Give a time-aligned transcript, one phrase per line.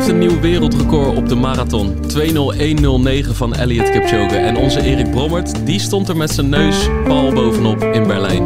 [0.00, 1.96] Heeft een nieuw wereldrecord op de marathon.
[3.24, 4.36] 2.01.09 van Elliot Kipchoge.
[4.36, 8.42] En onze Erik Brommert, die stond er met zijn neus pal bovenop in Berlijn.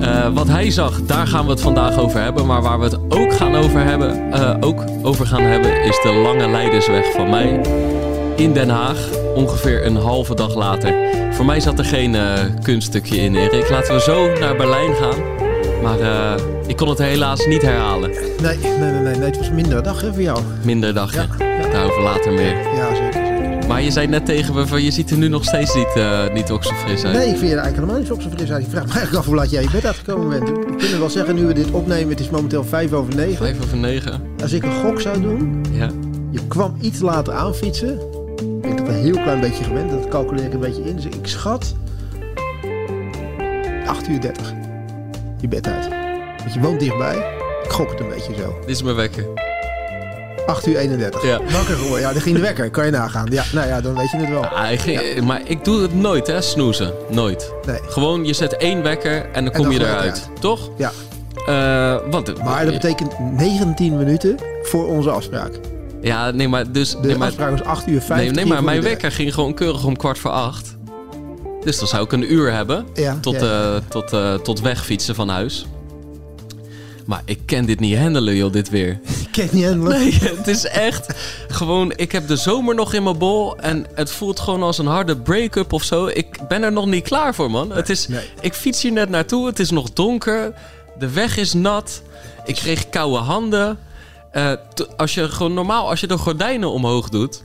[0.00, 2.46] Uh, wat hij zag, daar gaan we het vandaag over hebben.
[2.46, 6.12] Maar waar we het ook gaan over hebben, uh, ook over gaan hebben, is de
[6.12, 7.60] lange leidersweg van mij
[8.36, 9.08] in Den Haag.
[9.34, 10.94] Ongeveer een halve dag later.
[11.30, 13.70] Voor mij zat er geen uh, kunststukje in, Erik.
[13.70, 15.22] Laten we zo naar Berlijn gaan.
[15.82, 15.98] Maar
[16.66, 18.10] ik kon het helaas niet herhalen.
[18.42, 19.24] Nee, nee, nee, nee.
[19.24, 20.40] het was minder dag hè, voor jou.
[20.62, 21.26] Minder dag, ja.
[21.38, 21.68] ja.
[21.72, 22.74] Daarover later meer.
[22.74, 23.24] Ja, zeker.
[23.68, 26.32] Maar je zei net tegen me van je ziet er nu nog steeds niet, uh,
[26.32, 27.16] niet ook zo fris uit.
[27.16, 28.64] Nee, ik vind je er eigenlijk helemaal niet zo fris uit.
[28.64, 30.48] Ik vraag me eigenlijk af hoe laat jij je bed uitgekomen bent.
[30.48, 33.36] We kunnen wel zeggen nu we dit opnemen, het is momenteel vijf over negen.
[33.36, 34.22] Vijf over negen.
[34.42, 35.90] Als ik een gok zou doen, ja.
[36.30, 38.00] je kwam iets later aanfietsen.
[38.38, 40.96] Ik ben dat een heel klein beetje gewend, dat calculeer ik een beetje in.
[40.96, 41.74] Dus ik schat
[43.86, 44.52] 8 uur 30
[45.40, 46.03] je bed uit.
[46.44, 47.16] Want je woont dichtbij.
[47.64, 48.58] Ik gok het een beetje zo.
[48.60, 49.26] Dit is mijn wekker.
[50.46, 51.24] 8 uur 31.
[51.24, 51.38] Ja.
[51.38, 52.00] Wakker geworden.
[52.00, 52.70] Ja, dan ging de wekker.
[52.70, 53.26] Kan je nagaan.
[53.30, 54.42] Ja, nou ja, dan weet je het wel.
[54.42, 56.92] Ja, ging, Maar ik doe het nooit, hè, snoezen.
[57.10, 57.52] Nooit.
[57.66, 57.78] Nee.
[57.82, 60.28] Gewoon, je zet één wekker en dan kom je eruit.
[60.40, 60.70] Toch?
[60.76, 60.92] Ja.
[61.48, 65.52] Uh, wat, maar dat betekent 19 minuten voor onze afspraak.
[66.00, 66.90] Ja, nee, maar dus...
[66.90, 68.16] De nee, maar, afspraak was 8 uur 50.
[68.16, 70.76] Nee, nee maar mijn wekker ging gewoon keurig om kwart voor acht.
[71.64, 73.74] Dus dan zou ik een uur hebben ja, tot, ja.
[73.74, 75.66] Uh, tot, uh, tot wegfietsen van huis.
[77.04, 78.90] Maar ik ken dit niet handelen, joh, dit weer.
[79.24, 79.98] Ik ken niet handelen?
[79.98, 81.14] Nee, het is echt
[81.48, 81.92] gewoon...
[81.96, 85.16] Ik heb de zomer nog in mijn bol en het voelt gewoon als een harde
[85.16, 86.06] break-up of zo.
[86.06, 87.68] Ik ben er nog niet klaar voor, man.
[87.68, 88.24] Nee, het is, nee.
[88.40, 90.54] Ik fiets hier net naartoe, het is nog donker.
[90.98, 92.02] De weg is nat.
[92.44, 93.78] Ik kreeg koude handen.
[94.32, 94.52] Uh,
[94.96, 97.42] als je gewoon normaal, als je de gordijnen omhoog doet...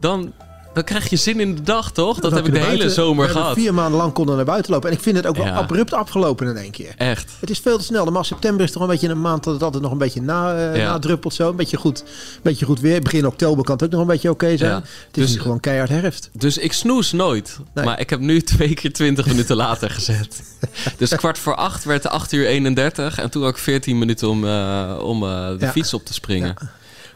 [0.00, 0.32] dan
[0.76, 2.18] dan krijg je zin in de dag, toch?
[2.18, 3.54] Dat, heb ik de buiten, hele zomer gehad.
[3.54, 4.90] Vier maanden lang konden naar buiten lopen.
[4.90, 5.54] En ik vind het ook wel Ja.
[5.54, 6.94] abrupt afgelopen in één keer.
[6.96, 7.32] Echt.
[7.40, 8.04] Het is veel te snel.
[8.04, 10.54] Maar september is toch een beetje een maand dat het altijd nog een beetje na,
[10.56, 10.90] uh, Ja.
[10.90, 11.34] nadruppelt.
[11.34, 11.48] Zo.
[11.50, 12.04] Een beetje goed,
[12.42, 13.00] beetje goed weer.
[13.00, 14.70] Begin oktober kan het ook nog een beetje oké zijn.
[14.70, 14.76] Ja.
[14.76, 16.30] Het is Dus- nu gewoon keihard herfst.
[16.32, 17.58] Dus ik snoes nooit.
[17.74, 17.84] Nee.
[17.84, 20.42] Maar ik heb nu twee keer 20 minuten later gezet.
[20.98, 23.18] Dus kwart voor acht werd het 8 uur 31.
[23.18, 26.54] En toen had ik 14 minuten om, eh, om eh, de fiets op te springen.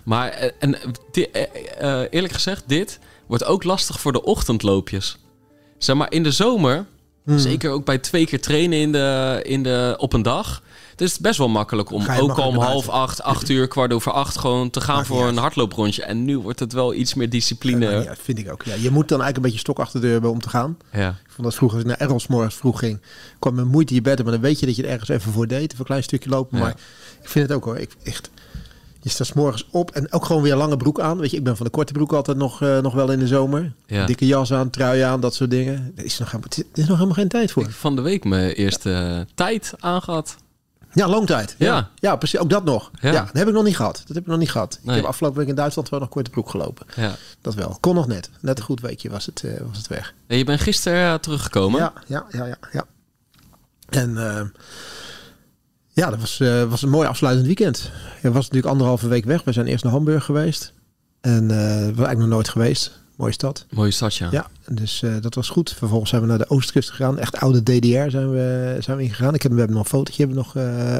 [0.02, 0.74] Maar eh, en,
[1.12, 1.44] eh,
[1.78, 2.98] eh, eerlijk gezegd, dit
[3.30, 5.16] wordt ook lastig voor de ochtendloopjes.
[5.78, 6.86] Zeg maar, in de zomer,
[7.24, 7.38] Hmm.
[7.38, 10.62] zeker ook bij twee keer trainen in de, in de, op een dag...
[10.90, 14.12] Het is best wel makkelijk om ook al om half acht, acht uur, kwart over
[14.12, 14.38] acht...
[14.38, 16.02] gewoon te gaan Maakt voor een hardlooprondje.
[16.02, 17.90] En nu wordt het wel iets meer discipline.
[17.90, 18.62] Ja, ja, vind ik ook.
[18.62, 20.78] Ja, je moet dan eigenlijk een beetje stok achter de deur hebben om te gaan.
[20.92, 21.08] ja.
[21.08, 23.00] Ik vond dat vroeger, als ik naar Errol 's morgens vroeg ging,
[23.38, 25.46] kwam met moeite je bed maar dan weet je dat je er ergens even voor
[25.46, 25.66] deed.
[25.66, 26.58] Even een klein stukje lopen.
[26.58, 26.64] Ja.
[26.64, 26.76] Maar
[27.22, 27.78] ik vind het ook hoor.
[27.78, 28.30] Ik, echt,
[29.00, 31.18] je staat 's morgens op en ook gewoon weer lange broek aan.
[31.18, 33.26] Weet je, ik ben van de korte broek altijd nog, eh, nog wel in de
[33.26, 33.72] zomer.
[33.86, 34.06] Ja.
[34.06, 35.92] Dikke jas aan, trui aan, dat soort dingen.
[35.96, 37.62] Er is nog, helemaal- er is nog helemaal geen tijd voor.
[37.62, 40.36] Ik van de week mijn eerste eh, tijd aangehad.
[40.92, 41.54] Ja, lang tijd.
[41.58, 41.90] Ja, Ja.
[41.94, 42.16] ja.
[42.16, 42.38] precies.
[42.38, 42.90] Ook dat nog.
[43.00, 43.12] Ja.
[43.12, 43.24] Ja.
[43.24, 43.96] dat heb ik nog niet gehad.
[44.06, 44.78] Dat heb ik nog niet gehad.
[44.82, 44.94] Nee.
[44.96, 46.86] Ik heb afgelopen week in Duitsland wel nog korte broek gelopen.
[46.96, 47.14] Ja.
[47.40, 47.76] Dat wel.
[47.80, 48.30] Kon nog net.
[48.40, 50.14] Net een goed weekje was het, eh, was het weg.
[50.26, 51.80] En je bent gisteren teruggekomen.
[51.80, 52.56] Ja, ja, ja, ja.
[52.72, 52.84] ja.
[53.88, 54.16] En
[55.92, 57.90] ja, dat was, eh, was een mooi afsluitend weekend.
[58.22, 59.44] Je was natuurlijk anderhalve week weg.
[59.44, 60.72] We zijn eerst naar Hamburg geweest.
[61.20, 62.98] En eh we waren eigenlijk nog nooit geweest.
[63.16, 63.66] Mooie stad.
[63.70, 64.28] Mooie stad, ja.
[64.30, 65.74] Ja, dus eh, dat was goed.
[65.78, 67.18] Vervolgens zijn we naar de oostkust gegaan.
[67.18, 69.34] Echt oude DDR zijn we, zijn we ingegaan.
[69.34, 70.54] Ik heb, we hebben nog een fotootje hebben nog,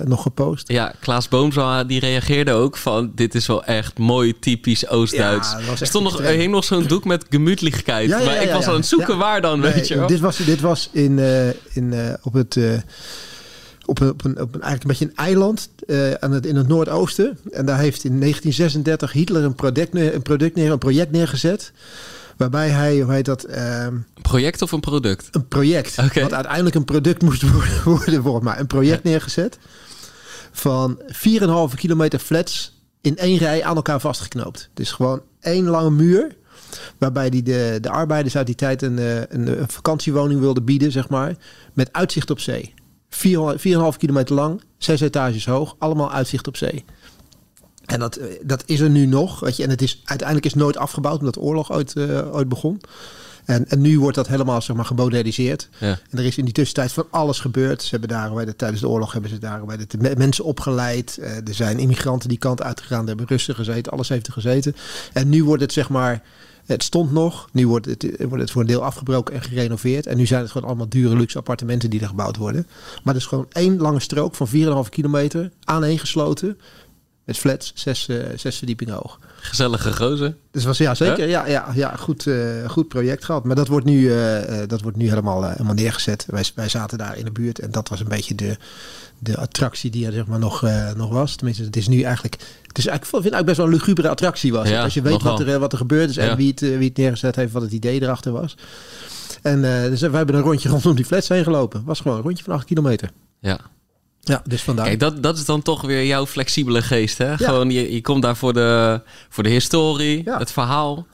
[0.05, 0.69] nog gepost.
[0.69, 3.13] Ja, Klaas Boomsma die reageerde ook van...
[3.15, 5.51] dit is wel echt mooi typisch Oost-Duits.
[5.51, 8.09] Ja, er stond nog, er hing nog zo'n doek met gemütlichkeit.
[8.09, 10.07] Ja, ja, maar ik was aan het zoeken waar dan, Nee, weet je wel.
[10.07, 11.19] Dit was, dit was in,
[11.73, 12.57] in, op het...
[13.91, 16.57] op een, op, een, op een, eigenlijk een beetje een eiland eh, aan het, in
[16.57, 17.39] het noordoosten.
[17.53, 21.73] En daar heeft in 1936 Hitler een product, neer, een, product neer, een project neergezet.
[22.37, 25.29] Waarbij hij, hoe heet dat, ehm, Een project of een product?
[25.31, 25.97] een project.
[25.97, 27.43] Wat uiteindelijk een product moest
[27.85, 28.59] worden, worden mij.
[28.59, 29.59] Een project neergezet
[30.53, 34.71] van 4,5 kilometer flats in één rij aan elkaar vastgeknoopt.
[34.75, 36.37] Dus gewoon één lange muur.
[36.99, 40.93] Waarbij die de, de arbeiders uit die tijd een, eh, een, een vakantiewoning wilden bieden,
[40.93, 41.35] zeg maar.
[41.73, 42.75] Met uitzicht op zee.
[43.11, 46.85] 4,5 kilometer lang, zes etages hoog, allemaal uitzicht op zee.
[47.87, 49.41] En dat, eh, dat is er nu nog.
[49.41, 51.97] Weet je, en het is uiteindelijk is nooit afgebouwd omdat de oorlog ooit,
[52.33, 52.81] ooit begon.
[53.45, 55.69] En, en nu wordt dat helemaal zeg maar, gemoderniseerd.
[55.79, 55.99] Ja.
[56.11, 57.83] En er is in die tussentijd van alles gebeurd.
[57.83, 61.19] Ze hebben daar de, tijdens de oorlog hebben ze daar de, me- mensen opgeleid.
[61.19, 63.03] Eh, er zijn immigranten die kant uitgegaan.
[63.03, 63.93] Er hebben Russen gezeten.
[63.93, 64.77] Alles heeft er gezeten.
[65.13, 66.23] En nu wordt het zeg maar.
[66.71, 67.49] Het stond nog.
[67.53, 70.07] Nu wordt het, wordt het voor een deel afgebroken en gerenoveerd.
[70.07, 72.67] En nu zijn het gewoon allemaal dure luxe appartementen die er gebouwd worden.
[73.05, 76.59] Maar het is gewoon één lange strook van 4,5 kilometer aaneengesloten.
[77.31, 79.19] Met flats, zes, eh, zes verdiepingen hoog.
[79.41, 80.35] Gezellige gozer.
[80.51, 82.37] Dus was ja zeker, ja, ja, ja goed, eh,
[82.67, 83.45] goed project gehad.
[83.45, 86.27] Maar dat wordt nu, eh, dat wordt nu helemaal, helemaal neergezet.
[86.29, 88.57] Wij, wij zaten daar in de buurt en dat was een beetje de,
[89.19, 90.63] de attractie die er zeg maar nog,
[90.97, 91.37] nog was.
[91.37, 92.35] Tenminste, het is nu eigenlijk,
[92.67, 94.69] het is eigenlijk, ik vind eigenlijk best wel een lugubere attractie was.
[94.69, 96.37] Ja, Als je weet wat er, wat er gebeurd is en Ja.
[96.37, 98.57] wie, het, wie het neergezet heeft, wat het idee erachter was.
[99.43, 99.61] En
[99.91, 101.83] dus wij hebben een rondje rondom die flats heen gelopen.
[101.85, 103.11] was gewoon een rondje van 8 kilometer.
[103.41, 103.59] Ja.
[104.21, 104.87] Ja, dus vandaar.
[104.87, 107.37] Kijk, dat, dat is dan toch weer jouw flexibele geest, hè?
[107.37, 110.39] Gewoon, je, je komt daar voor de, voor de historie, Ja.
[110.39, 111.07] het verhaal.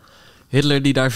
[0.49, 1.13] Hitler die daar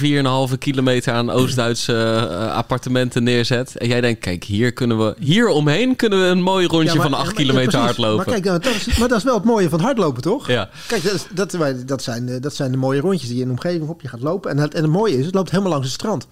[0.50, 3.76] 4,5 kilometer aan Oost-Duitse eh, appartementen neerzet.
[3.76, 6.94] En jij denkt, kijk, hier kunnen we, hier omheen kunnen we een mooi rondje Ja,
[6.94, 8.16] maar- van 8 maar- kilometer ja, hardlopen.
[8.16, 10.46] Maar kijk, nou, dat is, maar dat is wel het mooie van hardlopen, toch?
[10.48, 10.68] ja.
[10.86, 13.48] Kijk, dat, is, dat, dat, zijn, eh, dat zijn de mooie rondjes die je in
[13.48, 14.50] de omgeving op je gaat lopen.
[14.50, 16.26] En het, en het mooie is, het loopt helemaal langs het strand.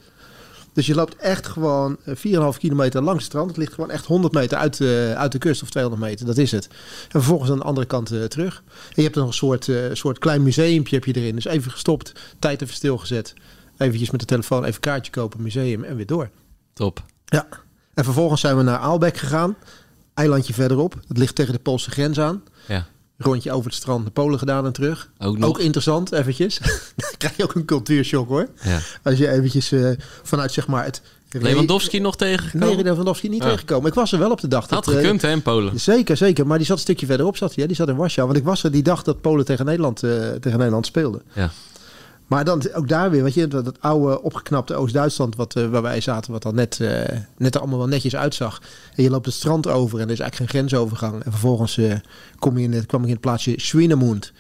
[0.79, 3.49] Dus je loopt echt gewoon eh, 4,5 kilometer langs het strand.
[3.49, 6.39] Het ligt gewoon echt 100 meter uit, de uit de kust of 200 meter, dat
[6.39, 6.67] is het.
[7.03, 8.63] En vervolgens aan de andere kant eh, terug.
[8.67, 11.35] En je hebt nog een soort, eh, soort klein museumpje heb je erin.
[11.35, 13.35] Dus even gestopt, tijd even stilgezet.
[13.77, 16.31] Eventjes met de telefoon even kaartje kopen, museum en weer door.
[16.73, 17.05] Top.
[17.25, 17.47] Ja.
[17.95, 19.57] En vervolgens zijn we naar Aalbeck gegaan.
[20.15, 20.95] Eilandje verderop.
[21.09, 22.43] Het ligt tegen de Poolse grens aan.
[22.69, 22.87] Ja.
[23.19, 25.11] Rondje over het strand naar Polen gedaan en terug.
[25.19, 25.49] Ook nog.
[25.49, 26.59] Ook interessant, eventjes.
[26.97, 28.49] Dan krijg je ook een cultuurshock hoor.
[28.63, 28.79] Ja.
[29.03, 29.91] Als je eventjes eh,
[30.23, 31.03] vanuit zeg maar het...
[31.31, 32.77] Lewandowski nog tegengekomen?
[32.77, 33.45] Nee, Lewandowski niet Ja.
[33.49, 33.89] tegengekomen.
[33.89, 34.61] Ik was er wel op de dag.
[34.69, 35.81] Had dat, eh, gekund, hè, in Polen.
[35.81, 36.47] Zeker, zeker.
[36.47, 37.37] Maar die zat een stukje verderop.
[37.37, 37.67] Zat hij?
[37.67, 38.27] Die zat in Warschau.
[38.27, 40.11] Want ik was er die dag dat Polen tegen Nederland, eh,
[40.41, 41.23] tegen Nederland speelde.
[41.35, 41.51] Ja.
[42.29, 46.01] Maar dan ook daar weer, weet je, dat, oude opgeknapte Oost-Duitsland wat, eh, waar wij
[46.01, 48.63] zaten, wat dan net, eh, net er allemaal wel netjes uitzag.
[48.95, 51.25] En je loopt het strand over en er is eigenlijk geen grensovergang.
[51.25, 51.95] En vervolgens eh,
[52.39, 54.33] kom je in kwam ik in het plaatsje Schwienemund.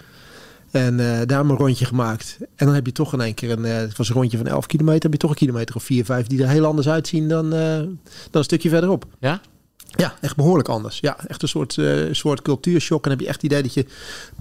[0.70, 0.96] En
[1.26, 2.37] daar een rondje gemaakt.
[2.40, 4.67] En dan heb je toch in één keer een, het was een rondje van 11
[4.67, 7.50] kilometer, heb je toch een kilometer of 4, 5 die er heel anders uitzien dan,
[7.50, 7.99] dan
[8.32, 9.06] een stukje verderop.
[9.19, 9.40] Ja?
[9.96, 11.00] Ja, echt behoorlijk anders.
[11.00, 13.05] Ja, echt een soort, eh, soort cultuurshock.
[13.05, 13.87] En heb je echt het idee dat je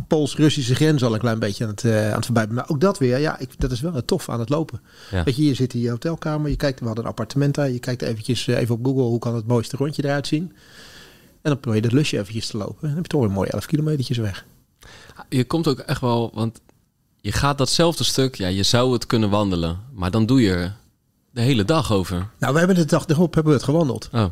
[0.08, 2.56] Pools-Russische grens al een klein beetje aan het, eh, aan het voorbij bent.
[2.56, 4.82] Maar ook dat weer, ja, ik, dat is wel tof aan het lopen.
[5.12, 5.24] Ja.
[5.24, 6.50] Weet je, hier zit in je hotelkamer.
[6.50, 7.70] Je kijkt, we hadden een appartement daar.
[7.70, 10.54] Je kijkt eventjes eh, even op Google, hoe kan het mooiste rondje eruit zien.
[11.42, 12.82] En dan probeer je dat lusje eventjes te lopen.
[12.82, 14.46] En dan heb je toch een mooie 11 kilometertjes weg.
[15.30, 16.62] Je komt ook echt wel, want
[17.22, 20.76] je gaat datzelfde stuk, ja, je zou het kunnen wandelen, maar dan doe je er
[21.32, 22.30] de hele dag over.
[22.40, 24.10] Nou, we hebben de dag erop hebben we het gewandeld.
[24.12, 24.26] Oh,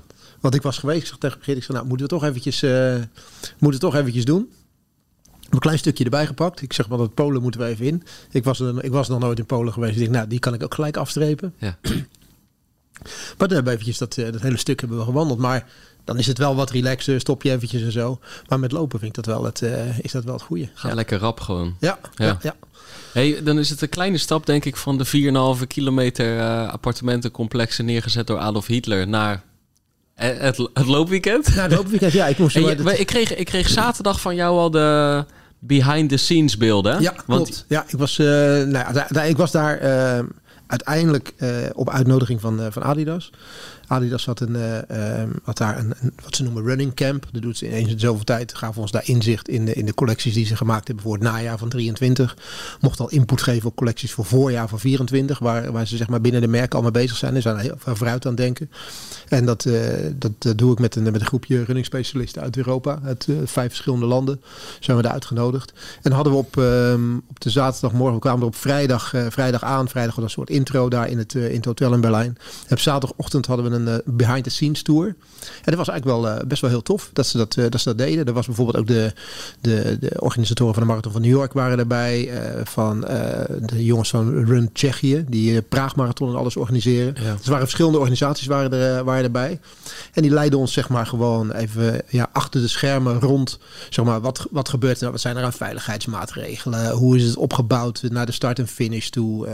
[0.45, 2.61] Want ik was geweest, ik zeg tegen Brigitte, ik zei, nou, moeten we toch eventjes,
[2.63, 2.95] eh,
[3.59, 4.51] moeten we toch eventjes doen.
[5.49, 6.61] Een klein stukje erbij gepakt.
[6.61, 8.03] Ik zeg maar dat Polen moeten we even in.
[8.31, 9.93] Ik was, er- ik was nog nooit in Polen geweest.
[9.93, 11.53] Ik denk, nou, die kan ik ook gelijk afstrepen.
[11.57, 11.77] ja.
[13.37, 15.39] Maar dan hebben we eventjes dat, eh, dat hele stuk hebben we gewandeld.
[15.39, 15.67] Maar
[16.03, 18.19] dan is het wel wat relaxer, stop je eventjes en zo.
[18.47, 20.69] Maar met lopen vind ik dat wel het, eh, is dat wel het goede.
[20.83, 20.93] Ja.
[20.93, 21.75] lekker rap gewoon.
[21.79, 22.25] Ja, ja.
[22.25, 22.37] Ja.
[22.41, 22.55] ja.
[23.13, 28.27] Hey, dan is het een kleine stap, denk ik, van de 4,5 kilometer appartementencomplexen neergezet
[28.27, 29.43] door Adolf Hitler naar
[30.15, 31.47] het, het loopweekend.
[31.47, 32.55] Nou, het loopweekend, ja, ik moest...
[32.59, 35.25] Maar je- dat- maar ik, kreeg, ik kreeg zaterdag van jou al de
[35.59, 37.01] behind-the-scenes beelden.
[37.01, 37.65] Ja, Want klopt.
[37.67, 40.23] Ja, ik was, eh, nou ja, ik was daar eh,
[40.67, 43.31] uiteindelijk eh, op uitnodiging van, eh, van Adidas.
[43.87, 45.93] Adidas had, een, eh, had daar een,
[46.23, 47.27] wat ze noemen running camp.
[47.31, 48.53] Dat doet ze eens in zoveel tijd.
[48.55, 51.23] Gaven ons daar inzicht in de, in de collecties die ze gemaakt hebben voor het
[51.23, 52.37] najaar van 23.
[52.81, 55.39] Mocht al input geven op collecties voor voorjaar van 24.
[55.39, 57.35] Waar, waar ze zeg maar binnen de merken al mee bezig zijn.
[57.35, 58.69] Ze zijn heel vooruit aan denken.
[59.29, 59.81] En dat, eh,
[60.15, 62.99] dat eh, doe ik met een, met een groepje running specialisten uit Europa.
[63.03, 64.41] Uit eh, vijf verschillende landen
[64.79, 65.73] zijn we daar uitgenodigd.
[66.01, 69.89] En hadden we op, ehm, op de zaterdagmorgen, kwamen er op vrijdag, vrijdag aan.
[69.89, 72.37] Vrijdag was een soort intro daar in het, in het hotel in Berlijn.
[72.67, 75.05] En op zaterdagochtend hadden we een eh, behind the scenes tour.
[75.05, 75.15] En
[75.63, 77.89] dat was eigenlijk wel eh, best wel heel tof dat ze dat, eh, dat ze
[77.89, 78.25] dat deden.
[78.25, 79.13] Er was bijvoorbeeld ook de,
[79.61, 82.29] de, de organisatoren van de Marathon van New York waren erbij.
[82.63, 83.05] van
[83.61, 87.15] de jongens van Run Tsjechië, die eh, Praag Marathon en alles organiseren.
[87.23, 87.31] Ja.
[87.31, 89.59] Dus er waren verschillende organisaties waren er, waren erbij.
[90.13, 93.59] En die leidden ons zeg maar gewoon even ja, achter de schermen rond.
[93.89, 95.11] Zeg maar, wat, wat gebeurt er?
[95.11, 96.91] Wat zijn er aan veiligheidsmaatregelen?
[96.91, 99.47] Hoe is het opgebouwd naar de start en finish toe?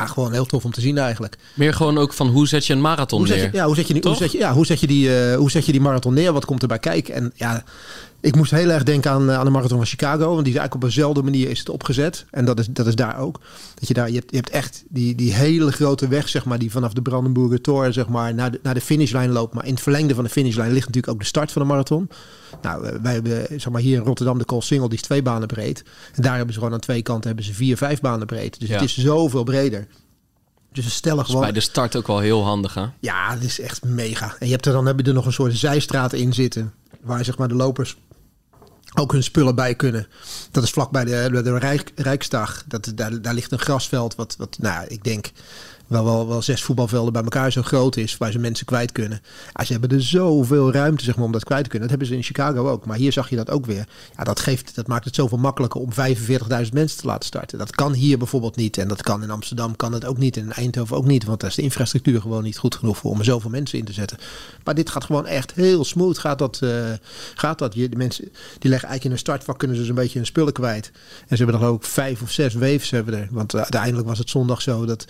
[0.00, 1.36] Ja, gewoon heel tof om te zien eigenlijk.
[1.54, 3.42] Meer gewoon ook van hoe zet je een marathon Hoe neer?
[3.42, 4.20] je, ja, hoe, zet je, die- hoe, Toch?
[4.20, 6.32] zet je, ja, hoe, zet je die, eh, hoe zet je die marathon neer?
[6.32, 7.14] Wat komt erbij kijken?
[7.14, 7.64] En ja,
[8.20, 10.18] ik moest heel erg denken aan, eh, aan de marathon van Chicago.
[10.18, 12.24] Want die is eigenlijk op dezelfde manier is het opgezet.
[12.30, 13.40] En dat is, dat is daar ook.
[13.74, 16.58] Dat je daar, je hebt, je hebt echt die, die hele grote weg, zeg maar,
[16.58, 19.54] die vanaf de Brandenburger Tor, zeg maar, naar de, naar de finishlijn loopt.
[19.54, 22.08] Maar in het verlengde van de finishlijn ligt natuurlijk ook de start van de marathon.
[22.62, 25.48] Nou, eh, wij hebben, zeg maar, hier in Rotterdam de Koolsingel, die is twee banen
[25.48, 25.84] breed.
[26.14, 28.60] En daar hebben ze gewoon aan twee kanten hebben ze vier, vijf banen breed.
[28.60, 28.74] Dus Ja.
[28.74, 29.86] het is zoveel breder.
[30.72, 31.40] Dus ze stellen gewoon...
[31.40, 32.86] bij de start ook wel heel handig, hè?
[33.00, 34.34] Ja, het is echt mega.
[34.38, 36.72] En je hebt er dan, heb je er nog een soort zijstraat in zitten.
[37.00, 37.96] Waar zeg maar de lopers
[38.94, 40.06] ook hun spullen bij kunnen.
[40.50, 42.64] Dat is vlak bij de, de Rijk, Rijksdag.
[42.66, 44.14] Dat, daar, daar ligt een grasveld.
[44.14, 45.30] Wat, wat nou, ik denk
[45.90, 49.22] wel, wel, wel zes voetbalvelden bij elkaar zo groot is, waar ze mensen kwijt kunnen.
[49.52, 51.88] Ja, ze hebben er zoveel ruimte zeg maar, om dat kwijt te kunnen.
[51.88, 52.86] Dat hebben ze in Chicago ook.
[52.86, 53.86] Maar hier zag je dat ook weer.
[54.16, 57.58] Ja, dat, geeft, dat maakt het zoveel makkelijker om 45.000 mensen te laten starten.
[57.58, 58.78] Dat kan hier bijvoorbeeld niet.
[58.78, 60.36] En dat kan in Amsterdam kan het ook niet.
[60.36, 61.24] En in Eindhoven ook niet.
[61.24, 63.84] Want daar is de infrastructuur gewoon niet goed genoeg voor om er zoveel mensen in
[63.84, 64.18] te zetten.
[64.64, 66.18] Maar dit gaat gewoon echt heel smooth.
[66.18, 66.70] Gaat dat, uh,
[67.34, 67.74] gaat dat.
[67.74, 68.24] Je, de mensen
[68.58, 70.90] die leggen eigenlijk in een startvak kunnen ze dus een beetje hun spullen kwijt.
[71.28, 73.28] En ze hebben er ook vijf of zes waves hebben er.
[73.30, 75.06] Want uh, uiteindelijk was het zondag zo dat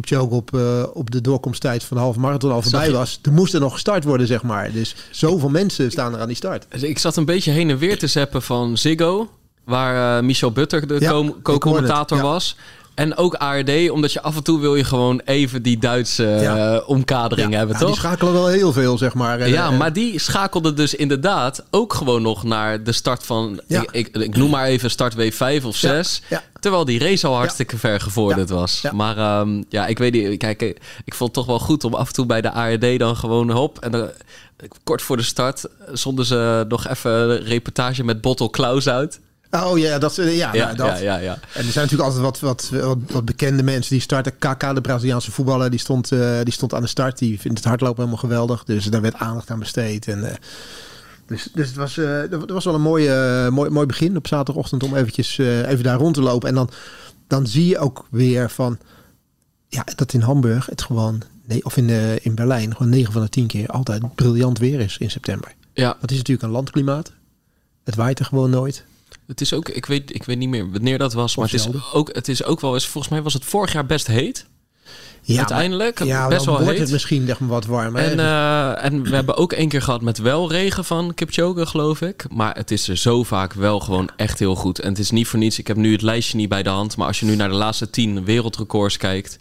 [0.00, 3.18] Kipchoge op, uh, op de doorkomsttijd van de halve marathon al voorbij was.
[3.22, 4.72] Er moest er nog gestart worden, zeg maar.
[4.72, 6.66] Dus zoveel mensen staan er aan die start.
[6.68, 9.30] Dus ik zat een beetje heen en weer te zeppen van Ziggo,
[9.64, 12.22] waar uh, Michel Butter de ja, co-commentator ja.
[12.22, 12.56] was.
[12.94, 16.74] En ook ARD, omdat je af en toe wil je gewoon even die Duitse ja.
[16.74, 17.56] uh, omkadering ja.
[17.56, 17.90] hebben, ja, toch?
[17.90, 19.48] Die schakelen wel heel veel, zeg maar.
[19.48, 23.60] Ja, maar die schakelde dus inderdaad ook gewoon nog naar de start van...
[23.66, 26.22] Ik, ik, ik, noem maar even start W5 of 6.
[26.60, 28.82] Terwijl die race al hartstikke ver gevorderd was.
[28.92, 30.38] Maar um, ja, ik weet niet...
[30.38, 30.62] Kijk,
[31.04, 33.50] ik vond het toch wel goed om af en toe bij de ARD dan gewoon
[33.50, 33.78] hop...
[33.78, 34.10] En dan,
[34.84, 39.20] kort voor de start zonden ze nog even een reportage met Bottle Klaus uit.
[39.50, 40.86] Oh ja, dat, ja, ja, nou, dat.
[40.86, 41.32] ja, ja, ja.
[41.32, 44.38] En er zijn natuurlijk altijd wat, wat, wat, wat bekende mensen die starten.
[44.38, 47.18] KK, de Braziliaanse voetballer, die stond, uh, die stond aan de start.
[47.18, 48.64] Die vindt het hardlopen helemaal geweldig.
[48.64, 50.08] Dus daar werd aandacht aan besteed.
[50.08, 50.30] En, uh,
[51.26, 53.08] dus, dus het was, uh, dat was wel een mooi,
[53.50, 56.48] mooi, mooi begin op zaterdagochtend om eventjes even daar rond te lopen.
[56.48, 56.70] En dan,
[57.26, 58.78] dan zie je ook weer van
[59.68, 61.88] ja, dat in Hamburg het gewoon, nee, of in,
[62.22, 65.54] in Berlijn, gewoon 9 van de 10 keer altijd briljant weer is in september.
[65.72, 65.96] Ja.
[66.00, 67.12] Dat is natuurlijk een landklimaat.
[67.84, 68.84] Het waait er gewoon nooit.
[69.30, 71.68] Het is ook, ik weet, ik weet niet meer wanneer dat was, maar het is,
[71.92, 74.46] ook, het is ook wel eens, volgens mij was het vorig jaar best heet.
[75.22, 76.80] Ja, Uiteindelijk, maar, ja, best wel wordt heet.
[76.80, 78.02] het misschien wat warmer.
[78.02, 82.00] En, uh, en we hebben ook één keer gehad met wel regen van Kipchoge, geloof
[82.00, 82.24] ik.
[82.32, 84.78] Maar het is er zo vaak wel gewoon echt heel goed.
[84.78, 86.96] En het is niet voor niets, ik heb nu het lijstje niet bij de hand.
[86.96, 89.38] Maar als je nu naar de laatste tien wereldrecords kijkt,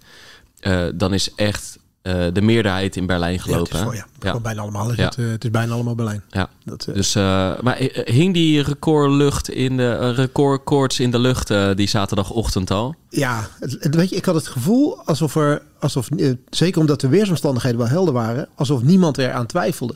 [0.62, 3.78] uh, dan is echt uh, de meerderheid in Berlijn gelopen.
[3.78, 4.40] Ja, het is, voor, ja, ja.
[4.40, 4.90] bijna allemaal.
[4.92, 5.06] Is ja.
[5.06, 6.24] het, uh, het, is bijna allemaal Berlijn.
[6.30, 6.50] Ja.
[6.66, 7.14] Dat, uh, dus,
[7.62, 12.96] maar hing die recordlucht in de recordkoorts in de lucht die zaterdagochtend al?
[13.10, 16.10] Ja, het, weet je, ik had het gevoel alsof er, alsof,
[16.50, 19.96] zeker omdat de weersomstandigheden wel helder waren, alsof niemand er aan twijfelde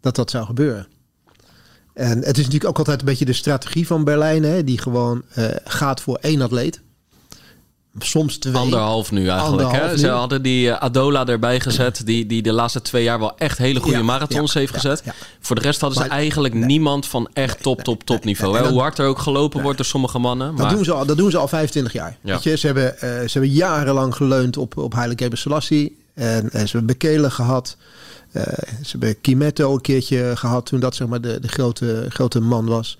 [0.00, 0.86] dat dat zou gebeuren.
[1.94, 5.22] En het is natuurlijk ook altijd een beetje de strategie van Berlijn, hè, die gewoon
[5.64, 6.80] gaat voor één atleet.
[7.98, 8.54] Soms twee.
[8.54, 9.62] Anderhalf nu eigenlijk.
[9.62, 9.98] Anderhalf hè?
[9.98, 13.58] Ze hadden die uh, Adola erbij gezet, die, die de laatste twee jaar wel echt
[13.58, 15.02] hele goede ja, marathons ja, heeft gezet.
[15.04, 18.24] Ja, Voor de rest hadden ze eigenlijk nee, niemand van echt nee, top, top, top
[18.24, 18.60] niveau.
[18.60, 20.54] Nee, Hoe hard er ook gelopen wordt door sommige mannen.
[20.54, 20.68] Maar...
[20.68, 22.16] Dat, doen ze al, dat doen ze al 25 jaar.
[22.20, 22.56] Weet je?
[22.56, 25.96] Ze, hebben, uh, ze hebben jarenlang geleund op, op Haile Gebrselassie.
[26.14, 27.76] En, en ze hebben Bekele gehad.
[28.32, 28.42] Uh,
[28.82, 32.66] ze hebben Kimetto een keertje gehad toen dat zeg maar de, de grote, grote man
[32.66, 32.98] was.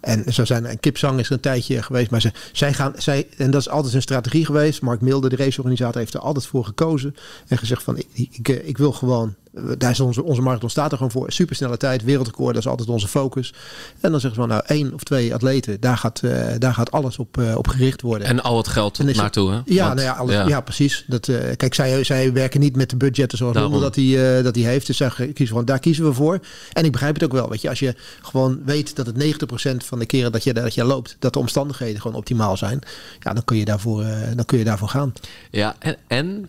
[0.00, 2.10] En zo zijn en Kipsang is er een tijdje geweest.
[2.10, 4.82] Maar ze, zij gaan, zij, en dat is altijd een strategie geweest.
[4.82, 7.16] Mark Milde, de raceorganisator, heeft er altijd voor gekozen.
[7.48, 9.34] En gezegd van, ik, ik wil gewoon,
[9.78, 11.32] daar is onze, onze marathon staat er gewoon voor.
[11.32, 13.54] Supersnelle tijd, wereldrecord, dat is altijd onze focus.
[14.00, 16.90] En dan zeggen ze van, nou, één of twee atleten, daar gaat, uh, daar gaat
[16.90, 18.26] alles op, uh, op gericht worden.
[18.26, 19.60] En al het geld naartoe, hè?
[19.64, 20.46] Ja, Want, nou ja, alles, ja.
[20.46, 20.60] ja.
[20.60, 21.04] precies.
[21.06, 24.54] Dat, uh, kijk, zij, zij werken niet met de budgetten zoals Londen dat hij dat
[24.54, 24.86] hij heeft.
[24.86, 26.40] Dus zij kiezen gewoon, daar kiezen we voor.
[26.72, 27.48] En ik begrijp het ook wel.
[27.48, 30.74] Weet je, als je gewoon weet dat het 90% van de keren dat je, dat
[30.74, 32.78] je loopt, dat de omstandigheden gewoon optimaal zijn.
[33.20, 35.12] Ja, dan kun je daarvoor, dan kun je daarvoor gaan.
[35.50, 36.48] Ja, en, en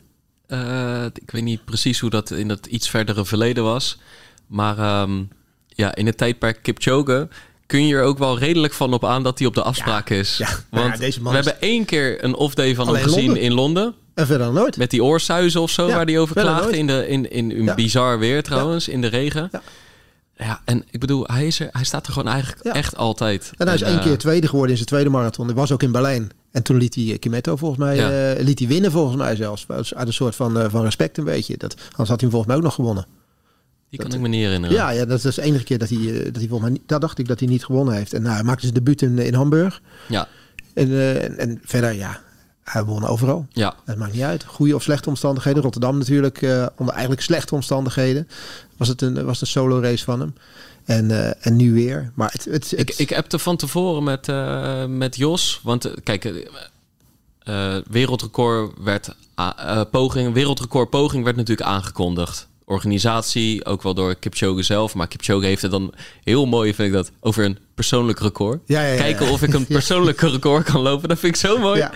[0.50, 3.98] uh, ik weet niet precies hoe dat in het iets verdere verleden was.
[4.48, 5.29] Maar um,
[5.68, 7.27] ja, in het tijdperk Kipchoge
[7.65, 10.15] kun je er ook wel redelijk van op aan dat hij op de afspraak ja,
[10.15, 10.38] is.
[10.38, 11.46] Ja, Want ja, deze man we is...
[11.46, 13.44] hebben één keer een off-day van hem gezien Londen.
[13.44, 13.94] in Londen.
[14.13, 14.77] En verder nooit.
[14.77, 16.77] Met die oorsuizen of zo, waar hij over klaagde.
[16.77, 19.50] In, de, in, in, in bizar weer trouwens, in de regen.
[20.43, 22.74] Ja, en ik bedoel, hij, is er, hij staat er gewoon eigenlijk ja.
[22.74, 23.51] echt altijd.
[23.58, 25.48] En hij is en, één uh, keer tweede geworden in zijn tweede marathon.
[25.48, 26.31] Dat was ook in Berlijn.
[26.51, 28.38] En toen liet hij Kimetto volgens mij ja.
[28.38, 29.65] uh, liet hij winnen volgens mij zelfs.
[29.67, 31.58] Uit een soort van, uh, van respect een beetje.
[31.58, 33.05] Dat, anders had hij hem volgens mij ook nog gewonnen.
[33.89, 34.75] Die kan ik me niet herinneren.
[34.75, 36.69] Ja, ja, dat is de enige keer dat hij, dat hij volgens mij...
[36.69, 38.13] Niet, daar dacht ik dat hij niet gewonnen heeft.
[38.13, 39.81] En nou, hij maakte zijn debuut in, in Hamburg.
[40.08, 40.27] Ja.
[40.74, 42.22] En, en, en verder, ja,
[42.72, 43.46] hij won overal.
[43.52, 43.76] Ja.
[43.86, 44.44] Het maakt niet uit.
[44.44, 45.62] Goede of slechte omstandigheden.
[45.62, 48.28] Rotterdam natuurlijk, uh, onder eigenlijk slechte omstandigheden.
[48.78, 50.34] Was het een, was een solo race van hem.
[50.86, 52.12] En, uh, en nu weer.
[52.14, 52.80] Maar het, het, het...
[52.80, 55.60] Ik, ik hebte van tevoren met, uh, met Jos.
[55.64, 56.50] Want kijk,
[57.90, 59.16] wereldrecord werd
[59.92, 62.49] poging, wereldrecord poging werd natuurlijk aangekondigd.
[62.70, 64.96] Organisatie, ook wel door Kipchoge zelf.
[64.96, 68.62] Maar Kipchoge heeft het dan heel mooi, vind ik dat, over een persoonlijk record.
[68.66, 71.10] Ja, ja, ja, Kijken of ik een persoonlijk record kan lopen.
[71.10, 71.88] Dat vind ik zo mooi.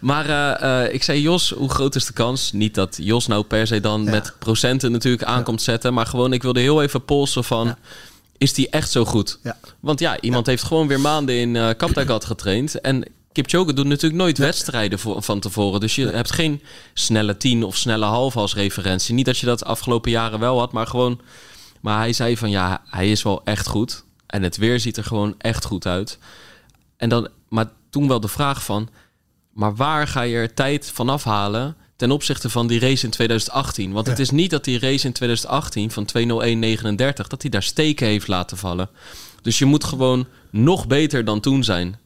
[0.00, 2.52] Maar uh, uh, ik zei, Jos, hoe groot is de kans?
[2.52, 5.94] Niet dat Jos nou per se dan met procenten natuurlijk aankomt zetten.
[5.94, 7.76] Maar gewoon, ik wilde heel even polsen van...
[8.38, 9.38] Is die echt zo goed?
[9.80, 12.80] Want ja, iemand heeft gewoon weer maanden in uh, Kaptagat getraind.
[12.80, 15.80] En Kipchoge doet natuurlijk nooit wedstrijden voor, van tevoren.
[15.80, 16.62] Dus je hebt geen
[16.94, 19.14] snelle tien of snelle half als referentie.
[19.14, 21.20] Niet dat je dat afgelopen jaren wel had, maar gewoon...
[21.80, 24.04] Maar hij zei van ja, hij is wel echt goed.
[24.26, 26.18] En het weer ziet er gewoon echt goed uit.
[26.96, 28.88] En dan, maar toen wel de vraag van...
[29.52, 33.92] Maar waar ga je er tijd van afhalen ten opzichte van die race in 2018?
[33.92, 37.26] Want het is niet dat die race in 2018 van 2.01.39...
[37.28, 38.88] dat hij daar steken heeft laten vallen.
[39.42, 41.98] Dus je moet gewoon nog beter dan toen zijn.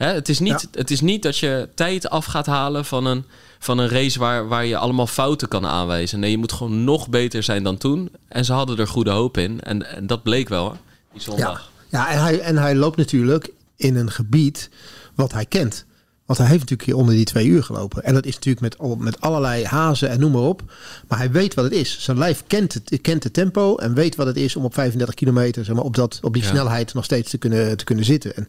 [0.00, 3.24] Hè, het, is niet, het is niet dat je tijd af gaat halen van een,
[3.58, 6.20] van een race waar, waar je allemaal fouten kan aanwijzen.
[6.20, 8.10] Nee, je moet gewoon nog beter zijn dan toen.
[8.28, 9.60] En ze hadden er goede hoop in.
[9.60, 10.76] En, en dat bleek wel,
[11.12, 11.70] die zondag.
[11.88, 14.70] Ja, ja en, hij, en hij loopt natuurlijk in een gebied
[15.14, 15.84] wat hij kent.
[16.26, 18.04] Want hij heeft natuurlijk hier onder die twee uur gelopen.
[18.04, 20.62] En dat is natuurlijk met, met allerlei hazen en noem maar op.
[21.08, 22.00] Maar hij weet wat het is.
[22.00, 25.14] Zijn lijf kent het, kent het tempo en weet wat het is om op 35
[25.14, 28.34] kilometer, zeg maar, op, dat, op die snelheid nog steeds te kunnen, te kunnen zitten.
[28.34, 28.48] En,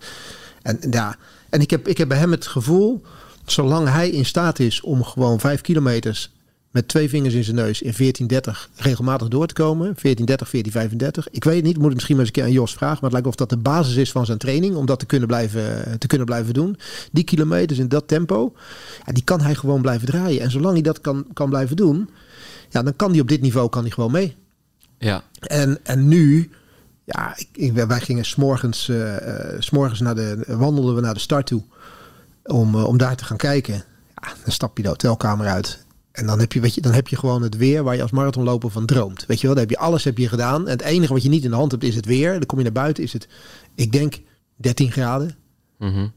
[0.61, 1.17] en, ja,
[1.51, 3.01] en ik, heb, ik heb bij hem het gevoel,
[3.45, 6.31] zolang hij in staat is om gewoon 5 kilometers
[6.71, 9.95] met twee vingers in zijn neus in 1430 regelmatig door te komen.
[10.01, 11.29] 1430, 1435.
[11.31, 12.95] Ik weet het niet, moet het misschien maar eens een keer aan Jos vragen.
[13.01, 14.75] Maar het lijkt of dat de basis is van zijn training.
[14.75, 16.77] Om dat te kunnen blijven, te kunnen blijven doen.
[17.11, 18.53] Die kilometers in dat tempo.
[19.05, 20.41] Ja, die kan hij gewoon blijven draaien.
[20.41, 22.09] En zolang hij dat kan, kan blijven doen.
[22.69, 24.35] Ja, dan kan hij op dit niveau kan hij gewoon mee.
[24.97, 25.23] Ja.
[25.39, 26.49] En, en nu...
[27.11, 29.15] Ja, ik, wij gingen s'morgens, uh,
[29.59, 31.63] s'morgens naar de, wandelden we naar de start toe.
[32.43, 33.73] Om, uh, om daar te gaan kijken.
[34.15, 35.85] Ja, dan stap je de hotelkamer uit.
[36.11, 38.11] En dan heb, je, weet je, dan heb je gewoon het weer waar je als
[38.11, 39.25] marathonloper van droomt.
[39.25, 40.65] Weet je wel, dan heb je alles heb je gedaan.
[40.65, 42.31] En het enige wat je niet in de hand hebt is het weer.
[42.31, 43.27] Dan kom je naar buiten, is het,
[43.75, 44.21] ik denk,
[44.55, 45.35] 13 graden.
[45.77, 46.11] Mm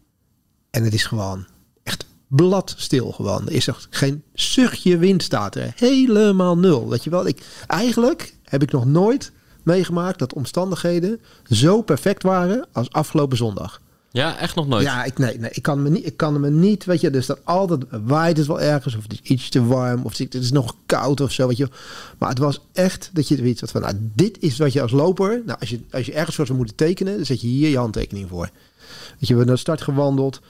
[0.71, 1.47] En het is gewoon
[1.83, 3.47] echt bladstil gewoon.
[3.47, 5.73] Er is echt geen zuchtje wind staat er.
[5.77, 6.89] Helemaal nul.
[6.89, 9.33] Weet je wel, ik, eigenlijk heb ik nog nooit
[9.65, 13.81] meegemaakt dat omstandigheden zo perfect waren als afgelopen zondag.
[14.15, 14.85] Ja, echt nog nooit.
[14.85, 17.27] Ja, ik, nee, nee, ik kan me niet, ik kan me niet, weet je, dus
[17.27, 20.53] dat altijd waait het wel ergens, of het is iets te warm, of het is
[20.53, 21.69] nog koud of zo, weet je.
[22.19, 25.43] Maar het was echt dat je weet van, nou, dit is wat je als loper,
[25.47, 27.79] nou, als je, als je ergens voor zou moeten tekenen, dan zet je hier je
[27.79, 28.51] handtekening voor.
[29.19, 30.41] Weet je, we hebben naar de start gewandeld.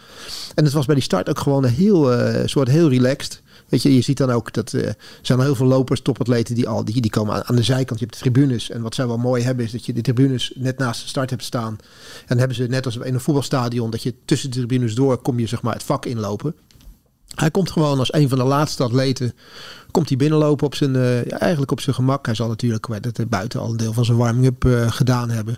[0.54, 3.42] En het was bij die start ook gewoon een heel, uh, soort heel relaxed.
[3.68, 6.68] Weet je, je ziet dan ook dat uh, er zijn heel veel lopers, topatleten die
[6.68, 7.98] al die, die komen aan, aan, de zijkant.
[7.98, 8.70] Je hebt de tribunes.
[8.70, 11.30] En wat zij wel mooi hebben is dat je de tribunes net naast de start
[11.30, 11.76] hebt staan.
[12.20, 15.18] En dan hebben ze net als in een voetbalstadion dat je tussen de tribunes door
[15.18, 16.54] kom je zeg maar het vak inlopen.
[17.34, 19.32] Hij komt gewoon als een van de laatste atleten.
[19.90, 22.26] Komt hij binnenlopen op zijn, uh, ja, eigenlijk op zijn gemak.
[22.26, 25.56] Hij zal natuurlijk dat buiten al een deel van zijn warming-up uh, gedaan hebben.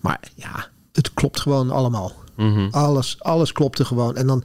[0.00, 2.12] Maar ja, het klopt gewoon allemaal.
[2.36, 2.68] Mm -hmm.
[2.70, 4.16] Alles, alles klopte gewoon.
[4.16, 4.44] En dan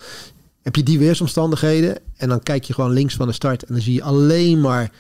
[0.66, 1.98] heb je die weersomstandigheden.
[2.18, 3.64] En dan kijk je gewoon links van de start.
[3.64, 4.92] En dan zie je alleen maar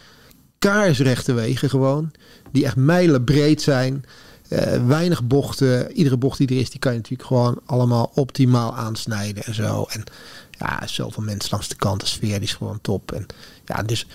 [0.59, 2.11] kaarsrechte wegen gewoon.
[2.51, 4.05] Die echt mijlen breed zijn.
[4.49, 5.91] Uh, weinig bochten.
[5.91, 9.85] Iedere bocht die er is, die kan je natuurlijk gewoon allemaal optimaal aansnijden en zo.
[9.89, 10.03] En
[10.51, 11.99] ja, zoveel mensen langs de kant.
[11.99, 13.11] De sfeer die is gewoon top.
[13.11, 13.25] En
[13.65, 14.07] ja, dus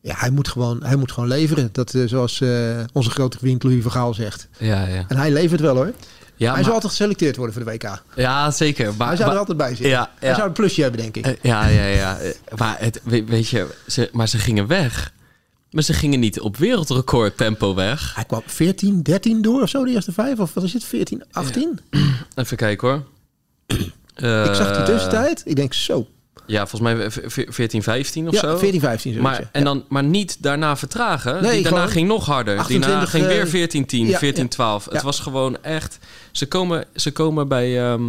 [0.00, 1.68] ja, hij moet gewoon, hij moet gewoon leveren.
[1.72, 4.48] Dat, uh, zoals uh, onze grote vriend Louis Vergaal zegt.
[4.58, 5.04] Ja, ja.
[5.08, 5.92] En hij levert wel hoor.
[6.38, 8.02] Ja, hij maar- zou altijd geselecteerd worden voor de WK.
[8.14, 8.94] Ja, zeker.
[8.98, 9.88] Maar, hij zou er maar- altijd bij zitten.
[9.88, 11.26] Ja, Hij zou een plusje hebben, denk ik.
[11.26, 12.18] Eh, ja, ja, ja.
[12.18, 15.12] Eh, Maar, het, we- weet je, ze, maar ze gingen weg.
[15.70, 18.14] Maar ze gingen niet op wereldrecord tempo weg.
[18.14, 20.38] hij kwam 14, 13 door of zo, de eerste vijf.
[20.38, 21.80] Of wat is het, 14, 18?
[22.34, 23.02] Even kijken hoor.
[23.66, 25.42] Ik zag die Eh, tussentijd.
[25.44, 26.08] Ik denk zo.
[26.48, 28.58] Ja, volgens mij v- v- 14, 15 of Ja, zo.
[28.58, 29.12] 14, 15.
[29.12, 29.48] zoiets, Maar, ja.
[29.52, 31.32] en, dan, maar niet daarna vertragen.
[31.42, 32.52] Nee, Die daarna gewoon ging nog harder.
[32.54, 34.48] Die 28, daarna ging weer eh, 14, 10, ja, 14, ja.
[34.48, 34.84] 12.
[34.84, 35.02] Het Ja.
[35.02, 35.98] was gewoon echt...
[36.32, 38.02] Ze komen, ze komen bij, ehm,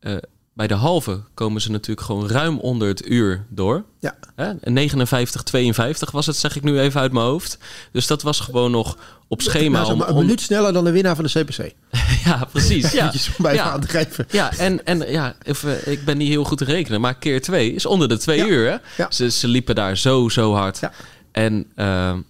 [0.00, 0.16] eh,
[0.60, 3.84] bij de halve komen ze natuurlijk gewoon ruim onder het uur door.
[4.00, 4.14] Ja.
[4.36, 4.52] Hè?
[4.60, 7.58] En 59, 52 was het, zeg ik nu even uit mijn hoofd.
[7.92, 8.96] Dus dat was gewoon nog
[9.28, 9.80] op schema.
[9.80, 11.72] Nou, om, een minuut sneller dan de winnaar van de CPC.
[12.24, 12.92] Ja, precies.
[13.00, 13.12] Ja.
[13.38, 13.70] Bij Ja.
[13.70, 14.26] aan te geven.
[14.30, 17.74] Ja, en, en ja, even, ik ben niet heel goed te rekenen, maar keer twee
[17.74, 18.46] is onder de twee Ja.
[18.46, 18.70] uur.
[18.70, 18.76] Hè?
[18.96, 19.10] Ja.
[19.10, 20.78] Ze, ze liepen daar zo, zo hard.
[20.80, 20.92] Ja.
[21.32, 22.20] En ehm,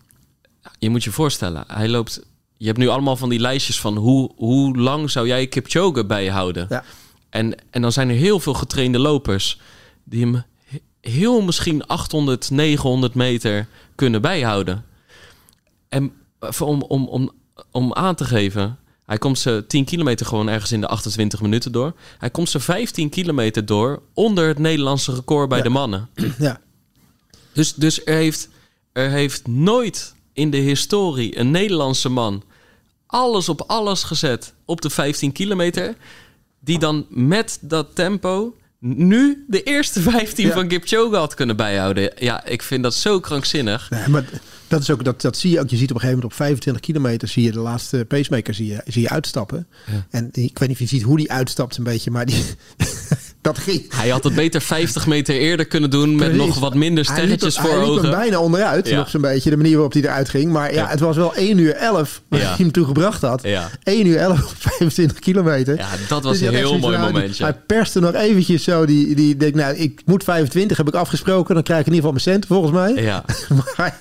[0.79, 2.21] je moet je voorstellen, hij loopt.
[2.57, 6.67] Je hebt nu allemaal van die lijstjes van hoe, hoe lang zou jij Kipchoge bijhouden?
[6.69, 6.85] Ja.
[7.31, 9.61] En, en dan zijn er heel veel getrainde lopers
[10.05, 14.85] die hem he- heel misschien 800, 900 meter kunnen bijhouden.
[15.89, 17.31] En even om, om, om,
[17.71, 21.73] om aan te geven, hij komt ze 10 kilometer gewoon ergens in de 28 minuten
[21.73, 21.95] door.
[22.19, 25.65] Hij komt ze 15 kilometer door onder het Nederlandse record bij Ja.
[25.65, 26.09] de mannen.
[26.39, 26.61] Ja.
[27.53, 28.49] Dus, dus er, heeft,
[28.93, 32.43] er heeft nooit in de historie een Nederlandse man
[33.07, 35.97] alles op alles gezet op de 15 kilometer.
[36.61, 40.53] Die dan met dat tempo nu de eerste 15 Ja.
[40.53, 42.13] van Kipchoge had kunnen bijhouden.
[42.19, 43.91] Ja, ik vind dat zo krankzinnig.
[43.91, 44.25] Nee, maar
[44.69, 45.69] dat, is ook, dat, dat zie je ook.
[45.71, 48.67] Je ziet op een gegeven moment op 25 kilometer zie je de laatste pacemaker zie
[48.67, 49.67] je, zie je uitstappen.
[49.87, 50.07] Ja.
[50.11, 52.45] En ik weet niet of je ziet hoe die uitstapt een beetje, maar die,
[53.43, 53.85] Dat ging.
[53.95, 56.47] Hij had het beter 50 meter eerder kunnen doen met Precies.
[56.47, 58.11] nog wat minder sterretjes er- voor hij liep er ogen.
[58.11, 58.97] bijna onderuit, Ja.
[58.97, 60.53] nog zo'n beetje, de manier waarop hij eruit ging.
[60.53, 62.47] Maar ja, het was wel 1 uur 11 waar Ja.
[62.47, 63.43] hij hem toe gebracht had.
[63.43, 63.71] Ja.
[63.85, 65.77] 1 uur 11 op 25 kilometer.
[65.77, 67.45] Ja, dat was Dus een heel mooi nou, momentje.
[67.45, 68.87] Hij perste nog eventjes zo.
[68.87, 71.55] Die, die denkt, nou, ik moet 25, heb ik afgesproken.
[71.55, 73.03] Dan krijg ik in ieder geval mijn cent, volgens mij.
[73.05, 73.25] Ja,
[73.77, 73.97] maar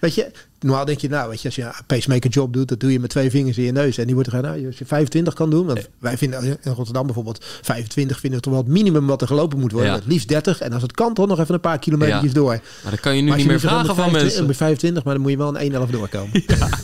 [0.00, 0.30] weet je,
[0.66, 3.00] normaal denk je, nou, weet je, als je een pacemaker job doet, dat doe je
[3.00, 3.98] met twee vingers in je neus.
[3.98, 5.66] En die wordt er, nou, als je 25 kan doen.
[5.66, 9.26] Want wij vinden in Rotterdam bijvoorbeeld 25 vinden we toch wel het minimum wat er
[9.26, 9.90] gelopen moet worden.
[9.90, 9.96] Ja.
[9.96, 10.60] Het liefst 30.
[10.60, 12.32] En als het kan, toch nog even een paar kilometer Ja.
[12.32, 12.60] door.
[12.82, 14.46] maar dat kan je nu niet meer vragen dan van met 25 mensen.
[14.46, 16.42] Met 25, maar dan moet je wel een 1,11 doorkomen.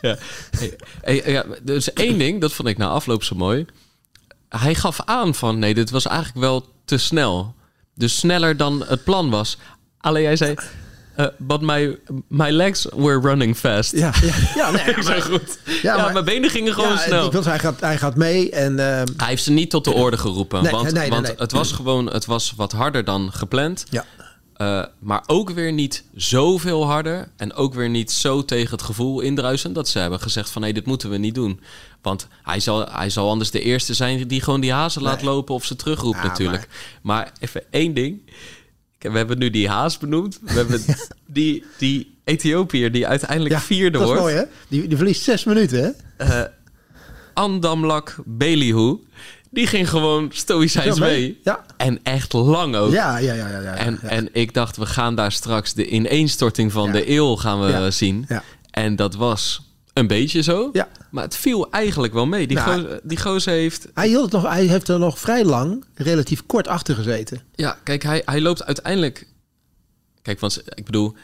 [0.00, 0.16] Ja.
[0.58, 3.66] Hey, hey, ja, dus één ding, dat vond ik na afloop zo mooi.
[4.48, 7.54] Hij gaf aan van nee, dit was eigenlijk wel te snel.
[7.94, 9.58] Dus sneller dan het plan was.
[9.98, 10.54] Alleen hij zei,
[11.16, 11.98] eh, but my,
[12.28, 13.92] my legs were running fast.
[13.92, 15.58] Ja, ja, ja, nee, ik zei goed.
[15.82, 17.26] Ja, maar- mijn benen gingen gewoon ja, snel.
[17.26, 18.78] Ik wil hij gaat, hij gaat mee en...
[18.78, 20.62] ehm, Hij heeft ze niet tot de orde geroepen.
[20.62, 21.34] Nee, want nee, nee, want nee.
[21.38, 23.84] het was gewoon het was wat harder dan gepland.
[23.90, 24.04] ja.
[24.54, 27.28] Eh, maar ook weer niet zoveel harder.
[27.36, 29.72] En ook weer niet zo tegen het gevoel indruisen.
[29.72, 31.60] Dat ze hebben gezegd van nee, dit moeten we niet doen.
[32.02, 35.54] Want hij zal, hij zal anders de eerste zijn die gewoon die hazen laat lopen
[35.54, 36.68] of ze terugroept Ja, natuurlijk.
[37.02, 37.32] Maar...
[37.40, 38.20] even één ding.
[39.12, 40.38] We hebben nu die haas benoemd.
[40.42, 40.80] We hebben
[41.26, 44.20] die, die Ethiopiër die uiteindelijk ja, vierde dat is wordt.
[44.20, 44.42] mooi, hè?
[44.68, 45.82] Die, die verliest zes minuten,
[46.16, 46.24] hè?
[46.24, 46.50] Eh,
[47.34, 48.96] Andamlak Belihu.
[49.50, 51.40] Die ging gewoon stoïcijns Ja, mee.
[51.42, 51.64] Ja.
[51.76, 52.92] En echt lang ook.
[52.92, 53.60] Ja, ja, ja, ja.
[53.60, 57.60] ja, En, en ik dacht, we gaan daar straks de ineenstorting van de eeuw gaan
[57.60, 58.24] we zien.
[58.28, 58.42] Ja.
[58.70, 59.62] En dat was
[59.94, 60.70] een beetje zo.
[60.72, 60.88] Ja.
[61.10, 62.46] Maar het viel eigenlijk wel mee.
[62.46, 63.88] Die, Nou, gozer, die gozer heeft...
[63.94, 67.40] Hij, hield het nog, hij heeft er nog vrij lang relatief kort achter gezeten.
[67.54, 69.26] Ja, kijk, hij, hij loopt uiteindelijk...
[70.22, 71.14] Kijk, want ik bedoel...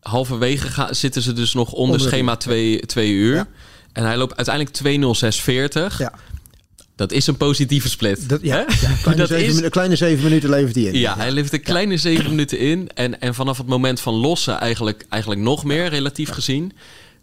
[0.00, 3.34] Halverwege ga, zitten ze dus nog onder, Onder de- schema 2 twee uur.
[3.34, 3.46] Ja.
[3.92, 4.76] En hij loopt uiteindelijk
[5.92, 5.96] 2.06.40.
[5.98, 6.12] Ja,
[6.96, 8.28] Dat is een positieve split.
[8.28, 8.64] dat, ja,
[9.02, 10.98] kleine, Dat zeven, is- minu- kleine zeven minuten levert hij in.
[10.98, 12.88] Ja, hij levert een kleine zeven minuten in.
[12.94, 16.72] En, en vanaf het moment van lossen eigenlijk, eigenlijk nog meer, relatief gezien.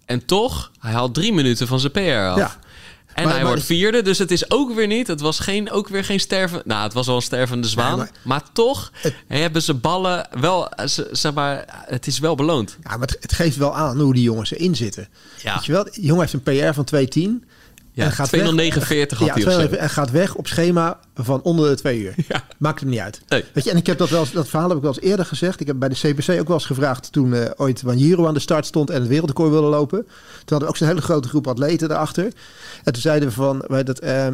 [0.05, 2.37] En toch, hij haalt drie minuten van zijn PR af.
[2.37, 2.57] Ja.
[3.13, 5.07] En Maar- hij maar- wordt vierde, dus het is ook weer niet.
[5.07, 6.61] Het was geen, ook weer geen sterven.
[6.65, 7.87] Nou, het was wel een stervende zwaan.
[7.97, 10.71] Nee, maar, maar- toch Het- hebben ze ballen wel.
[10.87, 12.77] Ze, zeg maar, het is wel beloond.
[12.83, 15.07] Ja, maar het, het geeft wel aan hoe die jongens erin zitten.
[15.41, 15.53] Ja.
[15.55, 17.43] Weet je wel, jongen heeft een PR van 210.
[17.95, 19.57] Ja, en gaat 249 had ja, hij of zo.
[19.57, 22.15] 209 en gaat weg op schema van onder de twee uur.
[22.27, 22.43] Ja.
[22.57, 23.21] Maakt hem niet uit.
[23.27, 23.43] Nee.
[23.53, 25.25] Weet je, en ik heb dat wel eens, dat verhaal heb ik wel eens eerder
[25.25, 25.59] gezegd.
[25.59, 28.39] Ik heb bij de CPC ook wel eens gevraagd toen eh, ooit Wanjiro aan de
[28.39, 30.01] start stond en het wereldrecord wilde lopen.
[30.05, 30.09] Toen
[30.45, 32.23] hadden we ook zo'n hele grote groep atleten daarachter.
[32.83, 34.27] En toen zeiden we van, wij dat, eh,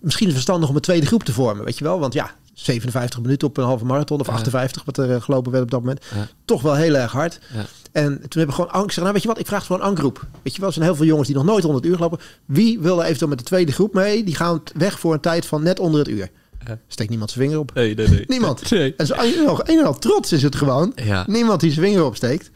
[0.00, 1.98] misschien is het verstandig om een tweede groep te vormen, weet je wel?
[1.98, 4.32] Want ja, 57 minuten op een halve marathon of Ja.
[4.32, 6.04] 58 wat er eh, gelopen werd op dat moment.
[6.44, 7.38] Toch wel heel erg hard.
[7.54, 7.64] Ja.
[7.94, 8.86] En toen hebben we gewoon angst.
[8.86, 9.38] gezegd, Nou, weet je wat?
[9.38, 10.26] Ik vraag gewoon een groep.
[10.42, 12.18] Weet je wel, er zijn heel veel jongens die nog nooit 100 uur lopen.
[12.44, 14.24] Wie wil er eventueel met de tweede groep mee?
[14.24, 16.30] Die gaan weg voor een tijd van net onder het uur.
[16.88, 17.74] Steekt niemand zijn vinger op.
[17.74, 18.24] Nee, nee, nee.
[18.36, 18.70] Niemand.
[18.70, 18.94] Nee.
[18.96, 20.92] En zo een en al trots is het gewoon.
[20.94, 21.24] Ja.
[21.26, 22.50] Niemand die zijn vinger opsteekt.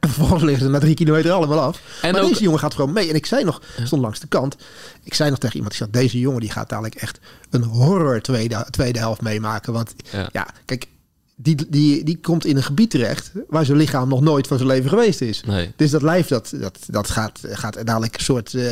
[0.00, 1.80] En vervolgens liggen ze na drie kilometer allemaal af.
[2.02, 3.08] En maar ook- deze jongen gaat gewoon mee.
[3.08, 4.56] En ik zei nog, stond langs de kant.
[5.02, 7.18] Ik zei nog tegen iemand, ik zei, deze jongen die gaat dadelijk echt
[7.50, 9.72] een horror tweede, tweede helft meemaken.
[9.72, 10.28] Want Ja.
[10.32, 10.86] ja, kijk,
[11.36, 14.68] die, die, die komt in een gebied terecht waar zijn lichaam nog nooit van zijn
[14.68, 15.42] leven geweest is.
[15.46, 15.72] Nee.
[15.76, 18.64] Dus dat lijf, dat, dat, dat gaat, gaat dadelijk een soort eh,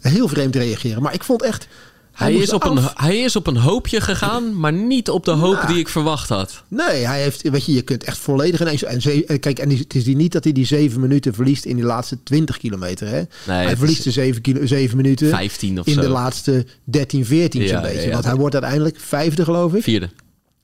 [0.00, 1.02] heel vreemd reageren.
[1.02, 1.68] Maar ik vond echt...
[2.12, 5.64] Hij is, op een, hij is op een hoopje gegaan, maar niet op de hoop
[5.66, 6.62] die ik verwacht had.
[6.68, 8.82] Nee, hij heeft, weet je, je kunt echt volledig ineens.
[8.82, 11.64] En ze, eh, kijk, en het is die niet dat hij die zeven minuten verliest
[11.64, 13.08] in die laatste 20 kilometer.
[13.08, 13.22] Hè?
[13.44, 16.00] hij het verliest de zeven, kilo, zeven minuten 15 of in zo.
[16.00, 18.06] de laatste 13, 14 Ja, zo'n ja, beetje.
[18.06, 19.82] ja, Want hij wordt uiteindelijk vijfde, geloof ik.
[19.82, 20.08] Vierde.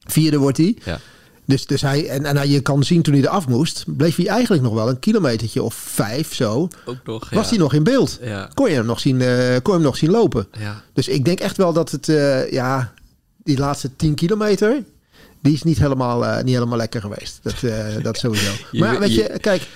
[0.00, 0.76] Vierde wordt hij.
[0.84, 1.00] Ja.
[1.46, 4.26] Dus, dus hij, en, en hij- je kan zien toen hij eraf moest, bleef hij
[4.26, 6.68] eigenlijk nog wel een kilometertje of vijf zo.
[6.84, 7.30] Ook nog.
[7.30, 8.18] Was hij nog in beeld?
[8.22, 8.50] Ja.
[8.54, 10.46] Kon je hem nog zien, eh, kon je hem nog zien lopen?
[10.58, 10.82] Ja.
[10.92, 12.92] Dus ik denk echt wel dat het, eh, ja,
[13.42, 14.82] die laatste 10 kilometer,
[15.42, 17.40] die is niet helemaal, eh, niet helemaal lekker geweest.
[17.42, 17.54] Dat,
[18.02, 18.50] dat sowieso.
[18.72, 19.66] Maar ja, weet je, je- kijk,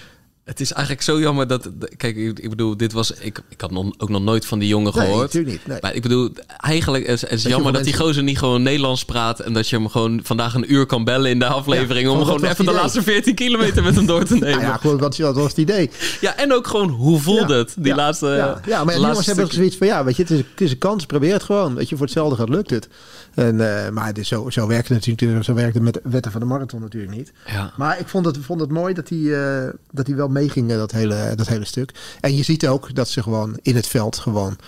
[0.48, 1.70] Het is eigenlijk zo jammer dat...
[1.96, 3.12] Kijk, ik bedoel, dit was...
[3.12, 5.22] Ik, ik had nog, ook nog nooit van die jongen nee, gehoord.
[5.22, 5.66] natuurlijk niet.
[5.66, 5.78] Nee.
[5.80, 9.40] Maar ik bedoel, eigenlijk is het jammer dat die mensen- gozer niet gewoon Nederlands praat...
[9.40, 12.06] en dat je hem gewoon vandaag een uur kan bellen in de aflevering...
[12.06, 14.60] Ja, om gewoon even de laatste 14 kilometer met hem door te nemen.
[14.60, 15.90] Ja, gewoon, wat, wat was het idee?
[16.20, 17.74] Ja, en ook gewoon, hoe voelde Ja, het?
[17.78, 20.38] Die laatste Ja, ja maar laatste jongens hebben zoiets van, ja, weet je, het is,
[20.38, 21.74] het is een kans, probeer het gewoon.
[21.74, 22.88] Weet je, voor hetzelfde gaat lukt het.
[23.34, 26.00] En, eh, maar het is zo, zo werkt het natuurlijk, zo werkt het met de
[26.02, 27.32] wetten van de marathon natuurlijk niet.
[27.46, 27.72] Ja.
[27.76, 30.76] Maar ik vond het, vond het mooi dat hij, eh, dat hij wel meeging, eh,
[30.76, 32.16] dat hele, dat hele stuk.
[32.20, 34.58] En je ziet ook dat ze gewoon in het veld gewoon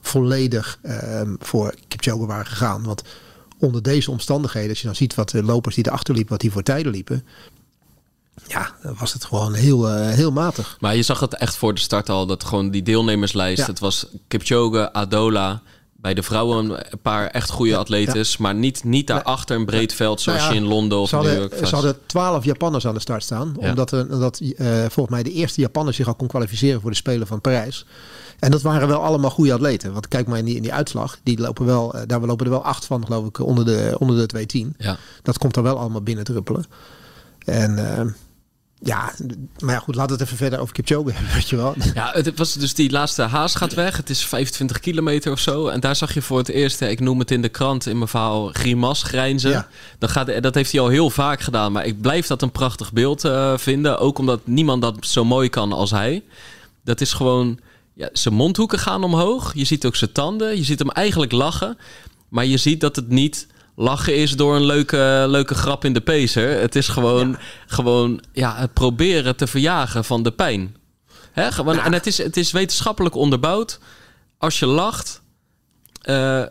[0.00, 2.84] volledig ehm, voor Kipchoge waren gegaan.
[2.84, 3.02] Want
[3.58, 6.52] onder deze omstandigheden, als je dan ziet wat de lopers die erachter liepen, wat die
[6.52, 7.26] voor tijden liepen.
[8.46, 10.76] Ja, dan was het gewoon heel, heel matig.
[10.80, 13.58] Maar je zag het echt voor de start al, dat gewoon die deelnemerslijst...
[13.58, 13.66] Ja.
[13.66, 15.62] Het was Kipchoge, Adola,
[16.00, 20.20] bij de vrouwen een paar echt goede atletes, maar niet, niet daarachter een breed veld
[20.20, 22.86] zoals Nou ja, je in Londen of Ze New hadden, York ze hadden 12 Japanners
[22.86, 23.56] aan de start staan.
[23.56, 26.96] Omdat, er, omdat eh, volgens mij de eerste Japanner zich al kon kwalificeren voor de
[26.96, 27.86] Spelen van Parijs.
[28.38, 29.92] En dat waren wel allemaal goede atleten.
[29.92, 31.18] Want kijk maar in die, in die uitslag.
[31.22, 34.16] Die lopen wel, eh, daar lopen er wel acht van, geloof ik, onder de, onder
[34.16, 34.74] de 210.
[34.78, 34.96] Ja.
[35.22, 36.64] Dat komt er wel allemaal binnen druppelen.
[37.44, 38.06] En eh,
[38.82, 39.12] ja,
[39.58, 41.74] maar ja, goed, we het even verder over Kipchoge hebben, weet je wel.
[41.94, 43.96] Ja, het was dus die laatste haas gaat weg.
[43.96, 45.68] Het is 25 kilometer of zo.
[45.68, 48.08] En daar zag je voor het eerst, ik noem het in de krant in mijn
[48.08, 49.50] verhaal, grimas grijnzen.
[49.50, 49.68] Ja.
[49.98, 51.72] Dat, gaat, dat heeft hij al heel vaak gedaan.
[51.72, 53.98] Maar ik blijf dat een prachtig beeld eh, vinden.
[53.98, 56.22] Ook omdat niemand dat zo mooi kan als hij.
[56.84, 57.58] Dat is gewoon,
[57.94, 59.54] ja, zijn mondhoeken gaan omhoog.
[59.54, 60.56] Je ziet ook zijn tanden.
[60.56, 61.78] Je ziet hem eigenlijk lachen.
[62.28, 63.46] Maar je ziet dat het niet
[63.80, 66.60] lachen is door een leuke, leuke grap in de pacer.
[66.60, 70.76] Het is gewoon, gewoon ja, het proberen te verjagen van de pijn.
[71.32, 73.78] Hè, gewoon, En het is, het is wetenschappelijk onderbouwd.
[74.38, 75.22] Als je lacht,
[76.02, 76.48] eh, eh,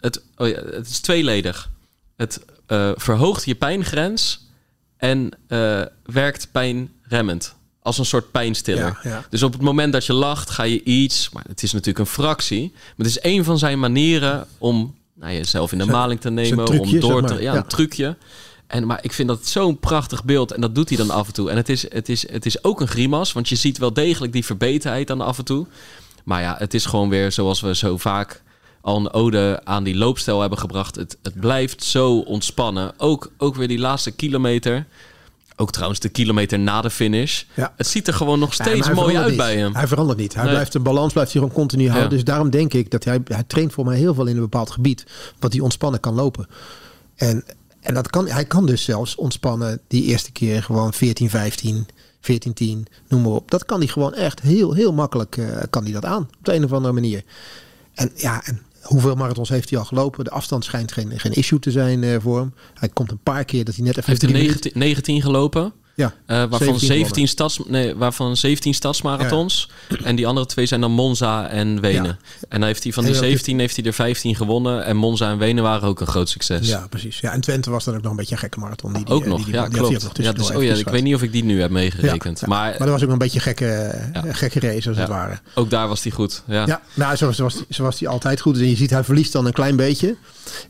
[0.00, 1.70] het, oh ja, het is tweeledig.
[2.16, 4.48] Het eh, verhoogt je pijngrens
[4.96, 5.30] en
[6.02, 7.54] werkt pijnremmend.
[7.82, 8.98] Als een soort pijnstiller.
[9.02, 9.24] Ja.
[9.30, 11.30] Dus op het moment dat je lacht, ga je iets...
[11.30, 12.70] Maar het is natuurlijk een fractie.
[12.72, 16.30] Maar het is een van zijn manieren om nou, jezelf in de Zijn- maling te
[16.30, 16.64] nemen.
[16.64, 17.42] trucje, om door zeg te...
[17.42, 17.58] Ja, Ja.
[17.58, 18.16] een trucje.
[18.66, 20.52] En, maar ik vind dat zo'n prachtig beeld.
[20.52, 21.50] En dat doet hij dan af en toe.
[21.50, 23.32] En het is, het, is, het is ook een grimas.
[23.32, 25.66] Want je ziet wel degelijk die verbeterheid dan af en toe.
[26.24, 28.42] Maar ja, het is gewoon weer zoals we zo vaak
[28.80, 30.96] al een ode aan die loopstijl hebben gebracht.
[30.96, 32.92] Het, het blijft zo ontspannen.
[32.96, 34.86] Ook, ook weer die laatste kilometer.
[35.60, 37.42] Ook trouwens de kilometer na de finish.
[37.54, 37.72] Ja.
[37.76, 39.74] Het ziet er gewoon nog steeds mooi uit bij hem.
[39.74, 40.34] Hij verandert niet.
[40.34, 40.52] Hij Nee.
[40.52, 42.10] blijft de balans blijft hij gewoon continu houden.
[42.10, 42.14] Ja.
[42.14, 44.70] Dus daarom denk ik dat hij, hij traint voor mij heel veel in een bepaald
[44.70, 45.06] gebied.
[45.38, 46.46] Wat hij ontspannen kan lopen.
[47.16, 47.44] En,
[47.80, 51.86] en dat kan, hij kan dus zelfs ontspannen die eerste keer gewoon 14, 15,
[52.20, 53.50] 14, 10, noem maar op.
[53.50, 56.22] Dat kan hij gewoon echt heel, heel makkelijk eh, kan hij dat aan.
[56.22, 57.22] Op de een of andere manier.
[57.94, 60.24] En ja, en hoeveel marathons heeft hij al gelopen?
[60.24, 62.54] De afstand schijnt geen, geen issue te zijn eh, voor hem.
[62.74, 64.10] Hij komt een paar keer dat hij net even...
[64.10, 65.72] Hij heeft minuten- 19, 19 gelopen.
[66.00, 69.70] Ja, eh, waarvan 17 17, stads, nee, waarvan 17 stadsmarathons.
[70.02, 72.04] En die andere twee zijn dan Monza en Wenen.
[72.04, 72.16] Ja.
[72.48, 74.84] En dan heeft hij van die En ook- 17 heeft hij er 15 gewonnen.
[74.84, 76.68] En Monza en Wenen waren ook een groot succes.
[76.68, 77.20] Ja, precies.
[77.20, 78.92] Ja, en Twente was dan ook nog een beetje een gekke marathon.
[78.92, 80.10] Die, die, ook eh, nog, die, die, ja, klopt.
[80.12, 82.46] Ja, dus, oh ja, ik weet niet of ik die nu heb meegerekend.
[82.46, 85.38] Maar maar dat was ook een beetje een gekke, gekke race als het ware.
[85.54, 86.42] ook daar was hij goed.
[86.46, 86.66] Ja.
[86.66, 88.56] Ja, nou, zoals, zoals, zoals hij altijd goed.
[88.56, 90.08] En je ziet, hij verliest dan een klein beetje.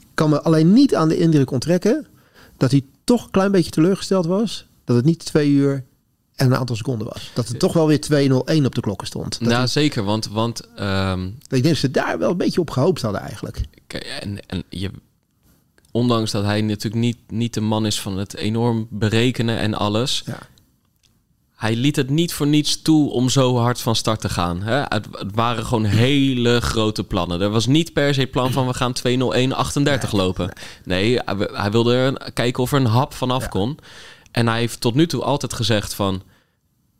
[0.00, 2.06] Ik kan me alleen niet aan de indruk onttrekken
[2.56, 4.66] dat hij toch een klein beetje teleurgesteld was.
[4.90, 5.84] Dat het niet twee uur
[6.34, 7.30] en een aantal seconden was.
[7.34, 7.98] Dat het toch wel weer
[8.60, 9.38] 2-0-1 op de klokken stond.
[9.40, 12.70] Dat Nou, zeker, want, want ehm, ik denk dat ze daar wel een beetje op
[12.70, 13.60] gehoopt hadden eigenlijk.
[14.20, 14.90] En, en je,
[15.90, 20.22] ondanks dat hij natuurlijk niet, niet de man is van het enorm berekenen en alles,
[20.26, 20.38] Ja.
[21.56, 24.62] hij liet het niet voor niets toe om zo hard van start te gaan.
[24.62, 24.74] Hè?
[24.82, 27.40] Het, het waren gewoon hele grote plannen.
[27.40, 28.92] Er was niet per se plan van we gaan
[30.04, 30.52] 2.01.38 lopen.
[30.84, 33.48] Nee, hij, hij wilde er- kijken of er een hap vanaf Ja.
[33.48, 33.78] kon.
[34.30, 36.22] En hij heeft tot nu toe altijd gezegd van...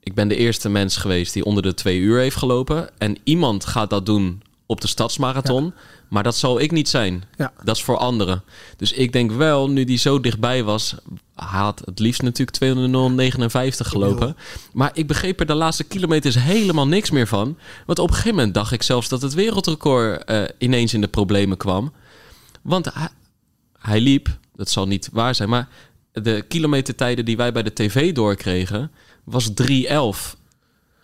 [0.00, 2.98] ik ben de eerste mens geweest die onder de twee uur heeft gelopen.
[2.98, 5.74] En iemand gaat dat doen op de stadsmarathon.
[6.08, 7.24] Maar dat zal ik niet zijn.
[7.36, 7.52] Ja.
[7.62, 8.42] Dat is voor anderen.
[8.76, 10.94] Dus ik denk wel, nu die zo dichtbij was...
[11.34, 14.36] had het liefst natuurlijk 200.59 gelopen.
[14.72, 17.58] Maar ik begreep er de laatste kilometers helemaal niks meer van.
[17.86, 20.24] Want op een gegeven moment dacht ik zelfs dat het wereldrecord...
[20.24, 21.92] eh, ineens in de problemen kwam.
[22.62, 23.08] Want hij,
[23.78, 25.48] hij liep, dat zal niet waar zijn...
[25.48, 25.68] maar
[26.12, 28.90] de kilometertijden die wij bij de tv doorkregen...
[29.24, 30.38] was 3.11.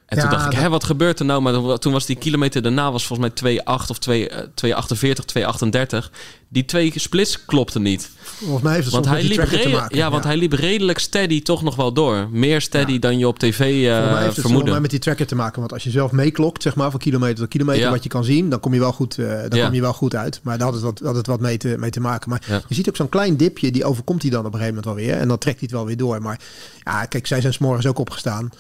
[0.07, 1.43] En toen dacht ik, hè, wat gebeurt er nou?
[1.43, 6.11] Maar toen was die kilometer daarna was volgens mij 2,8 of 2, eh, 2,48, 2,38.
[6.49, 8.11] Die twee splits klopten niet.
[8.23, 9.97] Volgens mij heeft het Want hij, liep tracker te maken.
[9.97, 12.29] ja, want hij liep redelijk steady toch nog wel door.
[12.31, 12.99] Meer steady Ja.
[12.99, 14.71] dan je op tv eh Volgens mij heeft het volgens vermoedde.
[14.71, 15.61] mij met die tracker te maken.
[15.61, 17.91] Want als je zelf meeklokt, zeg maar, van kilometer tot kilometer, Ja.
[17.91, 20.15] wat je kan zien, dan kom je wel goed, eh, dan kom je wel goed
[20.15, 20.41] uit.
[20.43, 22.31] Maar daar had het wat, had het wat mee, te, mee te maken.
[22.31, 24.95] Maar je ziet ook zo'n klein dipje, die overkomt hij dan op een gegeven moment
[24.95, 25.21] wel weer.
[25.21, 26.23] En dan trekt hij het wel weer door.
[26.23, 26.41] Maar
[26.85, 28.51] ja, kijk, zij zijn s'morgens ook opgestaan.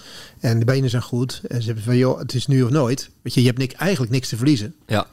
[0.40, 1.40] En de benen zijn goed.
[1.48, 3.10] En ze hebben van, joh, het is nu of nooit.
[3.22, 4.74] Weet je, je hebt nik, eigenlijk niks te verliezen.
[4.86, 5.06] Ja,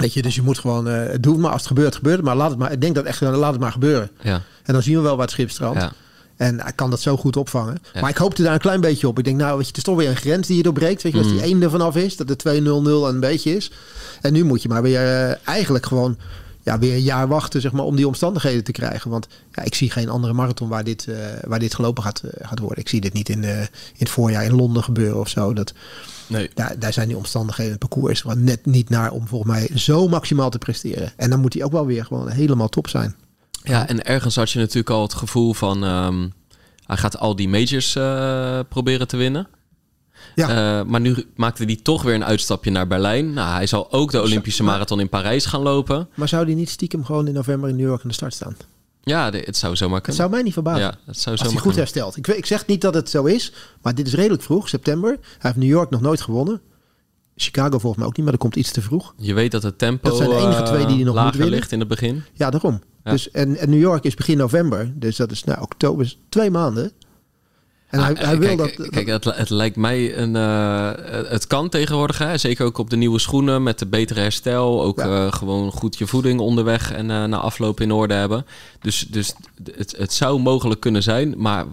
[0.00, 2.24] Weet je, dus je moet gewoon, eh het doet maar als het gebeurt, gebeurt het.
[2.24, 4.10] Maar laat het maar, ik denk dat echt, laat het maar gebeuren.
[4.22, 5.80] ja, En dan zien we wel waar het schip strandt.
[5.80, 5.92] ja.
[6.36, 7.78] En hij kan dat zo goed opvangen.
[7.94, 8.00] Ja.
[8.00, 9.18] Maar ik hoopte daar een klein beetje op.
[9.18, 11.02] Ik denk, nou, weet je, het is toch weer een grens die je doorbreekt.
[11.02, 11.32] Weet je, als Mm.
[11.32, 13.70] die één er vanaf is, dat de 2-0-0 een beetje is.
[14.20, 16.16] En nu moet je maar weer eh, eigenlijk gewoon
[16.62, 19.10] ja, weer een jaar wachten zeg maar, om die omstandigheden te krijgen.
[19.10, 22.48] Want ja, ik zie geen andere marathon waar dit, eh, waar dit gelopen gaat, eh,
[22.48, 22.78] gaat worden.
[22.78, 23.68] Ik zie dit niet in, eh, in
[23.98, 25.52] het voorjaar in Londen gebeuren of zo.
[25.52, 25.72] Dat,
[26.26, 26.50] Nee.
[26.54, 29.70] daar, daar zijn die omstandigheden, het parcours is gewoon net niet naar om volgens mij
[29.74, 31.12] zo maximaal te presteren.
[31.16, 33.14] En dan moet hij ook wel weer gewoon helemaal top zijn.
[33.62, 35.84] Ja, en ergens had je natuurlijk al het gevoel van...
[35.84, 36.28] ehm,
[36.86, 37.92] hij gaat al die majors
[38.68, 39.48] proberen te winnen.
[40.34, 40.78] Ja.
[40.80, 43.32] Eh, maar nu maakte hij toch weer een uitstapje naar Berlijn.
[43.32, 46.08] Nou, hij zal ook de Olympische Marathon in Parijs gaan lopen.
[46.14, 48.56] Maar zou die niet stiekem gewoon in november in New York aan de start staan?
[49.02, 50.20] Ja, het zou zomaar Het kunnen.
[50.22, 50.80] zou mij niet verbazen.
[50.82, 51.78] ja, het zou Als hij goed kunnen.
[51.78, 52.16] herstelt.
[52.16, 53.52] Ik, ik zeg niet dat het zo is,
[53.82, 55.10] maar dit is redelijk vroeg, september.
[55.10, 56.60] Hij heeft New York nog nooit gewonnen.
[57.36, 59.14] Chicago volgens mij ook niet, maar dat komt iets te vroeg.
[59.16, 61.32] Je weet dat het tempo Dat zijn de enige eh, twee die nog moet lager
[61.38, 61.54] winnen.
[61.58, 62.22] ligt in het begin.
[62.32, 62.80] Ja, daarom.
[63.04, 63.10] Ja.
[63.10, 66.92] Dus, en, en New York is begin november, dus dat is nou oktober, twee maanden.
[67.90, 68.88] En hij, Ah, hij wil kijk, dat...
[68.88, 70.36] Kijk, het, het lijkt mij een.
[70.36, 70.90] eh,
[71.30, 72.38] het kan tegenwoordig, hè?
[72.38, 74.82] zeker ook op de nieuwe schoenen met de betere herstel.
[74.82, 75.26] Ook Ja.
[75.26, 78.46] eh, gewoon goed je voeding onderweg en eh, na afloop in orde hebben.
[78.80, 79.34] Dus, dus
[79.76, 81.34] het, het zou mogelijk kunnen zijn.
[81.36, 81.64] Maar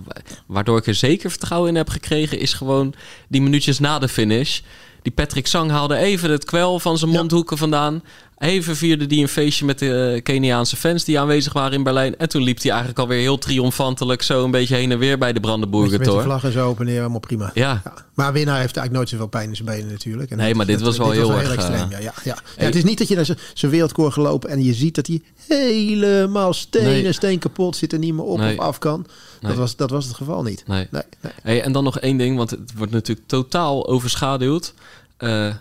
[0.45, 2.93] waardoor ik er zeker vertrouwen in heb gekregen, is gewoon
[3.27, 4.59] die minuutjes na de finish.
[5.01, 8.03] Die Patrick Sang haalde even het kwel van zijn mondhoeken vandaan.
[8.39, 12.17] Even vierde die een feestje met de eh, Keniaanse fans die aanwezig waren in Berlijn.
[12.17, 15.33] En toen liep hij eigenlijk alweer heel triomfantelijk zo een beetje heen en weer bij
[15.33, 16.21] de Brandenburger met de Tor.
[16.23, 17.51] vlag en zo op en neer, helemaal prima.
[17.53, 17.93] Ja, Ja.
[18.13, 20.31] Maar winnaar heeft eigenlijk nooit zoveel pijn in zijn benen natuurlijk.
[20.31, 21.83] En Nee, maar dit was wel heel erg, extreem.
[21.83, 22.37] eh, Ja, ja, ja.
[22.57, 25.21] Ja, het is niet dat je naar zijn- wereldkoor gelopen en je ziet dat hij
[25.47, 27.11] helemaal stenen, Nee.
[27.13, 28.57] steen kapot zit en niet meer op Nee.
[28.57, 29.05] of af kan.
[29.41, 29.51] Nee.
[29.51, 30.63] Dat, was, dat was het geval niet.
[30.67, 30.87] nee.
[30.91, 31.31] Nee, nee.
[31.41, 34.73] Hey, en dan nog één ding, want het wordt natuurlijk totaal overschaduwd.
[35.17, 35.53] Eh,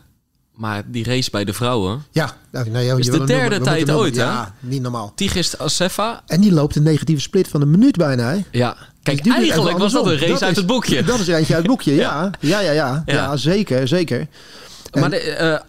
[0.56, 2.02] maar die race bij de vrouwen.
[2.10, 4.22] Ja, nou, nou, ja, Is de derde tijd ooit, hè?
[4.22, 5.12] Ja, niet normaal.
[5.14, 6.22] Tigist Assefa.
[6.26, 8.30] En die loopt een negatieve split van een minuut bijna.
[8.30, 8.42] Hè?
[8.50, 11.02] Ja, kijk, Dus eigenlijk was dat een race uit is- het boekje.
[11.02, 12.30] Dat is eentje uit het boekje, ja.
[12.40, 13.02] Ja, ja, ja.
[13.06, 13.14] ja.
[13.14, 13.36] Ja.
[13.36, 14.26] zeker, zeker.
[14.90, 15.60] En- Maar de eh,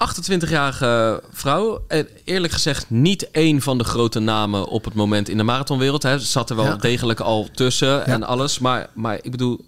[0.51, 5.37] 28-jarige vrouw, eh, eerlijk gezegd niet één van de grote namen op het moment in
[5.37, 6.03] de marathonwereld.
[6.03, 6.19] Hè.
[6.19, 8.59] Ze zat er wel degelijk al tussen en alles.
[8.59, 9.65] Maar, maar ik bedoel,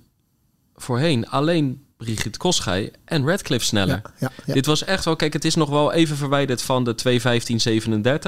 [0.76, 4.02] voorheen alleen Brigitte Koschij en Radcliffe sneller.
[4.04, 4.54] Ja, ja, ja.
[4.54, 6.96] Dit was echt wel, kijk, het is nog wel even verwijderd van de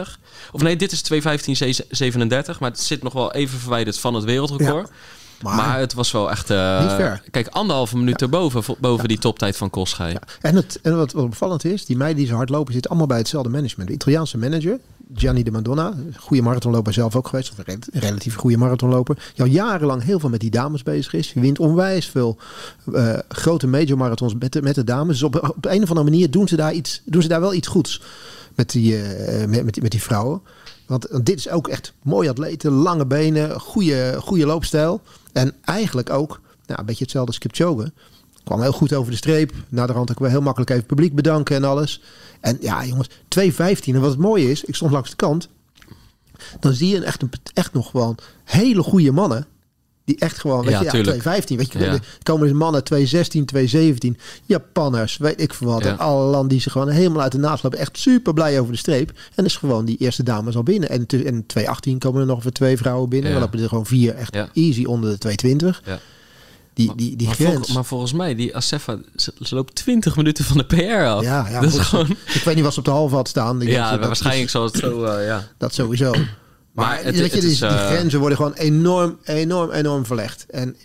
[0.06, 0.22] 2.15.37.
[0.52, 4.90] Of nee, dit is 2.15.37, maar het zit nog wel even verwijderd van het wereldrecord.
[5.42, 6.50] Maar, Maar, het was wel echt...
[6.50, 7.22] eh, Niet ver.
[7.32, 10.18] Kijk, anderhalve minuut erboven, boven die toptijd van Koschij.
[10.42, 13.08] En, het, en wat, wat opvallend is, die meiden die zo hard lopen, zitten allemaal
[13.10, 13.90] bij hetzelfde management.
[13.90, 14.80] De Italiaanse manager,
[15.16, 19.32] Gianni de Madonna, goede marathonloper zelf ook geweest, of een rel- een relatief goede marathonloper,
[19.34, 21.34] die al jarenlang heel veel met die dames bezig is.
[21.34, 22.38] Je wint onwijs veel
[22.94, 25.20] eh, grote major marathons met de, met de dames.
[25.20, 27.54] Dus op, op een of andere manier doen ze daar, iets, doen ze daar wel
[27.54, 28.02] iets goeds
[28.56, 30.42] met die, eh, met, met, die, met die vrouwen.
[30.88, 35.02] Want, want dit is ook echt mooie atleten, lange benen, goede, goede loopstijl.
[35.34, 37.92] En eigenlijk ook nou, een beetje hetzelfde als Kipchoge.
[38.44, 39.54] Kwam heel goed over de streep.
[39.70, 42.02] Na de rand ook wel heel makkelijk even publiek bedanken en alles.
[42.40, 43.14] En ja, jongens, 2.15.
[43.86, 45.50] En wat het mooie is, ik stond langs de kant.
[46.60, 49.48] Dan zie je echt, een, echt nog gewoon hele goede mannen.
[50.06, 51.18] Die echt gewoon, weet Ja, je, ja, tuurlijk.
[51.24, 51.56] 2.15.
[51.58, 52.00] Weet je, Ja.
[52.24, 54.18] komen dus mannen 2.16, 2.17.
[54.46, 55.82] Japanners, weet ik veel wat.
[55.86, 57.80] En alle landen die ze gewoon helemaal uit de naast lopen.
[57.80, 59.12] Echt super blij over de streep.
[59.36, 60.90] En is gewoon die eerste dames al binnen.
[60.90, 63.32] En, en 2.18 komen er nog weer twee vrouwen binnen.
[63.32, 65.36] Dan lopen er gewoon vier echt easy onder de
[65.76, 65.82] 2.20.
[65.86, 66.00] Ja.
[66.74, 70.46] Die, die, die maar, vol- maar volgens mij, die Assefa, ze, ze loopt 20 minuten
[70.46, 71.24] van de PR af.
[71.24, 71.86] Ja, ja, dat is goed.
[71.86, 72.10] gewoon...
[72.34, 73.62] Ik weet niet wat ze op de halve had staan.
[73.62, 75.48] Ik Ja, waarschijnlijk zal het zo, eh, ja.
[75.58, 76.14] Dat sowieso.
[76.72, 79.72] Maar, Maar het- weet je, het die, is, die eh, grenzen worden gewoon enorm, enorm,
[79.72, 80.46] enorm verlegd.
[80.50, 80.76] En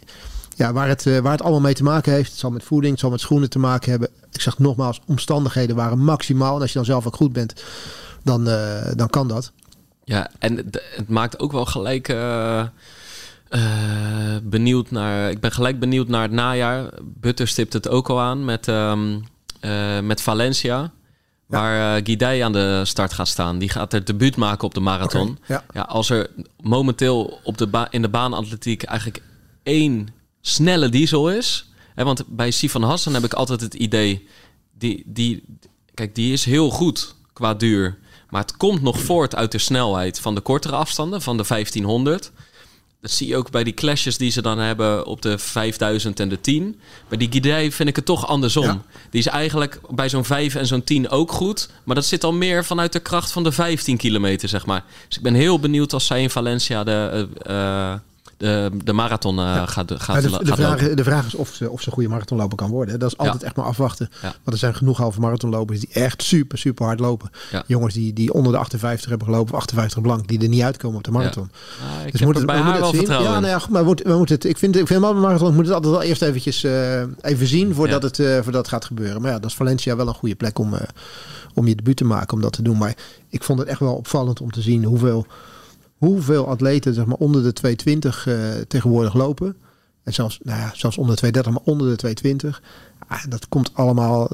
[0.56, 2.92] ja, waar het, eh, waar het allemaal mee te maken heeft, het zal met voeding,
[2.92, 4.08] het zal met schoenen te maken hebben.
[4.32, 6.54] Ik zeg nogmaals, omstandigheden waren maximaal.
[6.54, 7.62] En als je dan zelf ook goed bent,
[8.22, 9.52] dan, eh, dan kan dat.
[10.04, 12.08] Ja, en het, maakt ook wel gelijk
[14.42, 15.30] benieuwd naar...
[15.30, 16.90] Ik ben gelijk benieuwd naar het najaar.
[17.02, 19.18] Butter stipt het ook al aan met, ehm,
[19.60, 20.90] eh, met Valencia.
[21.46, 23.58] Waar Guidei aan de start gaat staan.
[23.58, 25.38] Die gaat er debuut maken op de marathon.
[25.46, 25.64] Ja.
[25.72, 26.30] Ja, als er
[26.60, 29.22] momenteel op de ba- in de baanatletiek eigenlijk
[29.62, 30.08] één
[30.40, 31.70] snelle diesel is.
[31.94, 34.28] Hè, want bij Sifan Hassan heb ik altijd het idee...
[34.78, 35.44] Die, die,
[35.94, 37.98] kijk, die is heel goed qua duur.
[38.30, 42.32] Maar het komt nog voort uit de snelheid van de kortere afstanden, van de 1500.
[43.00, 46.28] Dat zie je ook bij die clashes die ze dan hebben op de 5000 en
[46.28, 46.80] de 10.
[47.08, 48.64] Bij die Guidei vind ik het toch andersom.
[48.64, 48.82] Ja.
[49.10, 51.68] Die is eigenlijk bij zo'n 5 en zo'n 10 ook goed.
[51.84, 54.84] Maar dat zit al meer vanuit de kracht van de 15 kilometer, zeg maar.
[55.08, 57.98] Dus ik ben heel benieuwd als zij in Valencia de, eh, eh,
[58.36, 60.96] de, de marathon eh, gaat, gaat, Maar de, gaat de, vraag, lopen.
[60.96, 62.98] de vraag is of ze, of ze een goede marathonloper kan worden.
[62.98, 64.08] Dat is altijd echt maar afwachten.
[64.12, 64.20] Ja.
[64.20, 67.30] Want er zijn genoeg halve marathonlopers die echt super, super hard lopen.
[67.66, 70.96] Jongens die, die onder de 58 hebben gelopen, of 58 blank, die er niet uitkomen
[70.96, 71.50] op de marathon.
[72.00, 72.98] Ah, ik Dus moet het, bij we haar wel het zien.
[72.98, 75.02] vertrouwen Ja, nou ja, goed, maar we moeten, we moeten het, ik vind, ik vind
[75.02, 78.54] een marathon moet het altijd wel eerst eventjes eh, even zien voordat, het, eh, voordat
[78.54, 79.22] het gaat gebeuren.
[79.22, 80.80] Maar ja, dat is Valencia wel een goede plek om, eh,
[81.54, 82.78] om je debuut te maken, om dat te doen.
[82.78, 82.94] Maar
[83.28, 85.26] ik vond het echt wel opvallend om te zien hoeveel,
[85.96, 88.36] hoeveel atleten zeg maar, onder de 220 eh,
[88.68, 89.56] tegenwoordig lopen.
[90.02, 92.62] En zelfs, nou ja, zelfs onder de 230, maar onder de 220.
[93.08, 94.30] Ah, dat komt allemaal,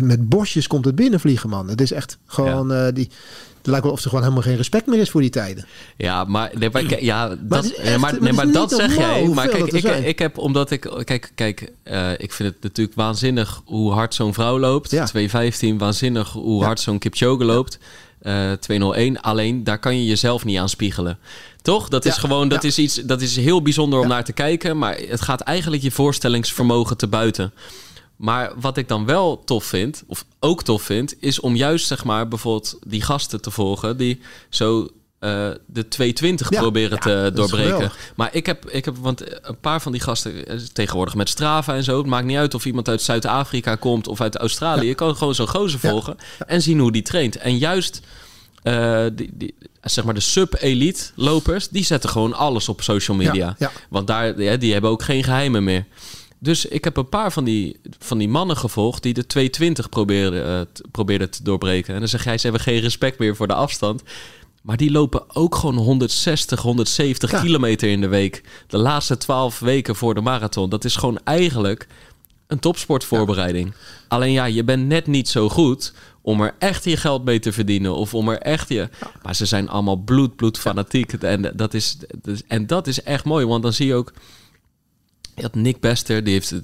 [0.00, 1.68] met bosjes komt het binnenvliegen, man.
[1.68, 2.90] Het is echt gewoon, ja.
[2.90, 3.10] die,
[3.58, 5.66] het lijkt wel of er gewoon helemaal geen respect meer is voor die tijden.
[5.96, 9.28] Ja, maar, nee, maar, ja, dat, echt, maar, nee, maar dat zeg jij.
[9.28, 13.62] Maar kijk, ik, ik heb, omdat ik, kijk, kijk uh, ik vind het natuurlijk waanzinnig
[13.64, 14.90] hoe hard zo'n vrouw loopt.
[14.90, 15.04] Ja.
[15.04, 16.66] 215, waanzinnig hoe ja.
[16.66, 17.78] hard zo'n Kipchoge loopt.
[18.22, 19.20] Uh, 201.
[19.20, 21.18] Alleen daar kan je jezelf niet aan spiegelen.
[21.62, 21.88] Toch?
[21.88, 24.78] Dat is gewoon, dat is iets, dat is heel bijzonder om naar te kijken.
[24.78, 27.52] Maar het gaat eigenlijk je voorstellingsvermogen te buiten.
[28.16, 32.04] Maar wat ik dan wel tof vind, of ook tof vind, is om juist zeg
[32.04, 34.88] maar bijvoorbeeld die gasten te volgen die zo
[35.20, 37.90] uh, de 220 ja, proberen ja, te doorbreken.
[38.16, 41.74] Maar ik heb, ik heb, want een paar van die gasten eh, tegenwoordig met Strava
[41.74, 41.98] en zo.
[41.98, 44.86] Het maakt niet uit of iemand uit Zuid-Afrika komt of uit Australië.
[44.86, 46.16] Je kan gewoon zo'n gozer volgen
[46.46, 47.36] en zien hoe die traint.
[47.36, 48.00] En juist
[48.64, 53.56] uh, die, die, zeg maar de sub-elite lopers, die zetten gewoon alles op social media.
[53.88, 55.86] Want daar, ja, die hebben ook geen geheimen meer.
[56.40, 60.46] Dus ik heb een paar van die, van die mannen gevolgd die de 220 probeerden,
[60.46, 61.94] uh, probeerden te doorbreken.
[61.94, 64.02] En dan zeg jij, ze hebben geen respect meer voor de afstand.
[64.68, 67.40] Maar die lopen ook gewoon 160, 170 ja.
[67.40, 68.42] kilometer in de week.
[68.66, 70.70] De laatste 12 weken voor de marathon.
[70.70, 71.86] Dat is gewoon eigenlijk
[72.46, 73.66] een topsportvoorbereiding.
[73.66, 73.74] Ja.
[74.08, 77.52] Alleen ja, je bent net niet zo goed om er echt je geld mee te
[77.52, 77.94] verdienen.
[77.94, 78.74] Of om er echt je...
[78.74, 79.10] Ja.
[79.22, 81.12] Maar ze zijn allemaal bloed, bloed fanatiek.
[81.12, 81.98] En, dat is,
[82.48, 84.12] en dat is echt mooi, want dan zie je ook...
[85.38, 86.60] Je had Nick Bester, die heeft uh,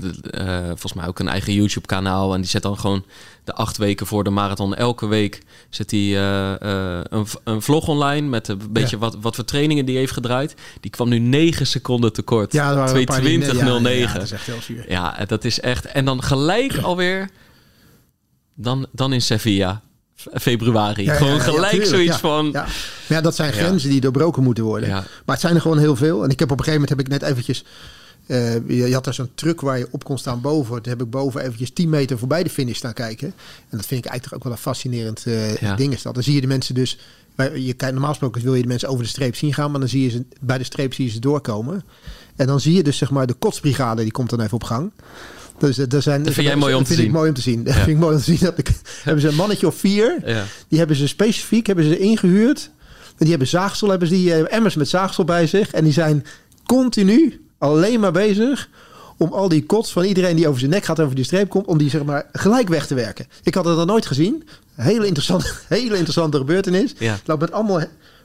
[0.67, 2.35] volgens mij ook een eigen YouTube-kanaal.
[2.35, 3.05] En die zet dan gewoon
[3.45, 4.75] de acht weken voor de marathon.
[4.75, 9.03] Elke week zet hij uh, uh, een, een, vlog online met een beetje ja.
[9.03, 10.55] wat, wat voor trainingen die heeft gedraaid.
[10.81, 12.53] Die kwam nu 9 seconden tekort.
[12.53, 12.95] Ja, 220.09.
[12.97, 14.85] Ja, ja, dat is echt heel zuur.
[14.89, 15.85] Ja, dat is echt.
[15.85, 17.31] En dan gelijk alweer.
[18.55, 19.83] Dan, dan in Sevilla.
[20.35, 21.09] Februari.
[21.09, 22.49] Gewoon gelijk zoiets van.
[22.53, 22.67] Ja.
[23.09, 24.89] ja, dat zijn grenzen die doorbroken moeten worden.
[24.89, 26.25] Maar het zijn er gewoon heel veel.
[26.25, 27.65] En ik heb op een gegeven moment heb ik net eventjes
[28.27, 30.83] uh, je, je, had daar zo'n truck waar je op kon staan boven.
[30.83, 33.27] Toen heb ik boven eventjes 10 meter voorbij de finish staan kijken.
[33.69, 35.75] En dat vind ik eigenlijk ook wel een fascinerend uh, ja.
[35.75, 35.93] ding.
[35.93, 36.15] Is dat.
[36.15, 36.99] Dan zie je de mensen dus...
[37.55, 39.71] Je normaal gesproken wil je de mensen over de streep zien gaan.
[39.71, 41.85] Maar dan zie je ze bij de streep zie je ze doorkomen.
[42.37, 44.03] En dan zie je dus zeg maar de kotsbrigade.
[44.03, 44.91] Die komt dan even op gang.
[45.59, 46.97] Dus er zijn, dat vind jij mooi om te zien.
[46.97, 47.65] vind ik mooi om te zien.
[47.65, 48.39] Dat vind ik mooi om te zien.
[48.41, 48.71] Dat ik,
[49.03, 50.23] hebben ze een mannetje of vier.
[50.25, 50.45] Ja.
[50.69, 52.71] Die hebben ze specifiek hebben ze ingehuurd.
[53.05, 55.71] En die hebben zaagsel, hebben ze die emmers met zaagsel bij zich.
[55.71, 56.25] En die zijn
[56.67, 58.69] continu alleen maar bezig
[59.17, 61.67] om al die kots van iedereen die over zijn nek gaat over die streep komt,
[61.67, 63.27] om die zeg maar gelijk weg te werken.
[63.43, 64.49] Ik had het dan nooit gezien.
[64.75, 66.95] Hele interessante, hele interessante gebeurtenis.
[66.99, 67.15] Ja.
[67.15, 67.81] Ik loop met allemaal,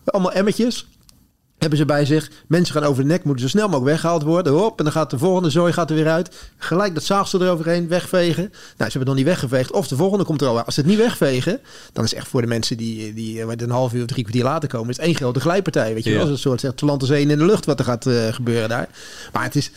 [0.06, 0.88] allemaal emmertjes.
[1.60, 2.32] Hebben ze bij zich.
[2.47, 4.53] Mensen gaan over de nek, moeten zo snel mogelijk weggehaald worden.
[4.53, 6.36] Hop, en dan gaat de volgende zooi gaat er weer uit.
[6.57, 8.43] Gelijk dat zaagsel eroverheen, wegvegen.
[8.43, 9.72] Nou, ze hebben het nog niet weggeveegd.
[9.72, 10.62] Of de volgende komt er al.
[10.62, 11.60] Als ze het niet wegvegen,
[11.93, 14.70] dan is echt voor de mensen die, die een half uur of drie kwartier later
[14.70, 15.93] komen, is één grote glijpartij.
[15.93, 16.16] Weet je ja.
[16.16, 18.89] wel, als een soort Atlantische in de lucht wat er gaat uh, gebeuren daar.
[19.34, 19.72] Maar het is,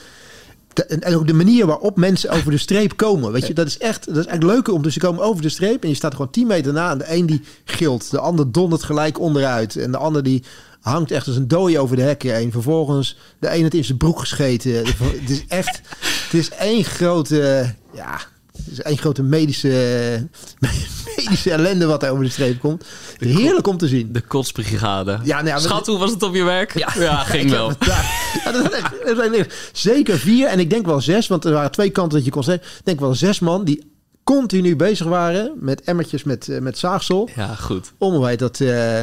[0.73, 3.33] en ook de manier waarop mensen over de streep komen.
[3.33, 4.83] Weet je, dat is echt, dat is echt leuker om.
[4.83, 6.91] Dus ze komen over de streep en je staat gewoon 10 meter na.
[6.91, 9.77] En de een die gilt, de ander dondert gelijk onderuit.
[9.77, 10.43] En de ander die
[10.81, 12.53] hangt echt als een dooi over de hekken heen.
[12.53, 14.73] Vervolgens de een het in zijn broek gescheten.
[15.21, 15.81] het is echt,
[16.25, 18.21] het is één grote, ja,
[18.57, 20.29] het is één grote medische,
[21.17, 22.85] medische ellende wat er over de streep komt.
[23.19, 24.13] Heerlijk om te zien.
[24.13, 25.19] De kotsbrigade.
[25.23, 26.79] Ja, nou ja, Schat, hoe was het op je werk?
[26.79, 27.73] Ja, ja ging wel.
[29.05, 32.25] Ja, zijn zeker vier en ik denk wel zes, want er waren twee kanten dat
[32.25, 32.65] je kon zeggen.
[32.79, 33.91] Ik denk wel zes man die
[34.25, 37.29] continu bezig waren met emmertjes met, met zaagsel.
[37.35, 37.93] Ja, goed.
[37.99, 38.61] Om dat...
[38.61, 39.03] Uh,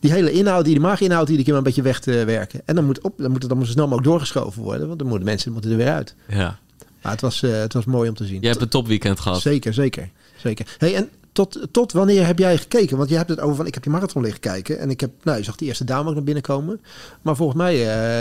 [0.00, 2.60] die hele inhoud, die de maaginhoud, die keer een beetje weg te werken.
[2.64, 5.08] En dan moet, op, dan moet het dan zo snel mogelijk doorgeschoven worden, want dan
[5.08, 6.14] moeten mensen moeten er weer uit.
[6.28, 6.58] Ja.
[7.02, 8.40] Maar het was, uh, het was mooi om te zien.
[8.40, 9.40] Je hebt een topweekend gehad.
[9.40, 10.10] Zeker, zeker.
[10.36, 10.66] zeker.
[10.78, 12.96] Hey, en tot, tot wanneer heb jij gekeken?
[12.96, 14.78] Want je hebt het over van, ik heb je marathon liggen kijken.
[14.78, 16.80] En ik heb, nou, je zag die eerste dame ook naar binnen komen.
[17.22, 17.76] Maar volgens mij,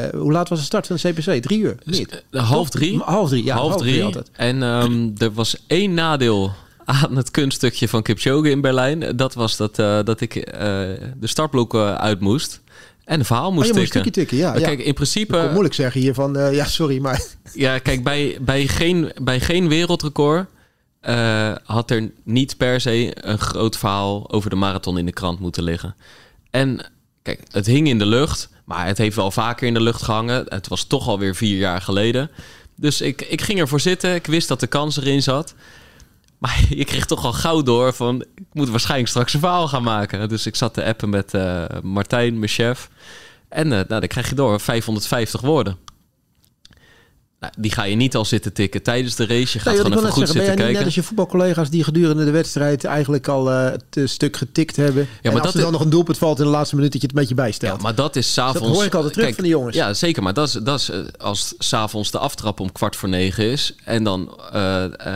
[0.05, 1.41] uh, hoe laat was de start van de CPC?
[1.41, 1.78] Drie uur?
[1.84, 2.23] Niet?
[2.32, 2.99] Uh, half drie.
[2.99, 3.55] Half drie, ja.
[3.55, 3.91] Half, half drie.
[3.91, 4.30] drie altijd.
[4.32, 6.51] En um, er was één nadeel
[6.86, 9.15] aan het kunststukje van Kipchoge in Berlijn.
[9.15, 12.61] Dat was dat, uh, dat ik uh, de startblokken uit moest.
[13.07, 14.01] En een verhaal moest oh, je tikken.
[14.01, 14.65] Moest tikken ja, ja.
[14.65, 15.47] Kijk, in principe...
[15.51, 17.21] Moeilijk zeggen hier van, uh, ja, sorry, maar...
[17.53, 20.49] Ja, kijk, bij, bij, geen, bij geen wereldrecord
[21.01, 25.39] uh, had er niet per se een groot verhaal over de marathon in de krant
[25.39, 25.95] moeten liggen.
[26.49, 26.91] En
[27.21, 30.45] kijk, het hing in de lucht, maar het heeft wel vaker in de lucht gehangen.
[30.47, 32.29] Het was toch alweer vier jaar geleden.
[32.75, 34.15] Dus ik, ik ging ervoor zitten.
[34.15, 35.55] Ik wist dat de kans erin zat.
[36.38, 38.21] Maar je kreeg toch al gauw door van...
[38.21, 40.29] ik moet waarschijnlijk straks een verhaal gaan maken.
[40.29, 42.89] Dus ik zat te appen met uh, Martijn, mijn chef.
[43.49, 45.77] En uh, nou, dan krijg je door 550 woorden.
[47.39, 49.57] Nou, die ga je niet al zitten tikken tijdens de race.
[49.57, 50.85] Je gaat Nee, gewoon even goed zeggen, zitten jij niet net kijken.
[50.85, 55.07] als je voetbalcollega's die gedurende de wedstrijd eigenlijk al eh, het eh, stuk getikt hebben.
[55.23, 56.91] maar en als dat er dan is- nog een doelpunt valt in de laatste minuut
[56.91, 57.75] dat je het een beetje bijstelt.
[57.77, 58.67] Ja, maar dat is s'avonds...
[58.67, 59.75] dat hoor ik altijd terug van die jongens.
[59.75, 60.23] Ja, zeker.
[60.23, 63.75] Maar dat is, dat is eh, als s'avonds de aftrap om kwart voor negen is...
[63.83, 64.39] en dan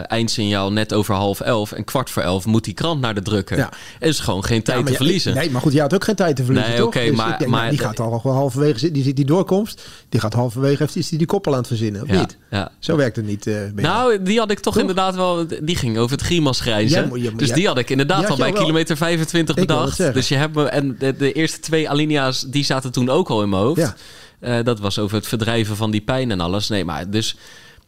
[0.07, 1.71] eindsignaal net over half elf...
[1.71, 3.57] en kwart voor elf moet die krant naar de drukker.
[3.57, 3.69] Ja.
[3.99, 5.33] Er is gewoon geen tijd Ja, maar te ja, verliezen.
[5.33, 6.87] Nee, maar goed, je had ook geen tijd te verliezen, Nee, toch?
[6.87, 9.03] oké, Dus maar- denk, nou, maar- die gaat al wel halverwege zitten.
[9.03, 9.81] Die die doorkomst.
[10.09, 12.37] Die gaat halverwege, heeft, is die die koppel aan het verzinnen, ja, niet?
[12.51, 12.71] ja.
[12.79, 13.47] Zo werkt het niet.
[13.47, 13.55] eh.
[13.75, 14.81] Nou, die had ik toch, Toch?
[14.81, 15.45] inderdaad wel...
[15.61, 16.99] Die ging over het Grimas grijzen.
[16.99, 18.61] Jij moet- je moet- dus die had ik inderdaad had al bij wel.
[18.61, 20.13] kilometer 25 Ik wou het bedacht.
[20.13, 20.65] Dus je hebt me...
[20.65, 23.79] En de, de eerste twee alinea's, die zaten toen ook al in mijn hoofd.
[23.79, 23.95] Ja.
[24.39, 26.69] Eh, dat was over het verdrijven van die pijn en alles.
[26.69, 27.35] Nee, maar dus...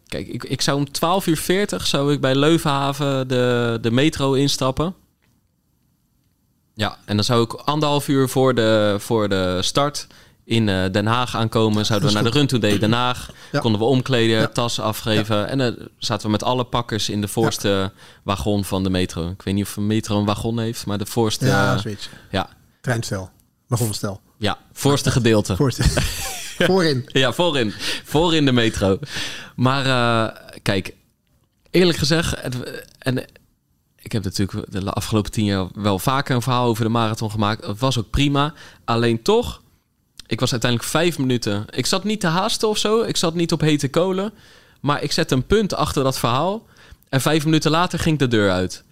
[0.08, 4.34] Kijk, ik, ik zou om 12 uur 40 zou ik bij Leuvenhaven de, de metro
[4.34, 4.94] instappen.
[6.76, 10.08] Ja, en dan zou ik anderhalf uur voor de, voor de start
[10.46, 11.86] in eh, Den Haag aankomen.
[11.86, 13.30] Zouden we naar de Run Today Den Haag.
[13.52, 13.60] Ja.
[13.60, 14.48] Konden we omkleden, Ja.
[14.48, 15.48] tas afgeven.
[15.48, 17.92] En dan zaten we met alle pakkers in de voorste
[18.24, 19.30] wagon van de metro.
[19.30, 21.46] Ik weet niet of een metro een wagon heeft, maar de voorste...
[21.46, 22.10] ja, Ja, zoiets.
[22.32, 22.50] ja,
[22.82, 23.30] Treinstel.
[23.68, 24.22] Wagonstel.
[24.38, 25.56] ja, voorste gedeelte.
[25.56, 25.86] Voorstel.
[26.68, 27.04] Voorin.
[27.08, 27.74] Ja, voorin.
[28.04, 29.00] Voorin de metro.
[29.56, 30.94] Maar eh, kijk,
[31.72, 32.42] eerlijk gezegd...
[32.42, 33.26] Het, en
[34.00, 37.66] ik heb natuurlijk de afgelopen tien jaar wel vaker een verhaal over de marathon gemaakt.
[37.66, 38.54] Het was ook prima.
[38.86, 39.62] Alleen toch,
[40.26, 41.66] ik was uiteindelijk vijf minuten...
[41.70, 43.02] Ik zat niet te haasten of zo.
[43.02, 44.34] Ik zat niet op hete kolen.
[44.82, 46.66] Maar ik zette een punt achter dat verhaal.
[47.10, 48.84] En vijf minuten later ging ik de deur uit.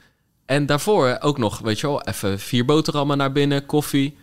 [0.45, 4.17] En daarvoor ook nog, weet je wel, even vier boterhammen naar binnen, koffie.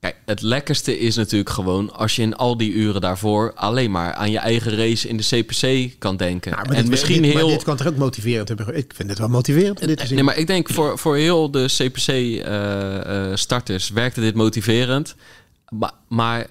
[0.00, 4.14] Kijk, het lekkerste is natuurlijk gewoon als je in al die uren daarvoor alleen maar
[4.14, 6.50] aan je eigen race in de CPC kan denken.
[6.50, 7.48] Nou, maar en dit, misschien dit, heel.
[7.48, 8.76] dit kan toch ook motiverend hebben.
[8.76, 10.10] Ik vind het wel motiverend om dit.
[10.10, 15.14] Nee, maar ik denk voor, voor heel de CPC-starters werkte dit motiverend.
[15.68, 16.46] Maar, maar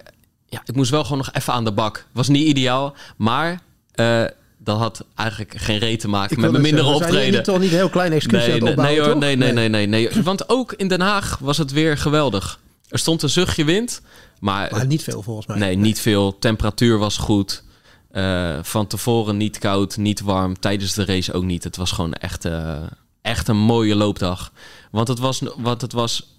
[0.45, 2.05] ja, ik moest wel gewoon nog even aan de bak.
[2.11, 3.61] Was niet ideaal, maar
[3.91, 4.23] eh,
[4.57, 7.35] dat had eigenlijk geen reet te maken Ik met mijn mindere zeggen, zijn optreden.
[7.35, 9.19] niet toch niet een heel klein excuus Nee, nee, opbouwen, nee, hoor, toch?
[9.19, 10.23] nee, nee, nee, nee, nee.
[10.23, 12.59] Want ook in Den Haag was het weer geweldig.
[12.89, 14.01] Er stond een zuchtje wind,
[14.39, 15.57] maar, Maar niet veel volgens mij.
[15.57, 16.39] nee, niet veel.
[16.39, 17.63] Temperatuur was goed.
[18.11, 20.59] Eh, van tevoren niet koud, niet warm.
[20.59, 21.63] Tijdens de race ook niet.
[21.63, 22.75] Het was gewoon echt, eh,
[23.21, 24.51] echt een mooie loopdag.
[24.91, 26.34] Want het was, want het was.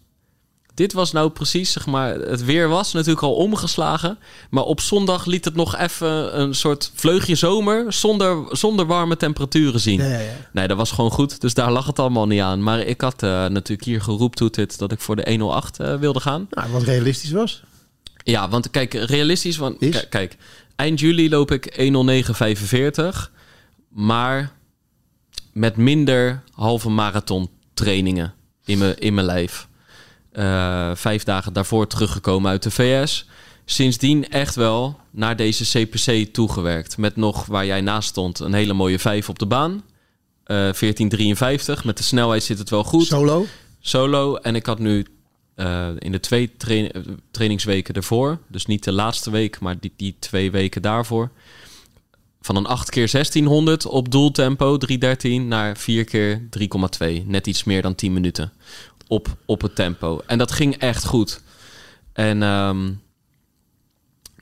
[0.77, 2.15] Dit was nou precies, zeg maar.
[2.15, 4.19] Het weer was natuurlijk al omgeslagen.
[4.51, 7.93] Maar op zondag liet het nog even een soort vleugje zomer.
[7.93, 9.99] zonder, zonder warme temperaturen zien.
[9.99, 10.33] Ja, ja, ja.
[10.53, 11.41] Nee, dat was gewoon goed.
[11.41, 12.63] Dus daar lag het allemaal niet aan.
[12.63, 16.47] Maar ik had eh, natuurlijk hier geroeptoeterd dat ik voor de 108 eh, wilde gaan.
[16.51, 17.63] Nou, wat realistisch was.
[18.25, 19.57] Ja, want kijk, realistisch.
[19.57, 20.09] Want, Is?
[20.09, 20.37] kijk,
[20.75, 21.91] eind juli loop ik
[23.25, 23.31] 109.45.
[23.89, 24.53] Maar
[25.53, 29.69] met minder halve marathon trainingen in mijn, in mijn lijf.
[30.37, 33.27] Eh, vijf dagen daarvoor teruggekomen uit de VS.
[33.65, 36.97] Sindsdien echt wel naar deze CPC toegewerkt.
[36.99, 39.73] Met nog, waar jij naast stond, een hele mooie vijf op de baan.
[40.45, 41.85] Eh 1453.
[41.85, 43.47] Met de snelheid zit het wel goed Solo.
[43.81, 44.35] solo.
[44.37, 45.07] En ik had nu
[45.55, 49.93] eh, in de twee train- eh, trainingsweken ervoor, dus niet de laatste week, maar die,
[49.97, 51.31] die twee weken daarvoor,
[52.47, 56.43] van een 8 keer 1600 op doeltempo 313 naar 4 keer
[57.19, 57.27] 3,2.
[57.27, 58.53] Net iets meer dan 10 minuten
[59.07, 60.21] op, op het tempo.
[60.27, 61.41] En dat ging echt goed.
[62.13, 62.85] En ehm,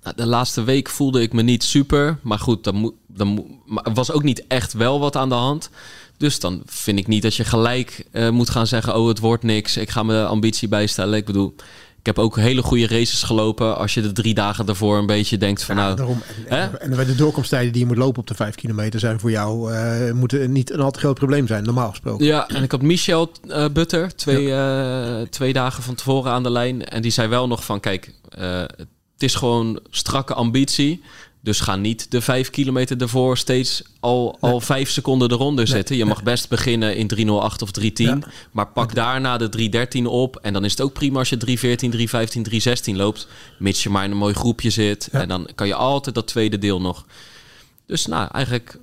[0.02, 2.18] nou, de laatste week voelde ik me niet super.
[2.22, 3.46] Maar goed, dan moet, dan moet,
[3.94, 5.70] was ook niet echt wel wat aan de hand.
[6.16, 9.42] Dus dan vind ik niet dat je gelijk eh, moet gaan zeggen: Oh, het wordt
[9.42, 9.76] niks.
[9.76, 11.18] Ik ga mijn ambitie bijstellen.
[11.18, 11.54] Ik bedoel,
[12.04, 13.76] ik heb ook hele goede races gelopen.
[13.76, 16.22] Als je de drie dagen daarvoor een beetje denkt: van Ja, nou, daarom.
[16.48, 19.72] En, en, de doorkomsttijden die je moet lopen op de vijf kilometer zijn voor jou
[19.72, 22.26] eh, moeten niet een al te groot probleem zijn, normaal gesproken.
[22.26, 26.50] Ja, en ik had Michel eh, Butter twee, eh, twee dagen van tevoren aan de
[26.50, 26.84] lijn.
[26.84, 28.12] En die zei wel nog van, kijk,
[29.12, 31.02] het is gewoon strakke ambitie.
[31.44, 35.96] Dus ga niet de vijf kilometer ervoor steeds al, al vijf seconden de ronde zetten.
[35.96, 38.30] Je mag best beginnen in 308 of 310.
[38.30, 38.34] Ja.
[38.52, 40.36] Maar pak daarna de 313 op.
[40.36, 43.28] En dan is het ook prima als je 314, 315, 316 loopt.
[43.58, 45.08] Mits je maar in een mooi groepje zit.
[45.12, 45.20] Ja.
[45.20, 47.06] En dan kan je altijd dat tweede deel nog.
[47.86, 48.78] Dus nou, eigenlijk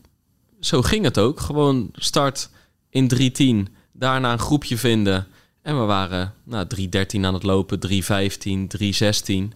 [0.60, 1.40] zo ging het ook.
[1.40, 2.50] Gewoon start
[2.90, 5.28] in 310, daarna een groepje vinden.
[5.62, 9.54] En we waren nou, 313 aan het lopen, 315, 316.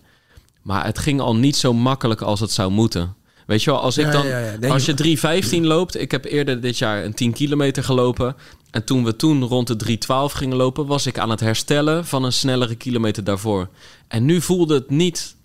[0.65, 3.15] Maar het ging al niet zo makkelijk als het zou moeten.
[3.45, 4.57] Weet je wel, als ik dan, ja, ja.
[4.59, 8.35] Nee, als je- je 315 loopt, ik heb eerder dit jaar een 10 kilometer gelopen.
[8.71, 12.23] En toen we toen rond de 312 gingen lopen, was ik aan het herstellen van
[12.23, 13.69] een snellere kilometer daarvoor.
[14.07, 15.35] En nu voelde het niet,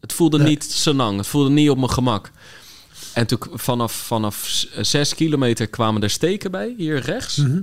[0.00, 0.46] het voelde Nee.
[0.46, 2.30] niet senang, het voelde niet op mijn gemak.
[3.12, 7.36] En toen vanaf, vanaf 6 kilometer kwamen er steken bij, hier rechts.
[7.36, 7.62] Mhm.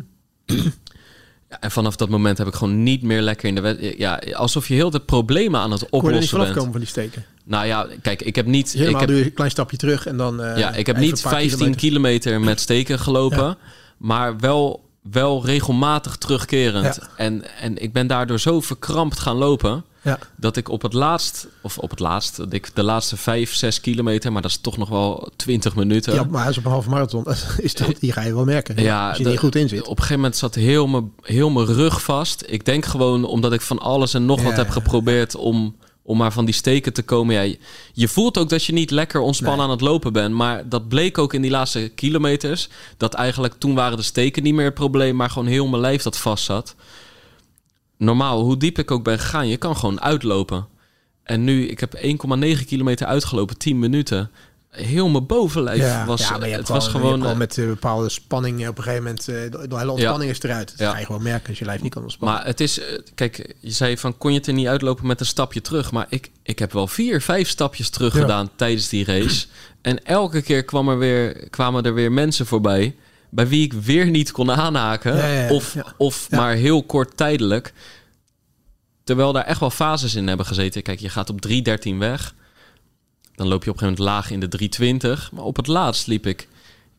[1.56, 3.94] Ja, en vanaf dat moment heb ik gewoon niet meer lekker in de wet.
[3.98, 6.58] Ja, alsof je heel de problemen aan het Kon je er niet oplossen vanaf bent.
[6.58, 7.26] komen van die steken?
[7.44, 8.72] Nou ja, kijk, ik heb niet...
[8.72, 10.44] Helemaal ik heb, een klein stapje terug en dan...
[10.44, 11.80] eh, ja, ik heb niet een paar 15 kilometer.
[11.80, 13.58] kilometer met steken gelopen.
[13.98, 16.96] Maar wel, wel regelmatig terugkerend.
[17.02, 17.08] Ja.
[17.18, 19.84] En, en ik ben daardoor zo verkrampt gaan lopen...
[20.06, 20.20] Ja.
[20.36, 23.82] dat ik op het laatst, of op het laatst, dat ik de laatste 5, 6
[23.82, 24.32] kilometer...
[24.32, 26.14] maar dat is toch nog wel 20 minuten...
[26.14, 27.26] ja, maar als op een halve marathon
[27.58, 28.82] is dat, die ga je wel merken.
[28.82, 29.82] Ja, als je er goed in zit.
[29.82, 32.44] Op een gegeven moment zat heel mijn, heel mijn rug vast.
[32.48, 36.18] Ik denk gewoon omdat ik van alles en nog Ja, wat heb geprobeerd om, om
[36.18, 37.36] maar van die steken te komen.
[37.36, 37.60] Ja, je,
[37.94, 39.66] je voelt ook dat je niet lekker ontspannen Nee.
[39.66, 40.34] aan het lopen bent.
[40.34, 42.70] Maar dat bleek ook in die laatste kilometers.
[42.98, 46.02] Dat eigenlijk toen waren de steken niet meer het probleem, maar gewoon heel mijn lijf
[46.02, 46.76] dat vast zat.
[47.98, 50.68] Normaal, hoe diep ik ook ben gegaan, je kan gewoon uitlopen.
[51.24, 54.32] En nu, ik heb 1,9 kilometer uitgelopen, 10 minuten.
[54.70, 57.08] Heel mijn bovenlijf was, ja, maar je hebt het was gewoon, gewoon...
[57.08, 59.78] je hebt gewoon met eh, bepaalde spanning eh, op een gegeven moment, eh, de, de
[59.78, 60.70] hele ontspanning is eruit.
[60.70, 60.92] Dat Ja.
[60.92, 62.38] ga je gewoon merken als je lijf niet kan ontspannen.
[62.38, 65.20] Maar het is, eh, kijk, je zei van kon je het er niet uitlopen met
[65.20, 65.92] een stapje terug.
[65.92, 68.22] Maar ik, ik heb wel vier, vijf stapjes terug Ja.
[68.22, 69.46] gedaan tijdens die race.
[69.82, 72.96] En elke keer kwam er weer, kwamen er weer mensen voorbij.
[73.36, 75.16] Bij wie ik weer niet kon aanhaken.
[75.16, 75.52] Ja, ja, ja.
[75.54, 77.74] Of, of maar heel kort tijdelijk.
[79.04, 80.82] Terwijl daar echt wel fases in hebben gezeten.
[80.84, 81.54] Kijk, je gaat op 3.13
[81.98, 82.36] weg.
[83.36, 85.32] Dan loop je op een gegeven moment laag in de 3.20.
[85.32, 86.48] Maar op het laatst liep ik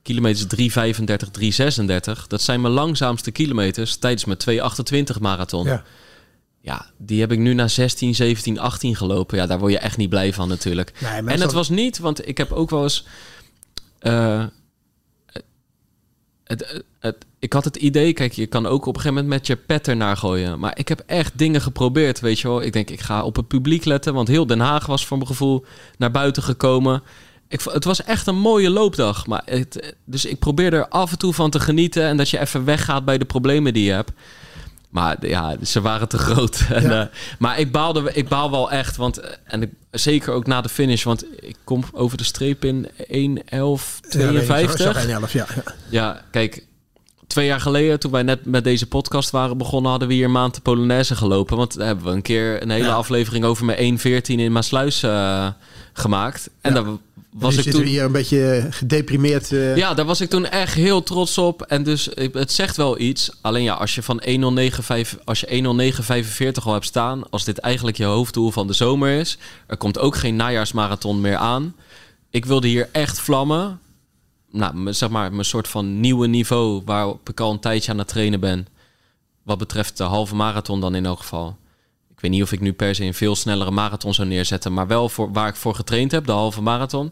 [0.02, 2.26] kilometers 3.35, 3.36.
[2.28, 4.38] Dat zijn mijn langzaamste kilometers tijdens mijn
[5.16, 5.64] 2.28 marathon.
[5.66, 5.82] ja.
[6.60, 9.38] Ja, die heb ik nu na 16, 17, 18 gelopen.
[9.38, 10.92] Ja, daar word je echt niet blij van natuurlijk.
[11.00, 13.06] Nee, en het was niet, want ik heb ook wel eens...
[13.98, 14.44] eh,
[16.46, 16.84] het,
[17.38, 19.88] ik had het idee, kijk, je kan ook op een gegeven moment met je pet
[19.88, 20.58] ernaar gooien.
[20.58, 22.62] Maar ik heb echt dingen geprobeerd, weet je wel.
[22.62, 25.28] Ik denk, ik ga op het publiek letten, want heel Den Haag was voor mijn
[25.28, 25.64] gevoel
[25.98, 27.02] naar buiten gekomen.
[27.48, 29.26] Ik, het was echt een mooie loopdag.
[29.26, 29.44] Maar
[30.04, 33.04] dus ik probeer er af en toe van te genieten en dat je even weggaat
[33.04, 34.12] bij de problemen die je hebt.
[34.90, 36.64] Maar ja, ze waren te groot.
[36.68, 37.00] En, Ja.
[37.02, 37.06] eh,
[37.38, 38.96] maar ik baalde, ik baal wel echt.
[38.96, 41.02] Want, eh, en ik, zeker ook na de finish.
[41.04, 44.08] Want ik kom over de streep in 1.11.52.
[44.08, 45.46] Ja, nee, 1,11, ja,
[45.88, 46.22] ja.
[46.30, 46.64] Kijk,
[47.26, 50.32] twee jaar geleden, toen wij net met deze podcast waren begonnen, hadden we hier een
[50.32, 51.56] maand de Polonaise gelopen.
[51.56, 52.94] Want daar hebben we een keer een hele Ja.
[52.94, 55.48] aflevering over mijn 1.14 in Maasluis eh
[55.92, 56.50] gemaakt.
[56.60, 56.84] En daar
[57.38, 57.90] was Nu ik zitten toen...
[57.90, 59.52] hier een beetje gedeprimeerd.
[59.52, 61.62] eh, Ja, daar was ik toen echt heel trots op.
[61.62, 63.30] En dus het zegt wel iets.
[63.40, 65.62] Alleen ja, als je van 1.09.5 als je
[66.56, 69.98] 1.09.45 al hebt staan, als dit eigenlijk je hoofddoel van de zomer is, er komt
[69.98, 71.74] ook geen najaarsmarathon meer aan.
[72.30, 73.80] Ik wilde hier echt vlammen.
[74.50, 78.08] Nou, zeg maar, mijn soort van nieuwe niveau waarop ik al een tijdje aan het
[78.08, 78.66] trainen ben.
[79.42, 81.56] Wat betreft de halve marathon dan in elk geval.
[82.16, 84.86] Ik weet niet of ik nu per se een veel snellere marathon zou neerzetten, maar
[84.86, 87.06] wel voor waar ik voor getraind heb, de halve marathon.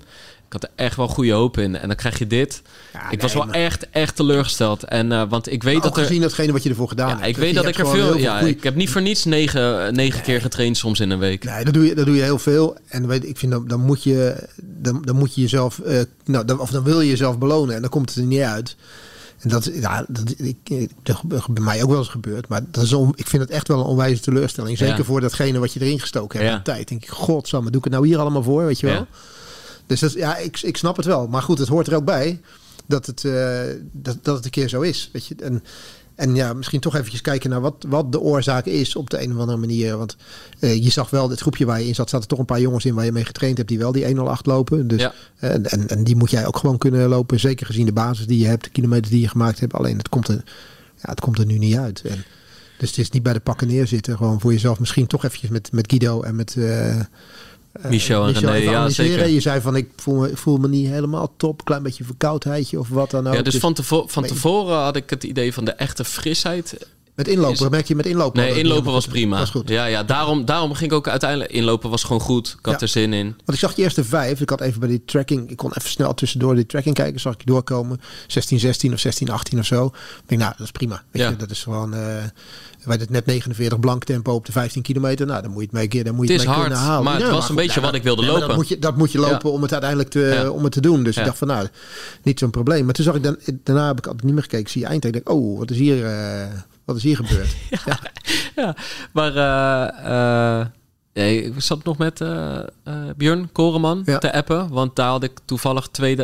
[0.47, 1.77] Ik had er echt wel goede hoop in.
[1.77, 2.63] En dan krijg je dit.
[2.93, 4.83] ja, ik was nee, wel maar echt, echt teleurgesteld.
[4.83, 6.03] En, eh, want ik weet Ook dat er...
[6.05, 7.27] gezien datgene wat je ervoor gedaan Ja, hebt.
[7.27, 8.17] ik weet dat ik er veel...
[8.17, 11.45] Ja, goeie- ik heb niet voor niets negen, negen keer getraind soms in een week.
[11.45, 12.77] Nee, dat doe je, dat doe je heel veel.
[12.89, 16.45] En weet, ik vind dan, dan moet je, dan, dan moet je jezelf, eh, nou,
[16.45, 18.77] dan, of dan wil je jezelf belonen en dan komt het er niet uit.
[19.45, 22.49] En dat, ja, dat, ik, dat bij mij ook wel eens gebeurd.
[22.49, 24.79] Maar dat is on, ik vind het echt wel een onwijze teleurstelling.
[24.79, 25.05] Zeker Ja.
[25.05, 26.57] voor datgene wat je erin gestoken hebt Ja.
[26.57, 26.89] de tijd.
[26.89, 28.95] Denk ik, godsamme, doe ik het nou hier allemaal voor, weet je wel?
[28.95, 29.07] Ja.
[29.87, 31.27] Dus dat, ja, ik, ik snap het wel.
[31.29, 32.41] Maar goed, het hoort er ook bij
[32.87, 33.61] dat het, eh,
[33.93, 35.11] dat, dat het een keer zo is.
[35.13, 35.35] Weet je?
[35.43, 35.63] En,
[36.15, 39.33] en ja, misschien toch eventjes kijken naar wat, wat de oorzaak is op de een
[39.35, 39.97] of andere manier.
[39.97, 40.17] Want
[40.59, 42.85] eh, je zag wel, dit groepje waar je in zat, zaten toch een paar jongens
[42.85, 44.89] in waar je mee getraind hebt die wel die 108 lopen.
[44.89, 45.12] Dus, Ja.
[45.39, 47.41] en, en, en die moet jij ook gewoon kunnen lopen.
[47.41, 49.73] Zeker gezien de basis die je hebt, de kilometers die je gemaakt hebt.
[49.73, 50.43] Alleen het komt er,
[51.03, 52.03] ja, het komt er nu niet uit.
[52.05, 52.25] En,
[52.79, 54.17] dus het is niet bij de pakken neerzitten.
[54.17, 56.55] Gewoon voor jezelf misschien toch eventjes met, met Guido en met...
[56.57, 57.05] eh, eh,
[57.83, 59.27] Michel en René, ja, zeker.
[59.29, 61.64] Je zei van ik voel me, ik voel me niet helemaal top.
[61.64, 63.35] Klein beetje verkoudheidje of wat dan ook.
[63.35, 66.87] Ja, dus van, tevo van Maar- tevoren had ik het idee van de echte frisheid.
[67.15, 68.41] Met inlopen, merk je met inlopen.
[68.41, 69.37] Nee, inlopen was prima.
[69.37, 69.69] goed- Was goed.
[69.69, 71.51] Ja, ja daarom, daarom ging ik ook uiteindelijk...
[71.51, 72.49] Inlopen was gewoon goed.
[72.59, 72.81] Ik had Ja.
[72.81, 73.27] er zin in.
[73.27, 74.41] Want ik zag die eerste vijf.
[74.41, 75.51] Ik had even bij die tracking.
[75.51, 77.21] Ik kon even snel tussendoor die tracking kijken.
[77.21, 78.01] Zag ik doorkomen.
[78.27, 79.87] 16, 16 of 16, 18 of zo.
[79.87, 81.03] Ik denk, nou, dat is prima.
[81.11, 81.29] Weet Ja.
[81.29, 81.95] je, dat is gewoon.
[81.95, 82.01] eh
[82.85, 85.27] wij het net 49 blank tempo op de 15 kilometer.
[85.27, 86.05] Nou, dan moet je het mee keer.
[86.05, 87.05] Dan moet je Het het, is mee hard, halen.
[87.05, 88.47] maar het was een goed, beetje nou, wat ik wilde maar lopen.
[88.49, 91.03] Dat moet je, dat moet je lopen om het uiteindelijk te, om het te doen.
[91.03, 91.69] Dus ik dacht van, nou,
[92.23, 92.85] niet zo'n probleem.
[92.85, 94.71] Maar toen zag ik dan, daarna heb ik altijd niet meer gekeken.
[94.71, 95.15] Zie je eindtijd.
[95.17, 96.47] Ik denk, oh, wat is hier, eh,
[96.85, 97.57] wat is hier gebeurd?
[97.87, 97.99] ja.
[98.57, 98.76] Ja,
[99.12, 100.66] maar eh, eh,
[101.12, 102.59] nee, ik zat nog met eh
[103.16, 104.18] Björn Koreman Ja.
[104.18, 104.68] te appen.
[104.68, 106.18] Want daar had ik toevallig twee,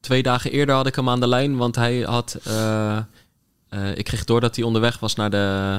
[0.00, 1.56] twee dagen eerder had ik hem aan de lijn.
[1.56, 2.38] Want hij had...
[3.94, 5.78] ik kreeg door dat hij onderweg was naar de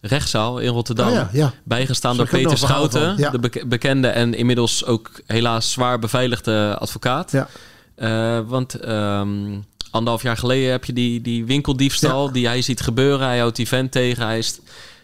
[0.00, 1.06] rechtszaal in Rotterdam.
[1.08, 1.52] Oh ja, ja.
[1.64, 3.16] Bijgestaan door Peter Schouten.
[3.16, 3.30] ja.
[3.30, 7.30] De beke- bekende en inmiddels ook helaas zwaar beveiligde advocaat.
[7.30, 7.48] Ja.
[7.94, 9.58] Eh, want ehm,
[9.90, 13.26] anderhalf jaar geleden heb je die, die winkeldiefstal die hij ziet gebeuren.
[13.26, 14.26] Hij houdt die vent tegen.
[14.26, 14.58] Hij is,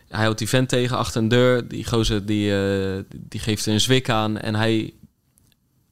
[0.08, 1.68] hij houdt die vent tegen achter een deur.
[1.68, 4.92] Die gozer die, eh, die geeft een zwik aan en hij,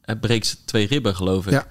[0.03, 1.53] hij breekt twee ribben, geloof ik.
[1.53, 1.67] Ja.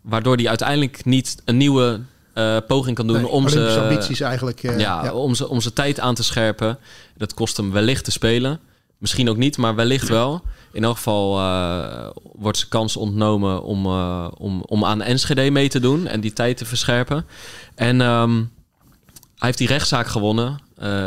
[0.00, 2.00] Waardoor hij uiteindelijk niet een nieuwe
[2.34, 4.62] eh, poging kan doen Nee, om zijn ambities eigenlijk.
[4.62, 5.12] eh, ja, ja.
[5.12, 6.78] Om, zijn, om zijn tijd aan te scherpen.
[7.16, 8.60] Dat kost hem wellicht te spelen.
[9.00, 10.42] Misschien ook niet, maar wellicht wel.
[10.72, 15.68] In elk geval eh, wordt zijn kans ontnomen om, eh, om, om aan Enschede mee
[15.68, 17.26] te doen en die tijd te verscherpen.
[17.74, 20.58] En ehm, hij heeft die rechtszaak gewonnen.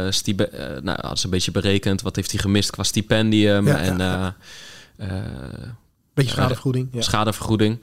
[0.10, 2.02] Stipe- eh, nou, dat is een beetje berekend.
[2.02, 4.36] Wat heeft hij gemist qua stipendium Ja, en ja,
[6.14, 6.89] Beetje schadevergoeding.
[7.00, 7.80] Schadevergoeding.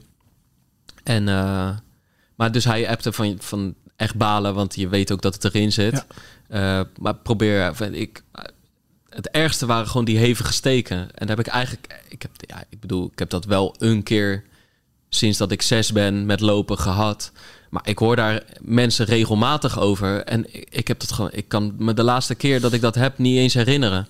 [1.03, 1.23] En,
[2.35, 5.71] maar dus hij appte van, van echt balen, want je weet ook dat het erin
[5.71, 6.05] zit.
[6.99, 8.23] Maar probeer, ik,
[9.15, 10.97] het ergste waren gewoon die hevige steken.
[10.97, 14.03] En daar heb ik eigenlijk, ik heb, ja, ik bedoel, ik heb dat wel een
[14.03, 14.43] keer
[15.09, 17.31] sinds dat ik zes ben met lopen gehad.
[17.69, 20.23] Maar ik hoor daar mensen regelmatig over.
[20.23, 22.95] En ik, ik heb dat gewoon, ik kan me de laatste keer dat ik dat
[22.95, 24.07] heb niet eens herinneren.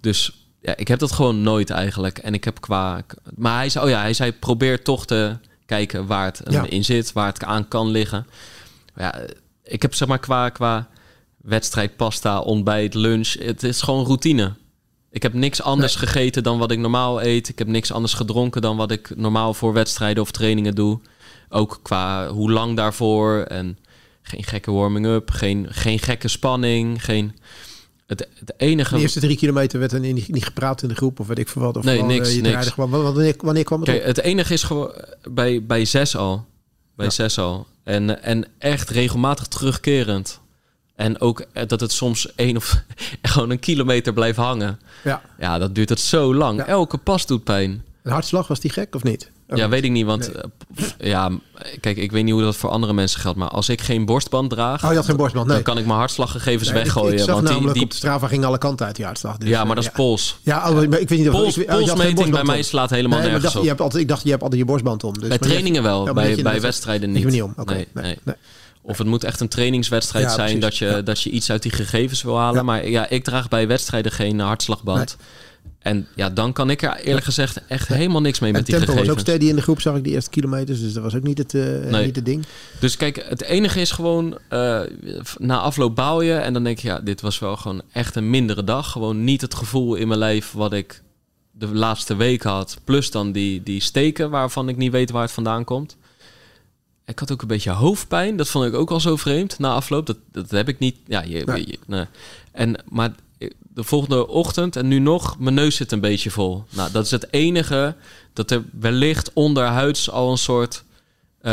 [0.00, 2.18] Dus ja, ik heb dat gewoon nooit eigenlijk.
[2.18, 3.02] En ik heb qua.
[3.36, 5.36] Maar hij zei, oh ja, hij zei: probeer toch te
[5.66, 6.66] kijken waar het Ja.
[6.68, 8.26] in zit, waar het aan kan liggen.
[8.96, 9.14] Ja,
[9.64, 10.88] ik heb zeg maar qua, qua
[11.46, 13.32] wedstrijd, pasta, ontbijt, lunch.
[13.38, 14.52] Het is gewoon routine.
[15.10, 17.48] Ik heb niks anders gegeten dan wat ik normaal eet.
[17.48, 21.00] Ik heb niks anders gedronken dan wat ik normaal voor wedstrijden of trainingen doe.
[21.48, 23.40] Ook qua hoe lang daarvoor.
[23.40, 23.78] En
[24.22, 27.04] geen gekke warming-up, geen, geen gekke spanning.
[27.04, 27.36] Geen...
[28.06, 28.94] Het, het enige...
[28.94, 31.48] De eerste drie kilometer werd er niet, niet gepraat in de groep of weet ik
[31.48, 31.76] veel wat.
[31.76, 32.66] Of Nee, gewoon, niks, eh, je niks.
[32.68, 34.06] Gewoon, wanneer, wanneer kwam het Kijk, op?
[34.06, 34.92] het enige is gewoon
[35.30, 36.44] bij, bij zes al.
[36.96, 37.12] Bij Ja.
[37.12, 37.66] zes al.
[37.84, 40.40] En, en echt regelmatig terugkerend.
[40.96, 42.82] En ook eh, dat het soms één of
[43.22, 44.80] gewoon een kilometer blijft hangen.
[45.04, 45.22] Ja.
[45.38, 46.58] Ja, dat duurt het zo lang.
[46.58, 46.66] Ja.
[46.66, 47.84] Elke pas doet pijn.
[48.02, 49.30] Een hartslag, was die gek of niet?
[49.48, 50.42] Oh, ja, weet ik niet, want Nee.
[50.98, 51.30] eh, ja,
[51.80, 54.50] kijk, ik weet niet hoe dat voor andere mensen geldt, maar als ik geen borstband
[54.50, 55.54] draag, Oh, je had geen borstband, nee.
[55.54, 57.12] dan kan ik mijn hartslaggegevens Nee, ik- weggooien.
[57.12, 59.36] Ik, zag want die, op de Strava ging alle kanten uit die hartslag.
[59.36, 60.38] Dus, ja, maar eh, dat is pols.
[60.42, 63.18] Ja, oh, maar ik weet niet of Pols, ik- oh, polsmeting bij mij slaat helemaal
[63.18, 63.62] nergens dacht, op.
[63.62, 65.18] je hebt altijd, ik dacht, je hebt altijd je borstband om.
[65.18, 67.24] Dus, bij trainingen wel, bij, bij wedstrijden niet.
[67.24, 67.54] me niet om.
[67.64, 68.18] Nee.
[68.86, 71.02] Of het moet echt een trainingswedstrijd Ja, zijn precies, dat, je, ja.
[71.02, 72.54] dat je iets uit die gegevens wil halen.
[72.54, 72.62] Ja.
[72.62, 75.16] Maar ja, ik draag bij wedstrijden geen hartslagband.
[75.78, 78.74] En ja, dan kan ik er eerlijk gezegd echt helemaal niks mee En met die
[78.74, 79.28] tempo was ook gegevens.
[79.28, 80.80] steady in de groep, zag ik die eerste kilometers.
[80.80, 82.04] Dus dat was ook niet het, eh, Nee.
[82.04, 82.44] niet het ding.
[82.80, 84.80] Dus kijk, het enige is gewoon, eh,
[85.38, 88.30] na afloop bouw je en dan denk je, ja, dit was wel gewoon echt een
[88.30, 88.90] mindere dag.
[88.90, 91.02] Gewoon niet het gevoel in mijn lijf wat ik
[91.50, 92.78] de laatste week had.
[92.84, 95.96] Plus dan die, die steken waarvan ik niet weet waar het vandaan komt.
[97.06, 98.36] Ik had ook een beetje hoofdpijn.
[98.36, 100.06] Dat vond ik ook al zo vreemd na afloop.
[100.06, 100.96] Dat, dat heb ik niet.
[101.06, 101.66] Ja, je, Nee.
[101.66, 102.04] je- nee.
[102.52, 103.14] En, maar
[103.74, 106.64] de volgende ochtend en nu nog, mijn neus zit een beetje vol.
[106.70, 107.94] Nou, dat is het enige
[108.32, 110.84] dat er wellicht onderhuids al een soort.
[111.40, 111.52] eh,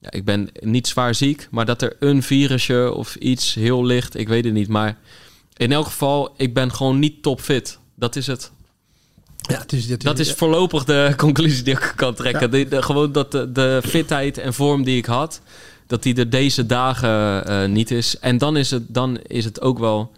[0.00, 4.16] ja, ik ben niet zwaar ziek, maar dat er een virusje of iets heel licht,
[4.16, 4.68] ik weet het niet.
[4.68, 4.98] Maar
[5.56, 7.78] in elk geval, ik ben gewoon niet topfit.
[7.94, 8.50] Dat is het.
[9.48, 12.40] Ja, het is, het Dat is voorlopig de conclusie die ik kan trekken.
[12.40, 12.46] Ja.
[12.48, 15.40] De, de- gewoon dat de, de fitheid en vorm die ik had,
[15.86, 18.18] dat die er deze dagen eh, niet is.
[18.18, 20.12] En dan is, het, dan is het ook wel...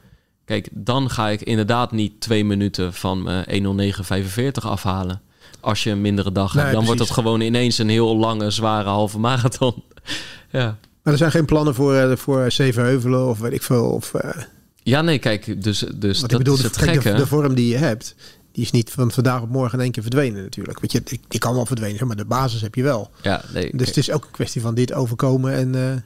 [0.44, 3.92] Kijk, dan ga ik inderdaad niet twee minuten van mijn
[4.32, 5.20] 109.45 afhalen.
[5.60, 6.76] Als je een mindere dag Nee, hebt.
[6.76, 9.74] Dan wordt het gewoon ineens een heel lange, zware halve marathon.
[10.50, 10.76] ja.
[11.02, 13.84] Maar er zijn geen plannen voor, eh, voor Zevenheuvelen of weet ik veel.
[13.84, 14.42] Of, eh,
[14.82, 17.18] ja, nee, kijk, dus, dus dat bedoel, is het kijk, de, gekke.
[17.18, 18.14] de vorm die je hebt,
[18.52, 20.80] die is niet van vandaag op morgen in één keer verdwenen natuurlijk.
[20.80, 23.10] Weet je, die, die kan wel verdwenen, maar de basis heb je wel.
[23.22, 23.86] ja, nee, Dus kijk.
[23.86, 25.74] het is ook een kwestie van dit overkomen en...
[25.74, 25.96] eh,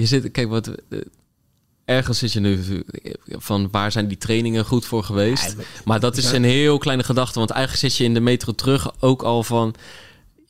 [0.00, 0.66] Je zit, kijk, wat.
[0.68, 0.98] eh,
[1.84, 2.60] Ergens zit je nu
[3.28, 5.44] van waar zijn die trainingen goed voor geweest.
[5.50, 7.38] Ja, maar- maar dat is een heel kleine gedachte.
[7.38, 9.74] Want eigenlijk zit je in de metro terug ook al van.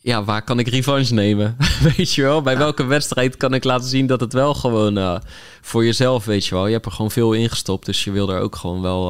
[0.01, 1.57] Ja, waar kan ik revanche nemen?
[1.97, 2.43] weet je wel?
[2.43, 5.17] Bij welke wedstrijd kan ik laten zien dat het wel gewoon eh,
[5.61, 6.67] voor jezelf, weet je wel.
[6.67, 7.87] Je hebt er gewoon veel in gestopt.
[7.87, 9.09] Dus je wil er ook gewoon wel,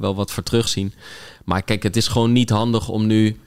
[0.00, 0.94] wel wat voor terugzien.
[1.44, 3.40] Maar kijk, het is gewoon niet handig om nu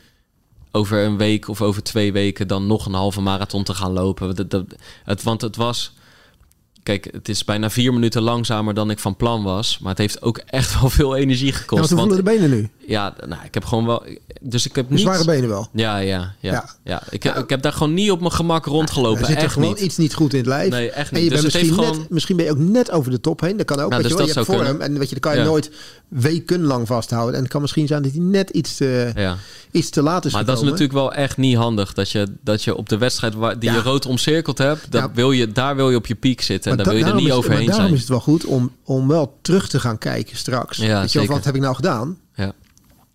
[0.72, 4.36] over een week of over twee weken dan nog een halve marathon te gaan lopen.
[4.36, 4.66] Dat, dat,
[5.04, 5.94] het, want het was.
[6.86, 9.78] Kijk, het is bijna vier minuten langzamer dan ik van plan was.
[9.80, 11.90] Maar het heeft ook echt wel veel energie ja, want gekost.
[11.90, 12.70] hoe voelen de benen nu?
[12.88, 14.04] ja, nou, ik heb gewoon wel.
[14.42, 15.00] Dus ik heb niet.
[15.00, 15.68] zware benen wel.
[15.74, 16.52] Ja, ja, ja.
[16.52, 16.70] Ja.
[16.84, 17.04] ja.
[17.10, 19.20] Ik, heb- ik heb daar gewoon niet op mijn gemak rondgelopen.
[19.22, 19.80] er zit er echt gewoon niet.
[19.80, 20.70] iets niet goed in het lijf.
[20.70, 21.32] Nee, echt En je niet.
[21.34, 23.58] bent Dus het misschien, net, gewoon- misschien ben je ook net over de top heen.
[23.58, 23.90] Dat kan ook.
[23.90, 24.36] Nou, weet dus je, wel.
[24.36, 25.46] dat je hebt vorm en weet je, dan kan je Ja.
[25.46, 25.72] nooit
[26.10, 27.36] wekenlang vasthouden.
[27.36, 29.38] En het kan misschien zijn dat hij net iets te, Ja.
[29.72, 31.94] iets te laat is Maar dat is natuurlijk wel echt niet handig.
[31.94, 33.76] Dat je, dat je op de wedstrijd waar, die Ja.
[33.76, 35.12] je rood omcirkeld hebt, dat Ja.
[35.14, 36.75] wil je, daar wil je op je piek zitten.
[36.78, 37.94] En daar wil je er niet daarom is- overheen maar daarom zijn.
[37.94, 40.78] is het wel goed om, om wel terug te gaan kijken straks.
[40.78, 42.18] Ja, Weet je wat heb ik nou gedaan?
[42.36, 42.54] Ja.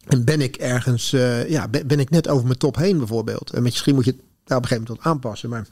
[0.06, 3.50] En ben ik ergens, eh, ja, ben, ben ik net over mijn top heen bijvoorbeeld?
[3.50, 5.48] En misschien moet je het daar op een gegeven moment wat aanpassen.
[5.48, 5.66] Maar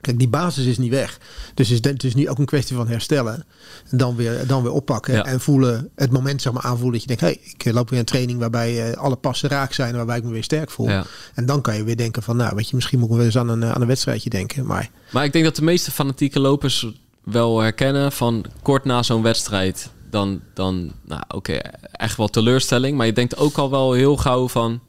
[0.00, 1.18] Kijk, die basis is niet weg.
[1.54, 3.44] Dus is, het is nu ook een kwestie van herstellen.
[3.90, 5.14] En dan weer, dan weer oppakken.
[5.14, 5.24] Ja.
[5.24, 7.22] En voelen, het moment zeg maar aanvoelen dat je denkt...
[7.22, 9.90] hé, hey, ik loop weer een training waarbij eh, alle passen raak zijn...
[9.90, 10.88] en waarbij ik me weer sterk voel.
[10.88, 11.04] Ja.
[11.34, 12.36] En dan kan je weer denken van...
[12.36, 14.66] nou, weet je, misschien moet ik wel eens aan een, eh, aan een wedstrijdje denken.
[14.66, 16.86] Maar Maar ik denk dat de meeste fanatieke lopers
[17.32, 19.90] wel herkennen van kort na zo'n wedstrijd.
[20.10, 21.52] Dan, dan nou oké,
[21.92, 22.96] echt wel teleurstelling.
[22.96, 24.80] Maar je denkt ook al wel heel gauw van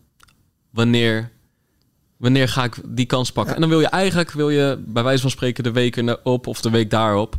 [0.70, 1.32] wanneer,
[2.18, 3.56] wanneer ga ik die kans pakken.
[3.56, 6.62] En dan wil je eigenlijk, wil je bij wijze van spreken de week erop of
[6.62, 7.38] de week daarop.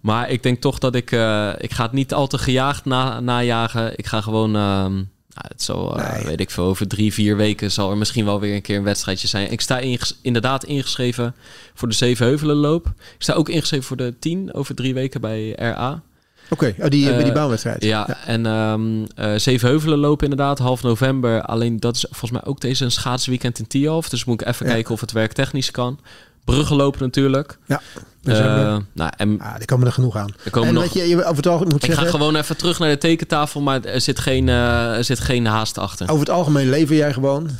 [0.00, 3.20] Maar ik denk toch dat ik, eh, ik ga het niet al te gejaagd na,
[3.20, 3.98] najagen.
[3.98, 5.02] Ik ga gewoon, ehm,
[5.34, 8.40] nou, het zal, eh, weet ik veel, over drie, vier weken zal er misschien wel
[8.40, 9.52] weer een keer een wedstrijdje zijn.
[9.52, 11.34] Ik sta inges- inderdaad ingeschreven
[11.74, 12.86] voor de Zevenheuvelenloop.
[12.96, 16.02] Ik sta ook ingeschreven voor de 10 over drie weken bij RA.
[16.50, 17.84] oké, oh, die, bij die Eh, bouwwedstrijd.
[17.84, 21.42] Ja, en ehm eh Zevenheuvelenloop inderdaad, half november.
[21.42, 24.08] Alleen dat is volgens mij ook deze een schaatsweekend in Tialf.
[24.08, 24.72] Dus moet ik even Ja.
[24.72, 26.00] kijken of het werktechnisch kan.
[26.44, 27.58] Bruggen lopen natuurlijk.
[27.66, 27.80] Ja,
[28.22, 30.34] we- Eh, nou, en ah, die komen er genoeg aan.
[30.44, 30.92] er komen en nog...
[30.92, 33.84] je, je, over het algemeen moet Ik ga gewoon even terug naar de tekentafel, maar
[33.84, 36.06] er zit geen, eh, er zit geen haast achter.
[36.10, 37.50] Over het algemeen lever jij gewoon.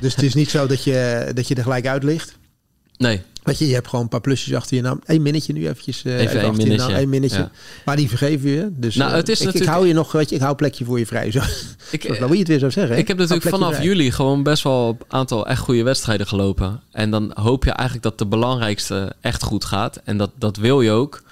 [0.00, 2.36] Dus het is niet zo dat je, dat je er gelijk uit ligt.
[3.02, 5.00] Nee, Weet je, je hebt gewoon een paar plusjes achter je naam.
[5.04, 6.04] Eén minnetje nu eventjes.
[6.04, 7.08] eh, Even één je minnetje, naam.
[7.08, 7.38] Minnetje.
[7.38, 7.50] ja.
[7.84, 8.70] Maar die vergeven je.
[8.72, 10.54] Dus Nou, eh, het is ik, ik natuurlijk- hou je nog, weet je, ik hou
[10.56, 11.30] plekje voor je vrij.
[11.30, 11.40] Zo,
[11.90, 12.94] ik, zoals Louis het weer zou zeggen.
[12.94, 13.00] hè?
[13.00, 13.84] Ik heb natuurlijk vanaf vrij.
[13.86, 16.80] juli gewoon best wel een aantal echt goede wedstrijden gelopen.
[16.90, 20.00] En dan hoop je eigenlijk dat de belangrijkste echt goed gaat.
[20.04, 21.22] En dat, dat wil je ook.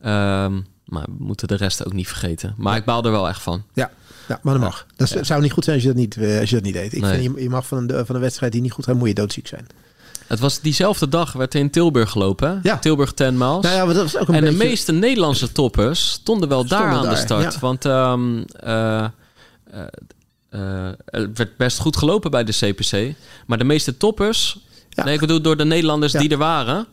[0.00, 0.52] Ehm,
[0.84, 2.54] maar we moeten de rest ook niet vergeten.
[2.56, 3.62] Maar ik baal er wel echt van.
[3.74, 3.90] Ja,
[4.28, 4.86] ja, maar dat mag.
[4.96, 5.22] Dat Ja.
[5.24, 6.92] zou niet goed zijn als je dat niet, eh, als je dat niet deed.
[6.94, 7.20] Ik Nee.
[7.20, 9.14] vind, je, je mag van een, van een wedstrijd die niet goed gaat, moet je
[9.14, 9.66] doodziek zijn.
[10.30, 12.60] Het was diezelfde dag werd er in Tilburg gelopen.
[12.62, 12.78] Ja.
[12.78, 13.62] Tilburg 10 miles.
[13.62, 14.58] Nou ja, maar dat was ook een en beetje...
[14.58, 17.52] de meeste Nederlandse toppers stonden wel daar aan de start.
[17.52, 17.60] ja.
[17.60, 19.10] Want ehm, eh, eh,
[20.50, 23.14] eh, er werd best goed gelopen bij de CPC.
[23.46, 24.58] Maar de meeste toppers,
[24.94, 26.86] nee, ik bedoel door de Nederlanders die er waren.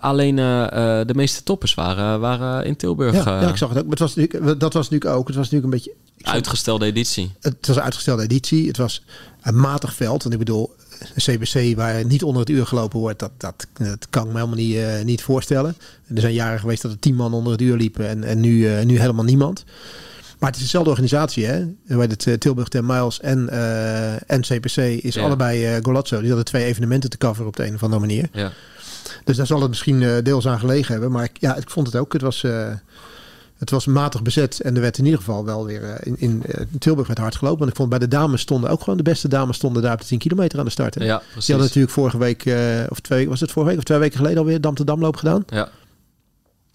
[0.00, 0.36] alleen
[1.06, 3.24] de meeste toppers waren, waren in Tilburg.
[3.24, 3.84] ja, ja, ik zag het ook.
[3.84, 5.26] Maar het was natuurlijk, dat was natuurlijk ook.
[5.26, 6.30] Het was natuurlijk een beetje...
[6.32, 7.30] uitgestelde editie.
[7.40, 8.66] Het was een uitgestelde editie.
[8.66, 9.02] Het was
[9.42, 10.22] een matig veld.
[10.22, 10.74] Want ik bedoel,
[11.16, 14.56] CBC waar niet onder het uur gelopen wordt, dat, dat, dat kan ik me helemaal
[14.56, 15.76] niet, eh, niet voorstellen.
[16.14, 18.68] Er zijn jaren geweest dat er tien man onder het uur liepen en, en nu,
[18.68, 19.64] eh, nu helemaal niemand.
[20.38, 21.64] Maar het is dezelfde organisatie, hè?
[21.86, 23.48] Bij het eh, Tilburg 10 Miles en,
[24.26, 25.22] en CPC is Ja.
[25.22, 26.18] allebei eh Golazzo.
[26.18, 28.28] Die hadden twee evenementen te coveren op de een of andere manier.
[28.32, 28.52] Ja.
[29.24, 31.10] Dus daar zal het misschien deels aan gelegen hebben.
[31.10, 32.12] Maar ik, ja, ik vond het ook.
[32.12, 32.44] Het was,
[33.58, 34.60] het was matig bezet.
[34.60, 37.18] En er werd in ieder geval wel weer eh, in, in, eh, in Tilburg werd
[37.18, 37.58] hard gelopen.
[37.58, 40.00] Want ik vond bij de dames stonden ook gewoon de beste dames stonden daar op
[40.00, 40.94] de 10 kilometer aan de start.
[40.94, 41.04] hè.
[41.04, 43.98] ja, Die hadden natuurlijk vorige week, eh, of twee was het vorige week of twee
[43.98, 45.44] weken geleden alweer Dam te Damloop gedaan.
[45.46, 45.68] Ja.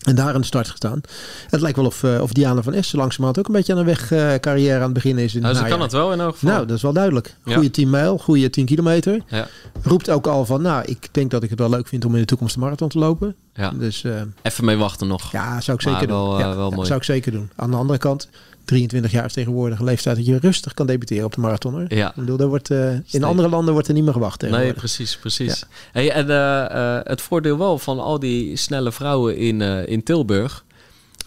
[0.03, 1.01] En daar aan de start gestaan.
[1.49, 3.85] Het lijkt wel of, eh, of Diana van Essen langzamerhand ook een beetje aan een
[3.85, 5.35] weg eh, carrière aan het beginnen is.
[5.35, 6.49] In Nou, ze kan het wel in elk geval.
[6.53, 7.35] Nou, dat is wel duidelijk.
[7.45, 7.53] Ja.
[7.53, 9.21] Goede 10 mijl, goede 10 kilometer.
[9.27, 9.47] ja.
[9.83, 12.19] Roept ook al van, nou, ik denk dat ik het wel leuk vind om in
[12.19, 13.35] de toekomst de marathon te lopen.
[13.53, 13.69] Ja.
[13.69, 15.31] Dus eh, Even mee wachten nog.
[15.31, 16.39] ja, zou ik Maar zeker wel, doen.
[16.39, 16.87] ja, wel ja, mooi.
[16.87, 17.49] zou ik zeker doen.
[17.55, 18.29] Aan de andere kant,
[18.65, 21.73] 23 jaar is tegenwoordig een leeftijd dat je rustig kan debuteren op de marathon.
[21.73, 21.85] Hoor.
[21.87, 22.09] Ja.
[22.09, 24.41] Ik bedoel, daar wordt, eh, in andere landen wordt er niet meer gewacht.
[24.41, 25.65] Nee, precies, precies.
[25.91, 30.65] Hey, en eh, eh, het voordeel wel van al die snelle vrouwen in, in Tilburg...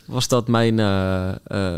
[0.04, 0.78] was dat mijn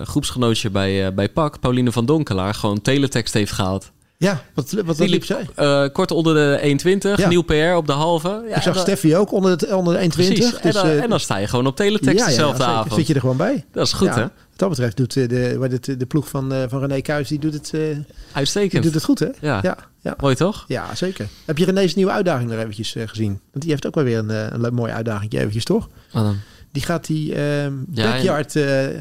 [0.06, 2.54] groepsgenootje bij, bij PAK, Pauline van Donkelaar...
[2.54, 3.90] gewoon teletext heeft gehaald.
[4.20, 5.46] Ja, wat, wat, Die liep zij?
[5.54, 7.28] eh, kort onder de 1,20, Ja.
[7.28, 8.44] nieuw PR op de halve.
[8.48, 10.08] Ja, ik zag en, Steffi ook onder de, onder de 1,20.
[10.08, 12.74] Precies, en, Dus, dan, eh, en dan sta je gewoon op teletext dezelfde zeker.
[12.74, 12.94] avond.
[12.94, 13.64] Zit je er gewoon bij?
[13.72, 14.20] Dat is goed, Ja, hè?
[14.22, 17.52] Wat dat betreft doet eh, de, het, de ploeg van, van René Kuijs, die doet
[17.52, 18.82] het, eh, die Uitstekend.
[18.82, 19.28] doet het goed, hè?
[19.40, 19.58] Ja.
[19.62, 20.14] Ja, ja.
[20.20, 20.64] Mooi toch?
[20.68, 21.26] Ja, zeker.
[21.44, 23.40] Heb je René's nieuwe uitdaging nog eventjes gezien?
[23.50, 25.88] Want die heeft ook wel weer een, een mooie uitdaging eventjes, toch?
[26.12, 26.36] Wat dan?
[26.72, 28.52] Die gaat die ehm, Ja, backyard,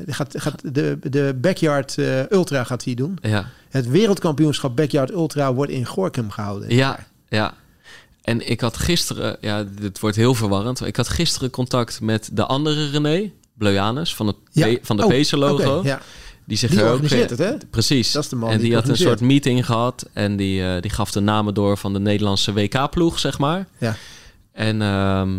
[0.07, 1.95] gaat, gaat de, de backyard
[2.29, 3.17] ultra gaat hij doen.
[3.21, 3.45] Ja.
[3.77, 6.75] Het wereldkampioenschap backyard ultra wordt in Gorkum gehouden.
[6.75, 7.53] Ja, ja.
[8.21, 10.85] En ik had gisteren, ja, dit wordt heel verwarrend.
[10.85, 14.67] Ik had gisteren contact met de andere René, Bleujanus, van, het Ja.
[14.75, 15.81] P- van de Oh, logo.
[15.83, 16.01] ja.
[16.45, 17.67] Die zich Die er ook, organiseert eh, het, hè?
[17.69, 18.11] Precies.
[18.11, 20.09] Dat is de man en die had een soort meeting gehad.
[20.13, 23.67] En die, eh, die gaf de namen door van de Nederlandse WK-ploeg, zeg maar.
[23.77, 23.95] Ja.
[24.51, 25.37] En ehm,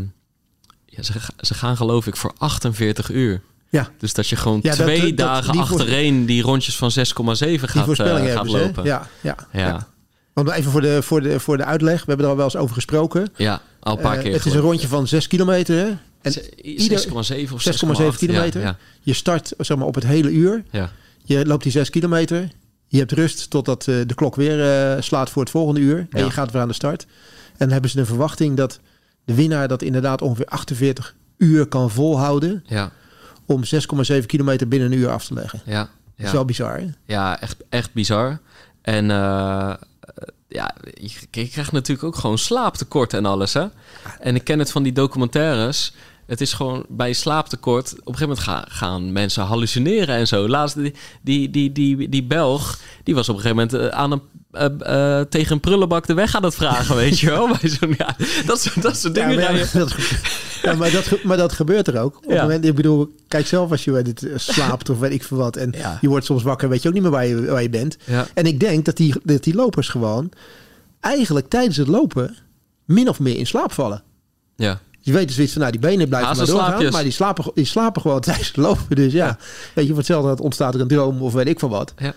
[0.86, 3.41] ja, ze, ze gaan geloof ik voor 48 uur.
[3.70, 3.88] Ja.
[3.98, 7.58] Dus dat je gewoon Ja, twee dat- dagen die achtereen die rondjes van 6,7 Die
[7.58, 8.56] gaat, eh, gaat hebben ze.
[8.56, 8.62] hè?
[8.64, 8.84] lopen.
[8.84, 9.86] Ja, ja, Ja.
[10.32, 11.98] Want even voor de, voor, de, voor de uitleg.
[12.00, 13.28] We hebben er al wel eens over gesproken.
[13.36, 14.32] Ja, al een paar Eh, keer.
[14.32, 15.76] het is een rondje van 6 kilometer.
[15.76, 15.90] Hè?
[16.22, 18.18] En Z- ieder- 6,7 of 6,7 6,8.
[18.18, 18.60] kilometer.
[18.60, 20.64] Ja, je start zeg maar, op het hele uur.
[20.70, 20.90] ja.
[21.24, 22.48] Je loopt die 6 kilometer.
[22.86, 26.06] Je hebt rust totdat eh, de klok weer slaat voor het volgende uur.
[26.10, 27.02] En je gaat weer aan de start.
[27.02, 27.08] En
[27.58, 28.80] dan hebben ze een verwachting dat
[29.24, 32.62] de winnaar dat inderdaad ongeveer 48 uur kan volhouden.
[32.66, 32.90] ja,
[33.49, 33.62] Om
[34.20, 35.61] 6,7 kilometer binnen een uur af te leggen.
[35.64, 36.32] ja, Dat is ja.
[36.32, 36.78] wel bizar.
[36.78, 36.86] Hè?
[37.05, 38.38] Ja, echt, echt bizar.
[38.82, 39.74] En eh,
[40.49, 43.66] ja, je, je krijgt natuurlijk ook gewoon slaaptekort en alles, hè?
[44.20, 45.92] En ik ken het van die documentaires.
[46.26, 47.92] Het is gewoon bij slaaptekort.
[47.92, 50.49] Op een gegeven moment gaan, gaan mensen hallucineren en zo.
[50.49, 54.12] Laatst die, die, die, die, die Belg, die was op een gegeven moment eh, aan
[54.12, 57.49] een, eh, eh, tegen een prullenbak de weg aan het vragen, weet je wel.
[57.99, 59.38] Ja, dat, soort, dat soort dingen.
[59.38, 59.94] Ja, maar, dat,
[60.62, 62.16] ja, maar, dat, ge- maar dat gebeurt er ook.
[62.16, 65.12] Op het moment, ik bedoel, kijk zelf als je weet het, eh, slaapt of weet
[65.12, 65.57] ik veel wat.
[65.57, 67.96] En je wordt soms wakker, weet je ook niet meer waar je, waar je bent.
[68.34, 70.30] En ik denk dat die, dat die lopers gewoon
[71.01, 72.36] eigenlijk tijdens het lopen
[72.84, 74.03] min of meer in slaap vallen.
[74.57, 74.80] Ja.
[75.01, 76.92] Je weet dus zoiets van, nou, die benen blijven maar doorgaan.
[76.92, 78.96] Maar die slapen, die slapen gewoon tijdens het lopen.
[78.96, 79.38] Dus ja, Ja.
[79.74, 81.94] weet je, voor hetzelfde dat ontstaat er een droom of weet ik veel wat.
[81.99, 82.14] Ja.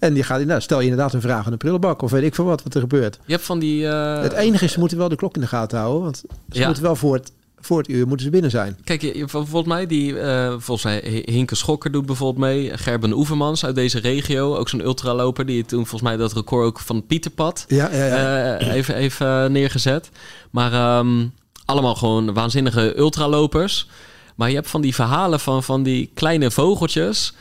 [0.00, 2.34] En die gaat, nou, stel je inderdaad een vraag aan de prullenbak of weet ik
[2.34, 3.18] veel wat, wat er gebeurt.
[3.26, 3.86] Je hebt van die...
[3.88, 6.02] eh, het enige is, ze moeten wel de klok in de gaten houden.
[6.02, 6.16] Want
[6.50, 6.64] ze Ja.
[6.66, 8.78] moeten wel voor het, voor het uur moeten ze binnen zijn.
[8.84, 12.78] Kijk, je- volgens mij, die, eh, volgens mij Hinke Schokker doet bijvoorbeeld mee.
[12.78, 14.56] Gerben Oevermans uit deze regio.
[14.56, 15.46] Ook zo'n ultraloper.
[15.46, 18.56] Die toen volgens mij dat record ook van het Pieterpad Ja, ja, ja.
[18.58, 20.10] eh, even, even neergezet.
[20.50, 21.26] Maar ehm,
[21.64, 23.88] allemaal gewoon waanzinnige ultralopers.
[24.36, 27.34] Maar je hebt van die verhalen van, van die kleine vogeltjes...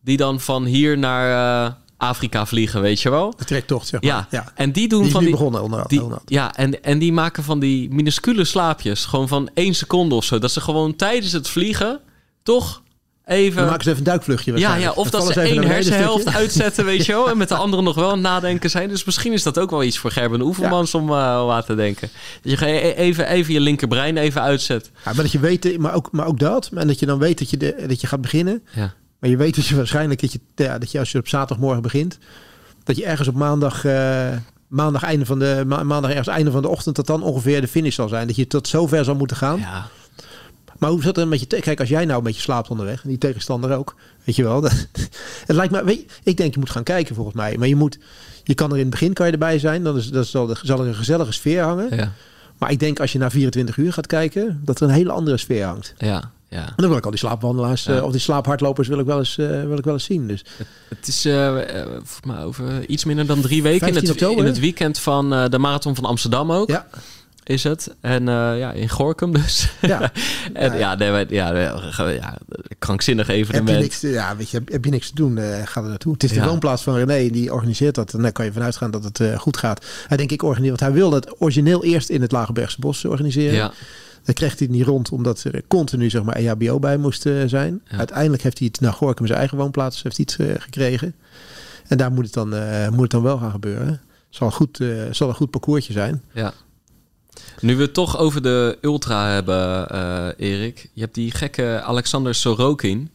[0.00, 3.34] die dan van hier naar Afrika vliegen, weet je wel?
[3.36, 4.10] de trektocht, zeg maar.
[4.10, 4.52] Ja, ja.
[4.54, 5.30] en die doen Die van die...
[5.30, 9.04] begonnen onder, Die, onder- ja, en, en die maken van die minuscule slaapjes.
[9.04, 10.38] Gewoon van één seconde of zo.
[10.38, 12.00] Dat ze gewoon tijdens het vliegen
[12.42, 12.82] toch
[13.24, 13.56] even...
[13.56, 17.06] Dan maken ze even een duikvluchtje ja, ja, of dat ze één hersenhelft uitzetten, weet
[17.06, 17.30] je wel.
[17.30, 18.88] En met de andere nog wel nadenken zijn.
[18.88, 22.08] Dus misschien is dat ook wel iets voor Gerben Oevermans om, om aan te denken.
[22.42, 24.90] Dat je e- even, even je linkerbrein even uitzet.
[24.94, 26.70] Ja, maar dat je weet, maar ook, maar ook dat.
[26.74, 28.62] En dat je dan weet dat je, de, dat je gaat beginnen.
[28.74, 31.82] Ja, Maar je weet dus waarschijnlijk dat je, ja, dat je als je op zaterdagmorgen
[31.82, 32.18] begint,
[32.84, 34.28] dat je ergens op maandag, eh,
[34.68, 37.68] maandag, einde van de, ma- maandag ergens einde van de ochtend, dat dan ongeveer de
[37.68, 38.26] finish zal zijn.
[38.26, 39.58] Dat je tot zover zal moeten gaan.
[39.58, 39.86] ja.
[40.78, 41.46] Maar hoe zat het met je?
[41.46, 43.94] te- Kijk, als jij nou een beetje slaapt onderweg, en die tegenstander ook,
[44.24, 44.60] weet je wel.
[44.66, 44.86] dat-
[45.46, 47.56] het lijkt me, weet je, ik denk je moet gaan kijken volgens mij.
[47.58, 47.98] Maar je moet,
[48.44, 50.60] je kan er in het begin kan je erbij zijn, dan, is, dan zal, er,
[50.62, 51.96] zal er een gezellige sfeer hangen.
[51.96, 52.12] ja,
[52.58, 55.36] Maar ik denk als je na 24 uur gaat kijken, dat er een hele andere
[55.36, 55.94] sfeer hangt.
[55.98, 56.66] ja, ja.
[56.66, 57.96] En dan wil ik al die slaapwandelaars Ja.
[57.96, 60.26] eh, of die slaaphardlopers wil ik wel eens, eh, wil ik wel eens zien.
[60.26, 60.44] Dus
[60.88, 61.56] Het is eh,
[62.44, 63.86] over iets minder dan drie weken.
[63.86, 66.68] In 15 het, oktober, in het weekend van de Marathon van Amsterdam ook.
[66.68, 66.86] ja,
[67.44, 67.94] is het.
[68.00, 69.68] En ja, in Gorkum dus.
[69.80, 70.12] ja.
[70.52, 70.94] en Ja.
[70.94, 71.80] nee, wij- ja, ja,
[72.10, 72.38] ja,
[72.78, 73.78] krankzinnig heb evenement.
[73.80, 76.12] niks, ja, weet je, heb, heb je niks te doen, ga er naartoe.
[76.12, 78.12] Het is de woonplaats van René, die organiseert dat.
[78.14, 79.84] En daar kan je vanuit gaan dat het goed gaat.
[80.06, 83.54] Hij denk ik organiseert, want hij wilde het origineel eerst in het Lagerbergse Bos organiseren.
[83.54, 83.72] Ja,
[84.24, 87.80] Dat kreeg hij niet rond, omdat er continu zeg maar EHBO bij moest eh, zijn.
[87.90, 87.96] Ja.
[87.98, 91.14] Uiteindelijk heeft hij het naar Gorkum, zijn eigen woonplaats, heeft het eh, gekregen.
[91.88, 94.00] En daar moet het dan, eh, moet het dan wel gaan gebeuren.
[94.28, 96.22] Zal een goed, zal een goed parcoursje zijn.
[96.32, 96.52] ja.
[97.60, 100.90] Nu we het toch over de ultra hebben, eh, Erik.
[100.92, 103.10] Je hebt die gekke Alexander Sorokin.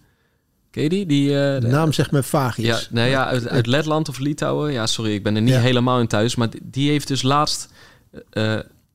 [0.71, 1.05] Ken je die?
[1.05, 2.67] die De naam zegt me vaag iets.
[2.67, 4.71] Ja, nou ja, uit, uit Letland of Litouwen.
[4.71, 5.59] Ja, sorry, ik ben er niet Ja.
[5.59, 6.35] helemaal in thuis.
[6.35, 7.69] Maar die- heeft dus laatst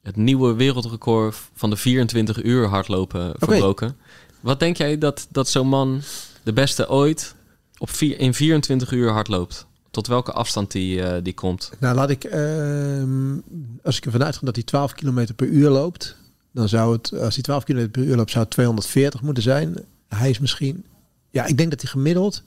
[0.03, 3.97] het nieuwe wereldrecord van de 24 uur hardlopen verbroken.
[4.41, 6.01] Wat denk jij dat, dat zo'n man,
[6.43, 7.35] de beste ooit,
[7.79, 9.67] op vier, in 24 uur hardloopt?
[9.91, 11.71] Tot welke afstand die, eh, die komt?
[11.79, 13.39] Nou, laat ik, ehm,
[13.83, 16.17] als ik ervan uitga dat hij 12 km per uur loopt,
[16.53, 19.77] dan zou het, als hij 12 km per uur loopt, zou het 240 moeten zijn.
[20.09, 20.85] Hij is misschien,
[21.31, 22.43] ja, ik denk dat hij gemiddeld,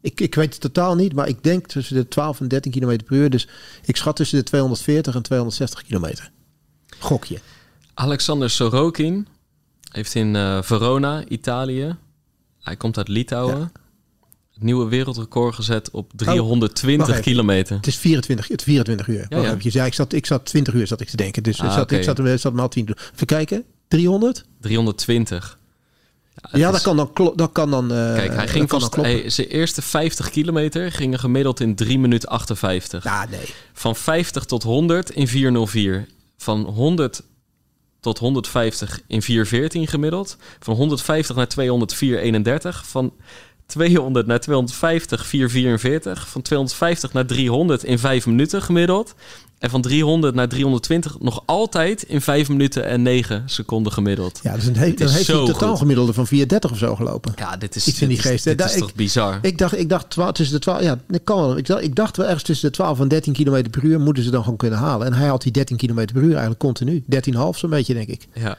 [0.00, 2.98] ik, ik weet het totaal niet, maar ik denk tussen de 12 en 13 km
[3.04, 3.30] per uur.
[3.30, 3.48] Dus
[3.84, 6.30] ik schat tussen de 240 en 260 kilometer.
[7.02, 7.38] Gokje.
[7.94, 9.26] Alexander Sorokin
[9.90, 11.96] heeft in eh, Verona, Italië,
[12.62, 13.70] hij komt uit Litouwen, Ja.
[14.54, 17.22] het nieuwe wereldrecord gezet op 320 wacht even.
[17.32, 17.76] kilometer.
[17.76, 19.26] Het is 24, het 24 uur.
[19.28, 21.42] Ja, je zei, ik, zat, ik zat 20 uur zat ik te denken.
[21.42, 21.96] Dus Ah, ik zat, oké.
[21.96, 23.10] ik zat, ik zat maar 10 uur.
[23.14, 23.64] Even kijken.
[23.88, 24.44] 300?
[24.60, 25.58] 320.
[26.34, 29.30] het Ja, is- dat kan dan, dat kan dan, eh, Kijk, hij ging van hij,
[29.30, 33.04] zijn eerste 50 kilometer gingen gemiddeld in 3 minuten 58.
[33.04, 33.54] Ja, nee.
[33.72, 36.06] Van 50 tot 100 in 404.
[36.42, 37.22] Van 100
[38.00, 40.36] tot 150 in 414 gemiddeld.
[40.58, 42.86] Van 150 naar 200 431.
[42.86, 43.12] Van
[43.66, 46.28] 200 naar 250 444.
[46.28, 49.14] Van 250 naar 300 in 5 minuten gemiddeld.
[49.62, 54.40] En van 300 naar 320 nog altijd in 5 minuten en 9 seconden gemiddeld.
[54.42, 56.96] Ja, dus een he- Het dan is heeft hij totaal gemiddelde van 430 of zo
[56.96, 57.32] gelopen.
[57.36, 58.54] Ja, dit is, Iets in die dit is- geest, hè?
[58.54, 59.38] Dit is ik- toch bizar?
[59.42, 61.56] Ik dacht, ik dacht 12, tussen de 12, ja, dat kan wel.
[61.56, 64.22] Ik dacht, ik dacht wel ergens tussen de 12 en 13 km per uur moeten
[64.22, 65.06] ze dan gewoon kunnen halen.
[65.06, 67.04] En hij had die 13 km per uur eigenlijk continu.
[67.06, 68.26] 13,5 zo'n beetje, denk ik.
[68.34, 68.56] ja.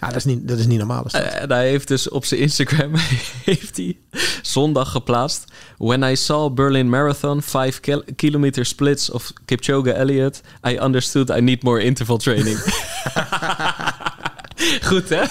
[0.00, 1.04] Ja, dat is niet, dat is niet normaal.
[1.04, 1.22] Is dat.
[1.22, 2.92] En hij heeft dus op zijn Instagram
[3.44, 3.96] heeft hij
[4.42, 5.44] zondag geplaatst.
[5.78, 11.40] When I saw Berlin Marathon 5 kil- kilometer splits of Kipchoge Elliott, I understood I
[11.40, 12.58] need more interval training.
[14.82, 15.22] Goed hè?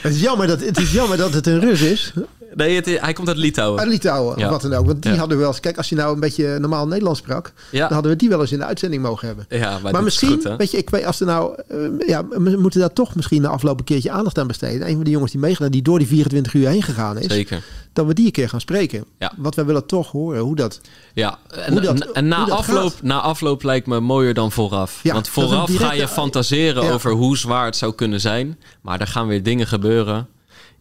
[0.00, 2.12] Het, is jammer dat, het is jammer dat het een Rus is.
[2.56, 3.80] Nee, het hij komt uit Litouwen.
[3.80, 4.44] Uit Litouwen, Ja.
[4.44, 4.86] of wat dan ook.
[4.86, 5.18] Want die Ja.
[5.18, 5.60] hadden we wel eens...
[5.60, 7.52] Kijk, als je nou een beetje normaal Nederlands sprak...
[7.70, 7.82] Ja.
[7.84, 9.46] dan hadden we die wel eens in de uitzending mogen hebben.
[9.48, 11.78] Ja, maar, misschien, goed, weet je, ik weet als er nou, eh,
[12.08, 14.88] ja, we moeten daar toch misschien de afgelopen keertje aandacht aan besteden.
[14.88, 17.62] Een van die jongens die meegedaan, die door die 24 uur heen gegaan is, Zeker.
[17.92, 19.04] dat we die een keer gaan spreken.
[19.18, 19.32] Ja.
[19.36, 20.80] Want wij willen toch horen hoe dat.
[21.14, 23.02] Ja, en, Hoe dat- en- en na, afloop, gaat.
[23.02, 25.00] na afloop lijkt me mooier dan vooraf.
[25.02, 28.58] Ja, Want vooraf ga je fantaseren over hoe zwaar het zou kunnen zijn.
[28.82, 30.26] Maar er gaan weer dingen gebeuren.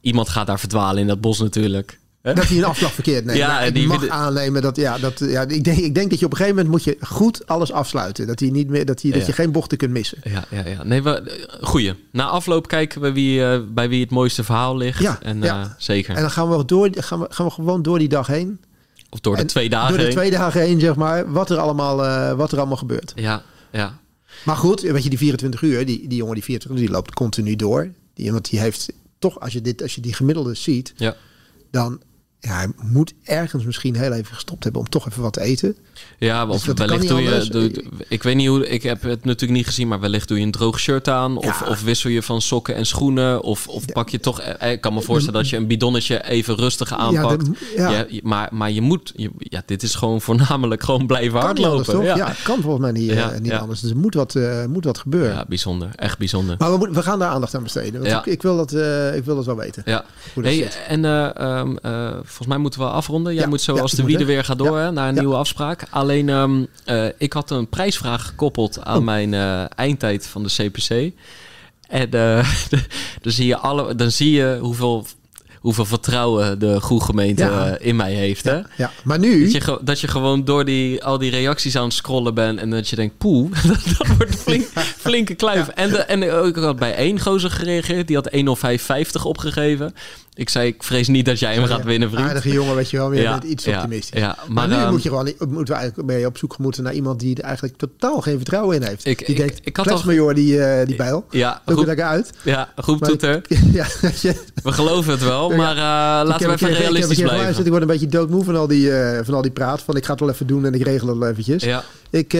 [0.05, 1.99] Iemand gaat daar verdwalen in dat bos natuurlijk.
[2.21, 3.37] Dat hij een afslag verkeerd neemt.
[3.45, 6.25] Ja, en die mag aannemen dat, ja, dat, ja, ik denk, ik denk dat je
[6.25, 8.27] op een gegeven moment moet je goed alles afsluiten.
[8.27, 10.17] Dat, hij niet meer, dat, hij, dat je geen bochten kunt missen.
[10.23, 10.83] Ja, ja, ja.
[10.83, 11.93] Nee, we, goeie.
[12.11, 14.99] Na afloop kijken we wie, eh, bij wie het mooiste verhaal ligt.
[14.99, 15.61] Ja, en, ja.
[15.61, 16.15] eh, zeker.
[16.15, 18.59] En dan gaan we, door, gaan we, gaan we gewoon door die dag heen.
[19.09, 20.13] of door de En twee dagen Door de heen.
[20.13, 23.11] twee dagen heen, zeg maar, wat er allemaal, eh, wat er allemaal gebeurt.
[23.15, 23.97] Ja, ja.
[24.43, 27.13] Maar goed, weet je, die 24 uur, die, die jongen die 24 uur, die loopt
[27.13, 27.89] continu door.
[28.13, 28.91] Die, want die heeft
[29.29, 31.15] toch, als je, dit, als je die gemiddelde ziet, ja.
[31.71, 32.01] dan
[32.45, 35.75] ja, hij moet ergens misschien heel even gestopt hebben om toch even wat te eten.
[36.19, 37.45] Ja, Dus of kan wellicht doe je...
[37.49, 37.71] Doe,
[38.07, 38.67] ik weet niet hoe...
[38.67, 41.37] Ik heb het natuurlijk niet gezien, maar wellicht doe je een droog shirt aan.
[41.37, 41.67] Of, Ja.
[41.67, 43.41] of wissel je van sokken en schoenen.
[43.41, 44.39] Of, of pak je toch...
[44.41, 47.45] eh, Ik kan me voorstellen dat je een bidonnetje even rustig aanpakt.
[47.45, 47.55] dat-
[47.91, 48.05] ja.
[48.23, 49.11] Maar, maar je moet...
[49.15, 52.05] Je, ja, dit is gewoon voornamelijk gewoon blijven anders, hardlopen.
[52.05, 52.33] Ja.
[52.43, 53.79] Kan volgens mij niet, eh, Ja, niet anders.
[53.79, 55.33] Dus er moet wat, eh, moet wat gebeuren.
[55.35, 55.89] ja, bijzonder.
[55.95, 56.55] Echt bijzonder.
[56.59, 58.01] Maar we, moeten- we gaan daar aandacht aan besteden.
[58.01, 59.83] Want ik, ik, wil dat, eh, ik wil dat wel weten.
[59.85, 60.05] Ja.
[60.33, 60.79] Hoe dat Hey, zit.
[60.87, 63.33] en eh, ehm, eh, volgens mij moeten we afronden.
[63.33, 64.83] Jij Ja, moet zo ja, als de wiede weer gaat door Ja.
[64.83, 65.83] hè, naar een nieuwe afspraak.
[65.89, 69.03] Alleen, ehm, eh, ik had een prijsvraag gekoppeld aan Oh.
[69.03, 71.13] mijn eh, eindtijd van de CPC.
[71.87, 72.49] En eh,
[73.21, 75.05] dan, zie je alle, dan zie je hoeveel,
[75.59, 77.67] hoeveel vertrouwen de goede gemeente Ja.
[77.67, 78.43] eh, in mij heeft.
[78.43, 78.59] Hè?
[78.77, 78.91] Ja.
[79.03, 82.33] Maar nu, Dat je, dat je gewoon door die, al die reacties aan het scrollen
[82.33, 84.67] bent en dat je denkt, poeh, dat, wordt een flink,
[84.97, 85.67] flinke kluif.
[85.67, 89.95] En, de, en ik had bij één gozer gereageerd, die had 10550 opgegeven.
[90.37, 92.27] Ik zei, ik vrees niet dat jij hem gaat winnen, vriend.
[92.27, 94.19] aardige jongen, weet je wel, je Ja, iets optimistisch.
[94.19, 96.83] ja, maar, maar, nu ehm, moet je gewoon, moeten we eigenlijk je op zoek moeten
[96.83, 99.05] naar iemand die er eigenlijk totaal geen vertrouwen in heeft.
[99.05, 101.25] Ik- die ik- denkt, ik had kletsmajor, die, eh, die bijl.
[101.29, 102.29] Ja, Doe ik uit.
[102.43, 103.41] ja, Maar- toeter.
[103.73, 103.85] ja.
[104.63, 107.35] We geloven het wel, maar eh, laten we Ik even keer- ik realistisch blijven.
[107.37, 107.65] geluisterd.
[107.65, 109.81] Ik word een beetje doodmoe van al, die, eh, van al die praat.
[109.81, 111.63] Van ik ga het wel even doen en ik regel het wel eventjes.
[111.63, 111.83] Ja.
[112.09, 112.33] Ik,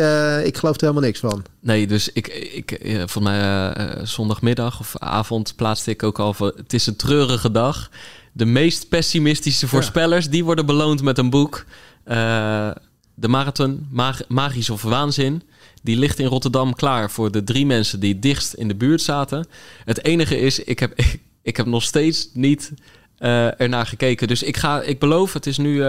[0.43, 1.43] ik geloof er helemaal niks van.
[1.65, 6.19] Nee, dus ik, ik eh, volgens mij eh, eh, zondagmiddag of avond plaatste ik ook
[6.19, 6.51] al van...
[6.55, 7.89] Het is een treurige dag.
[8.31, 11.65] De meest pessimistische voorspellers, die worden beloond met een boek.
[13.13, 15.41] De marathon, mag, Magisch of Waanzin.
[15.83, 19.47] Die ligt in Rotterdam klaar voor de drie mensen die dichtst in de buurt zaten.
[19.85, 22.71] Het enige is, ik heb, ik, ik heb nog steeds niet
[23.57, 24.27] ernaar gekeken.
[24.27, 25.79] Dus ik, ga, ik beloof, het is nu,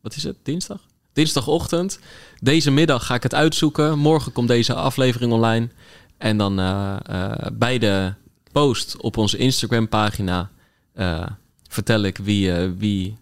[0.00, 0.80] wat is het, dinsdag?
[1.12, 1.98] Dinsdagochtend.
[2.44, 3.98] Deze middag ga ik het uitzoeken.
[3.98, 5.68] Morgen komt deze aflevering online.
[6.18, 8.12] En dan eh, eh, bij de
[8.52, 10.50] post op onze Instagram pagina
[10.94, 11.26] eh,
[11.68, 13.16] vertel ik wie, wie,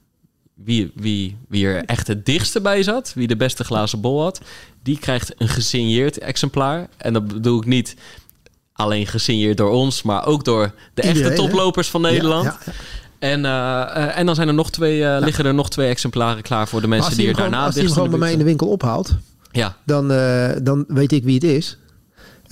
[0.54, 3.12] wie, wie, wie er echt het dichtste bij zat.
[3.14, 4.40] Wie de beste glazen bol had.
[4.82, 6.88] Die krijgt een gesigneerd exemplaar.
[6.96, 7.96] En dat bedoel ik niet
[8.72, 11.48] alleen gesigneerd door ons, maar ook door de Iedereen, echte hè?
[11.48, 12.44] toplopers van Nederland.
[12.44, 12.72] Ja, ja.
[13.22, 16.42] En, eh, eh, en dan zijn er nog twee, eh, liggen er nog twee exemplaren
[16.42, 18.38] klaar voor de mensen die er daarna gewoon, als hij hem gewoon bij mij in
[18.38, 19.16] de winkel ophaalt,
[19.52, 21.78] Ja, dan, eh, dan weet ik wie het is.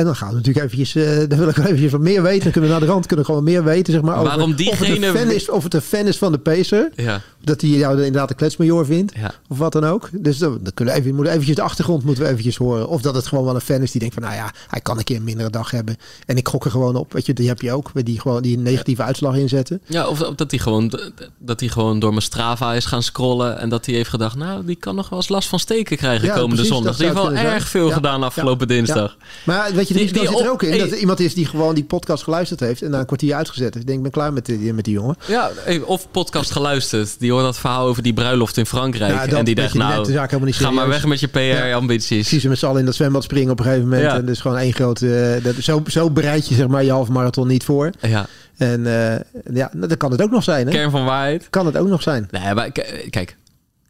[0.01, 2.43] En dan gaan we natuurlijk eventjes, eh dan wil ik wel eventjes wat meer weten.
[2.43, 4.15] Dan kunnen we naar de rand kunnen gewoon meer weten, zeg maar.
[4.15, 6.39] Over, Waarom of, het diegene- een fan is, of het een fan is van de
[6.39, 6.91] Pacer.
[6.95, 9.13] ja, Dat hij jou inderdaad een kletsmajor vindt.
[9.17, 9.33] ja.
[9.49, 10.09] Of wat dan ook.
[10.13, 12.89] Dus dan, dan kunnen we even, moeten eventjes de achtergrond moeten we eventjes horen.
[12.89, 14.99] Of dat het gewoon wel een fan is die denkt van, nou ja, hij kan
[14.99, 15.97] een keer een mindere dag hebben.
[16.27, 17.13] En ik gok er gewoon op.
[17.13, 17.91] Weet je, die heb je ook.
[18.05, 19.81] Die gewoon die een negatieve uitslag inzetten.
[19.87, 20.99] Ja, of, of dat hij gewoon,
[21.39, 23.59] dat hij gewoon door mijn Strava is gaan scrollen.
[23.59, 26.27] En dat hij heeft gedacht, nou, die kan nog wel eens last van steken krijgen
[26.27, 26.97] Ja, komende precies, zondag.
[26.97, 27.61] Die heeft wel erg zijn.
[27.63, 29.17] veel gedaan afgelopen dinsdag.
[29.45, 30.79] Maar weet je, Die- die, die zit er ook in.
[30.79, 32.83] Dat er iemand is die gewoon die podcast geluisterd heeft.
[32.83, 33.77] En na een kwartier uitgezet heeft.
[33.77, 35.17] Ik denk, ik ben klaar met die, met die jongen.
[35.27, 35.51] Ja,
[35.85, 37.17] of podcast geluisterd.
[37.19, 39.13] Die hoort dat verhaal over die bruiloft in Frankrijk.
[39.31, 41.21] Ja, en die dacht, je, nou, neemt de zaak helemaal niet ga maar weg met
[41.21, 42.29] je PR-ambities.
[42.29, 44.03] Zie ze met z'n allen in dat zwembad springen op een gegeven moment.
[44.03, 44.15] Ja.
[44.17, 45.15] En dus gewoon één grote...
[45.39, 47.91] eh, dat, zo, zo bereid je zeg maar je halve marathon niet voor.
[48.01, 48.27] Ja,
[48.57, 49.21] En eh,
[49.55, 50.67] ja, nou, dat kan het ook nog zijn.
[50.67, 50.73] Hè?
[50.73, 51.47] kern van waarheid.
[51.51, 52.29] Kan het ook nog zijn.
[52.31, 52.71] Nee, maar
[53.11, 53.37] kijk.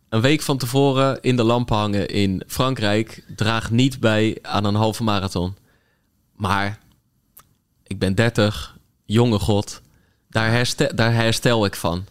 [0.09, 4.75] Een week van tevoren in de lampen hangen in Frankrijk draagt niet bij aan een
[4.75, 5.55] halve marathon.
[6.41, 6.79] Maar
[7.87, 9.83] ik ben 30, jonge god.
[10.29, 12.05] Daar herstel, daar herstel ik van.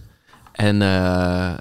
[0.59, 1.53] En eh, eh,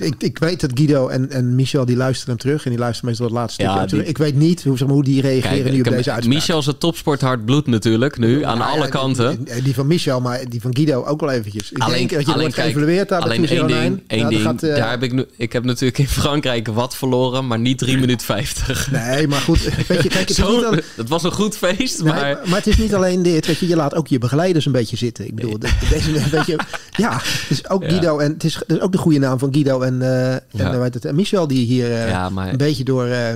[0.00, 2.64] Ik, ik weet dat Guido en, en Michel die luisteren hem terug.
[2.64, 4.96] En die luisteren meestal het laatste Ja, stukje die- Ik weet niet hoe, zeg maar,
[4.96, 6.34] hoe die reageren kijk, nu op deze uitspraak.
[6.38, 9.44] Michel is het topsporthart bloed natuurlijk nu aan Nou alle ja, kanten.
[9.44, 11.70] Die, die van Michel, maar die van Guido ook wel eventjes.
[11.72, 14.30] Ik Alleen- denk dat je alleen wordt kijk, geëvalueerd daar Alleen één ding, één Nou,
[14.34, 14.42] ding.
[14.42, 17.78] gaat, eh, daar heb ik, nu, ik heb natuurlijk in Frankrijk wat verloren, maar niet
[17.78, 18.90] 3 minuten 50.
[18.90, 19.86] Nee, maar goed.
[19.88, 20.74] Weet je, kijk, het Zo, al-
[21.06, 22.20] was een goed feest, Nee, maar...
[22.22, 23.46] maar, maar het is niet alleen dit.
[23.46, 25.26] Weet je, je laat ook je begeleiders een beetje zitten.
[25.26, 26.56] Ik bedoel, de- deze, weet je,
[26.96, 27.84] ja, dus ook.
[27.90, 30.80] Guido en het is, ook de goede naam van Guido en, eh en, Ja.
[30.80, 33.06] het, en Michel, die hier eh, Ja, maar een beetje door...
[33.06, 33.34] eh,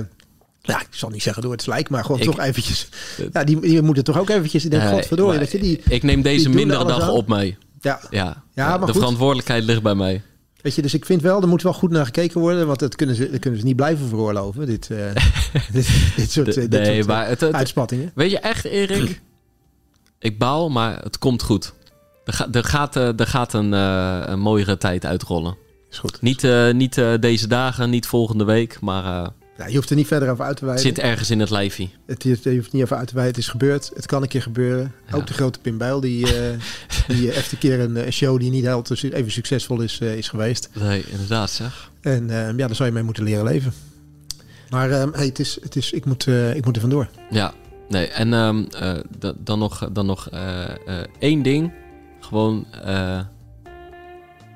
[0.61, 2.87] ja, ik zal niet zeggen door het slijk, maar gewoon Ik- toch eventjes...
[3.31, 4.65] Ja, die, die moeten toch ook eventjes...
[4.65, 5.81] Ik denk, eh, godverdorie, maar dat je die...
[5.89, 7.09] ik neem deze er mindere dag aan.
[7.09, 7.57] op mij.
[7.81, 8.95] Ja, Ja, Ja, maar de goed.
[8.95, 10.21] verantwoordelijkheid ligt bij mij.
[10.61, 12.95] weet je, dus ik vind wel, er moet wel goed naar gekeken worden, want dat
[12.95, 14.97] kunnen ze, dat kunnen ze niet blijven veroorloven, dit, eh,
[15.73, 18.11] dit, dit soort, De- eh, dit nee, soort, eh, maar het, het- uitspattingen.
[18.15, 19.21] weet je echt, Erik?
[20.19, 21.73] Ik baal, maar het komt goed.
[22.25, 25.57] Er, ga- er gaat, eh, er gaat een, eh, een mooiere tijd uitrollen.
[25.91, 26.21] Is goed.
[26.21, 29.03] Niet, eh, niet deze dagen, niet volgende week, maar
[29.57, 30.93] Ja, je hoeft er niet verder over uit te het wijden.
[30.95, 31.87] zit ergens in het lijfje.
[32.05, 33.33] Het, je hoeft niet over uit te wijden.
[33.33, 33.91] Het is gebeurd.
[33.95, 34.91] Het kan een keer gebeuren.
[35.09, 35.15] Ja.
[35.15, 36.57] Ook de grote Pim Bijl, die, eh
[37.17, 40.29] die heeft een keer een, eh, show die niet heel te- even succesvol is, is
[40.29, 40.69] geweest.
[40.73, 41.91] Nee, inderdaad zeg.
[42.01, 43.73] En ja, daar zou je mee moeten leren leven.
[44.69, 47.07] Maar hey, het is, het is, ik, moet, ik moet er vandoor.
[47.29, 47.53] Ja,
[47.89, 48.07] nee.
[48.07, 50.29] En ehm, eh, da- dan nog, dan nog
[51.19, 51.71] één ding.
[52.33, 53.19] Gewoon eh,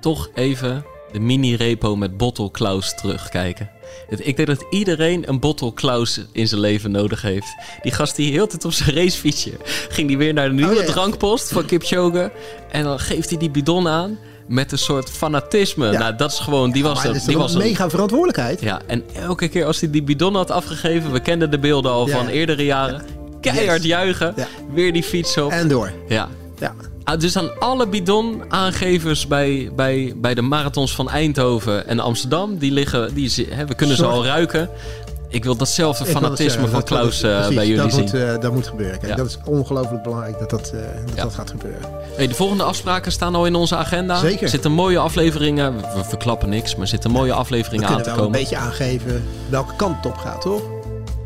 [0.01, 3.69] toch even de mini-repo met Bottle Klaus terugkijken.
[4.09, 7.55] Het- Ik denk dat iedereen een Bottle Klaus in zijn leven nodig heeft.
[7.81, 9.51] Die gast die heel tijd op zijn racefietsje
[9.89, 10.87] ging die weer naar de nieuwe Oh, ja, ja.
[10.91, 12.31] drankpost van Kipchoge.
[12.71, 14.17] En dan geeft hij die bidon aan
[14.47, 15.91] met een soort fanatisme.
[15.91, 15.99] Ja.
[15.99, 17.13] Nou, dat is gewoon, die was er.
[17.13, 18.61] dat Die toch was een mega verantwoordelijkheid.
[18.61, 22.07] Ja, en elke keer als hij die bidon had afgegeven, we kenden de beelden al
[22.07, 23.05] van eerdere jaren.
[23.41, 23.87] Keihard Yes.
[23.87, 24.33] juichen,
[24.73, 25.51] weer die fiets op.
[25.51, 25.91] En door.
[26.07, 26.27] Ja.
[26.59, 26.75] Ja.
[27.07, 32.71] Ah, dus aan alle bidon-aangevers bij, bij, bij de marathons van Eindhoven en Amsterdam, die
[32.71, 34.69] liggen, die, hè, we kunnen Zorg- ze al ruiken.
[35.29, 37.93] Ik wil datzelfde Ik fanatisme zeggen, van dat- Klaus dat- eh, precies, bij jullie dat
[37.93, 38.01] zien.
[38.03, 38.99] Moet, eh, dat moet gebeuren.
[38.99, 39.17] Kijk, Ja.
[39.17, 41.23] Dat is ongelooflijk belangrijk dat dat, eh, dat, Ja.
[41.23, 41.81] dat gaat gebeuren.
[42.15, 44.15] Hey, de volgende afspraken staan al in onze agenda.
[44.19, 44.43] Zeker.
[44.43, 48.11] Er zitten mooie afleveringen, we verklappen niks, maar er zitten mooie We afleveringen aan kunnen
[48.13, 48.39] te wel een komen.
[48.49, 50.61] beetje aangeven welke kant het op gaat, toch?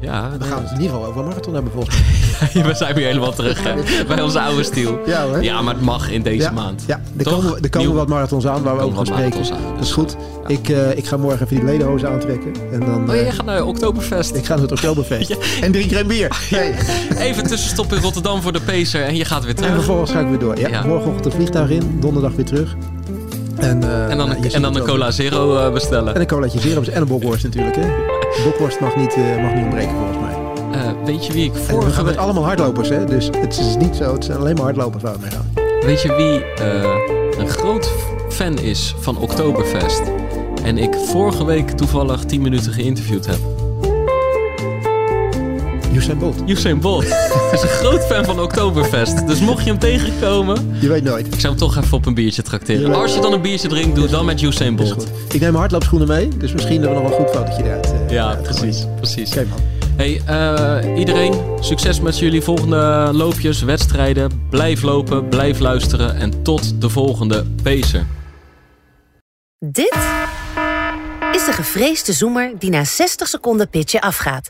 [0.01, 1.95] Ja, We nee, gaan het in ieder geval over een marathon hebben volgens
[2.53, 2.63] mij.
[2.63, 3.73] we zijn weer helemaal terug hè,
[4.15, 4.99] bij onze oude stiel.
[5.05, 5.43] Ja hoor.
[5.43, 6.83] Ja, maar het mag in deze ja, maand.
[6.87, 7.33] Ja, er Toch?
[7.33, 9.39] komen, er komen Nieuw- wat marathons aan waar we over gaan spreken.
[9.75, 10.15] Dat is goed.
[10.47, 12.51] Ik, eh, ik ga morgen even die ledenhozen aantrekken.
[12.71, 14.35] En dan, Oh, eh, jij gaat naar Oktoberfest.
[14.35, 15.35] ik ga naar het Oktoberfeest.
[15.61, 16.37] En drie keer bier.
[17.17, 19.73] Even tussenstop in Rotterdam voor de Pacer en je gaat weer En terug.
[19.73, 20.59] vervolgens ga ik weer door.
[20.59, 20.83] Ja.
[20.85, 22.75] Morgenochtend een vliegtuig in, donderdag weer terug.
[23.57, 26.15] En, eh, En dan, en dan een cola zero eh, bestellen.
[26.15, 27.75] En een colaatje zero en een bokworst natuurlijk.
[27.75, 27.81] Hè.
[28.43, 30.33] Bokworst mag niet, eh, mag niet ontbreken volgens mij.
[30.71, 32.23] Eh, weet je wie ik En we vorige gaan met week...
[32.23, 32.89] allemaal hardlopers.
[32.89, 33.05] Hè.
[33.05, 34.13] Dus het is niet zo.
[34.13, 35.51] Het zijn alleen maar hardlopers waar we mee gaan.
[35.85, 37.91] Weet je wie eh, een groot
[38.29, 40.01] fan is van Oktoberfest?
[40.63, 43.60] En ik vorige week toevallig 10 minuten geïnterviewd heb.
[45.93, 46.41] Usain Bolt.
[46.49, 47.03] Usain Bolt
[47.53, 49.27] is een groot fan van Oktoberfest.
[49.27, 51.27] Dus mocht je hem tegenkomen, Je weet nooit.
[51.27, 52.93] ik zou hem toch even op een biertje trakteren.
[52.95, 54.91] Als je dan een biertje drinkt, doe dan met Usain Bolt.
[54.91, 55.03] goed.
[55.03, 56.27] Ik neem mijn hardloopschoenen mee.
[56.37, 57.85] Dus misschien hebben we nog wel een goed fotootje eruit.
[57.85, 58.85] eh, Ja, eruit precies.
[58.95, 59.29] precies.
[59.31, 59.59] Oké man.
[59.95, 64.45] Hey, eh, iedereen, succes met jullie volgende loopjes, wedstrijden.
[64.49, 68.05] Blijf lopen, blijf luisteren en tot de volgende Pacer.
[69.59, 69.95] Dit
[71.31, 74.49] is de gevreesde zoemer die na 60 seconden pitchen afgaat.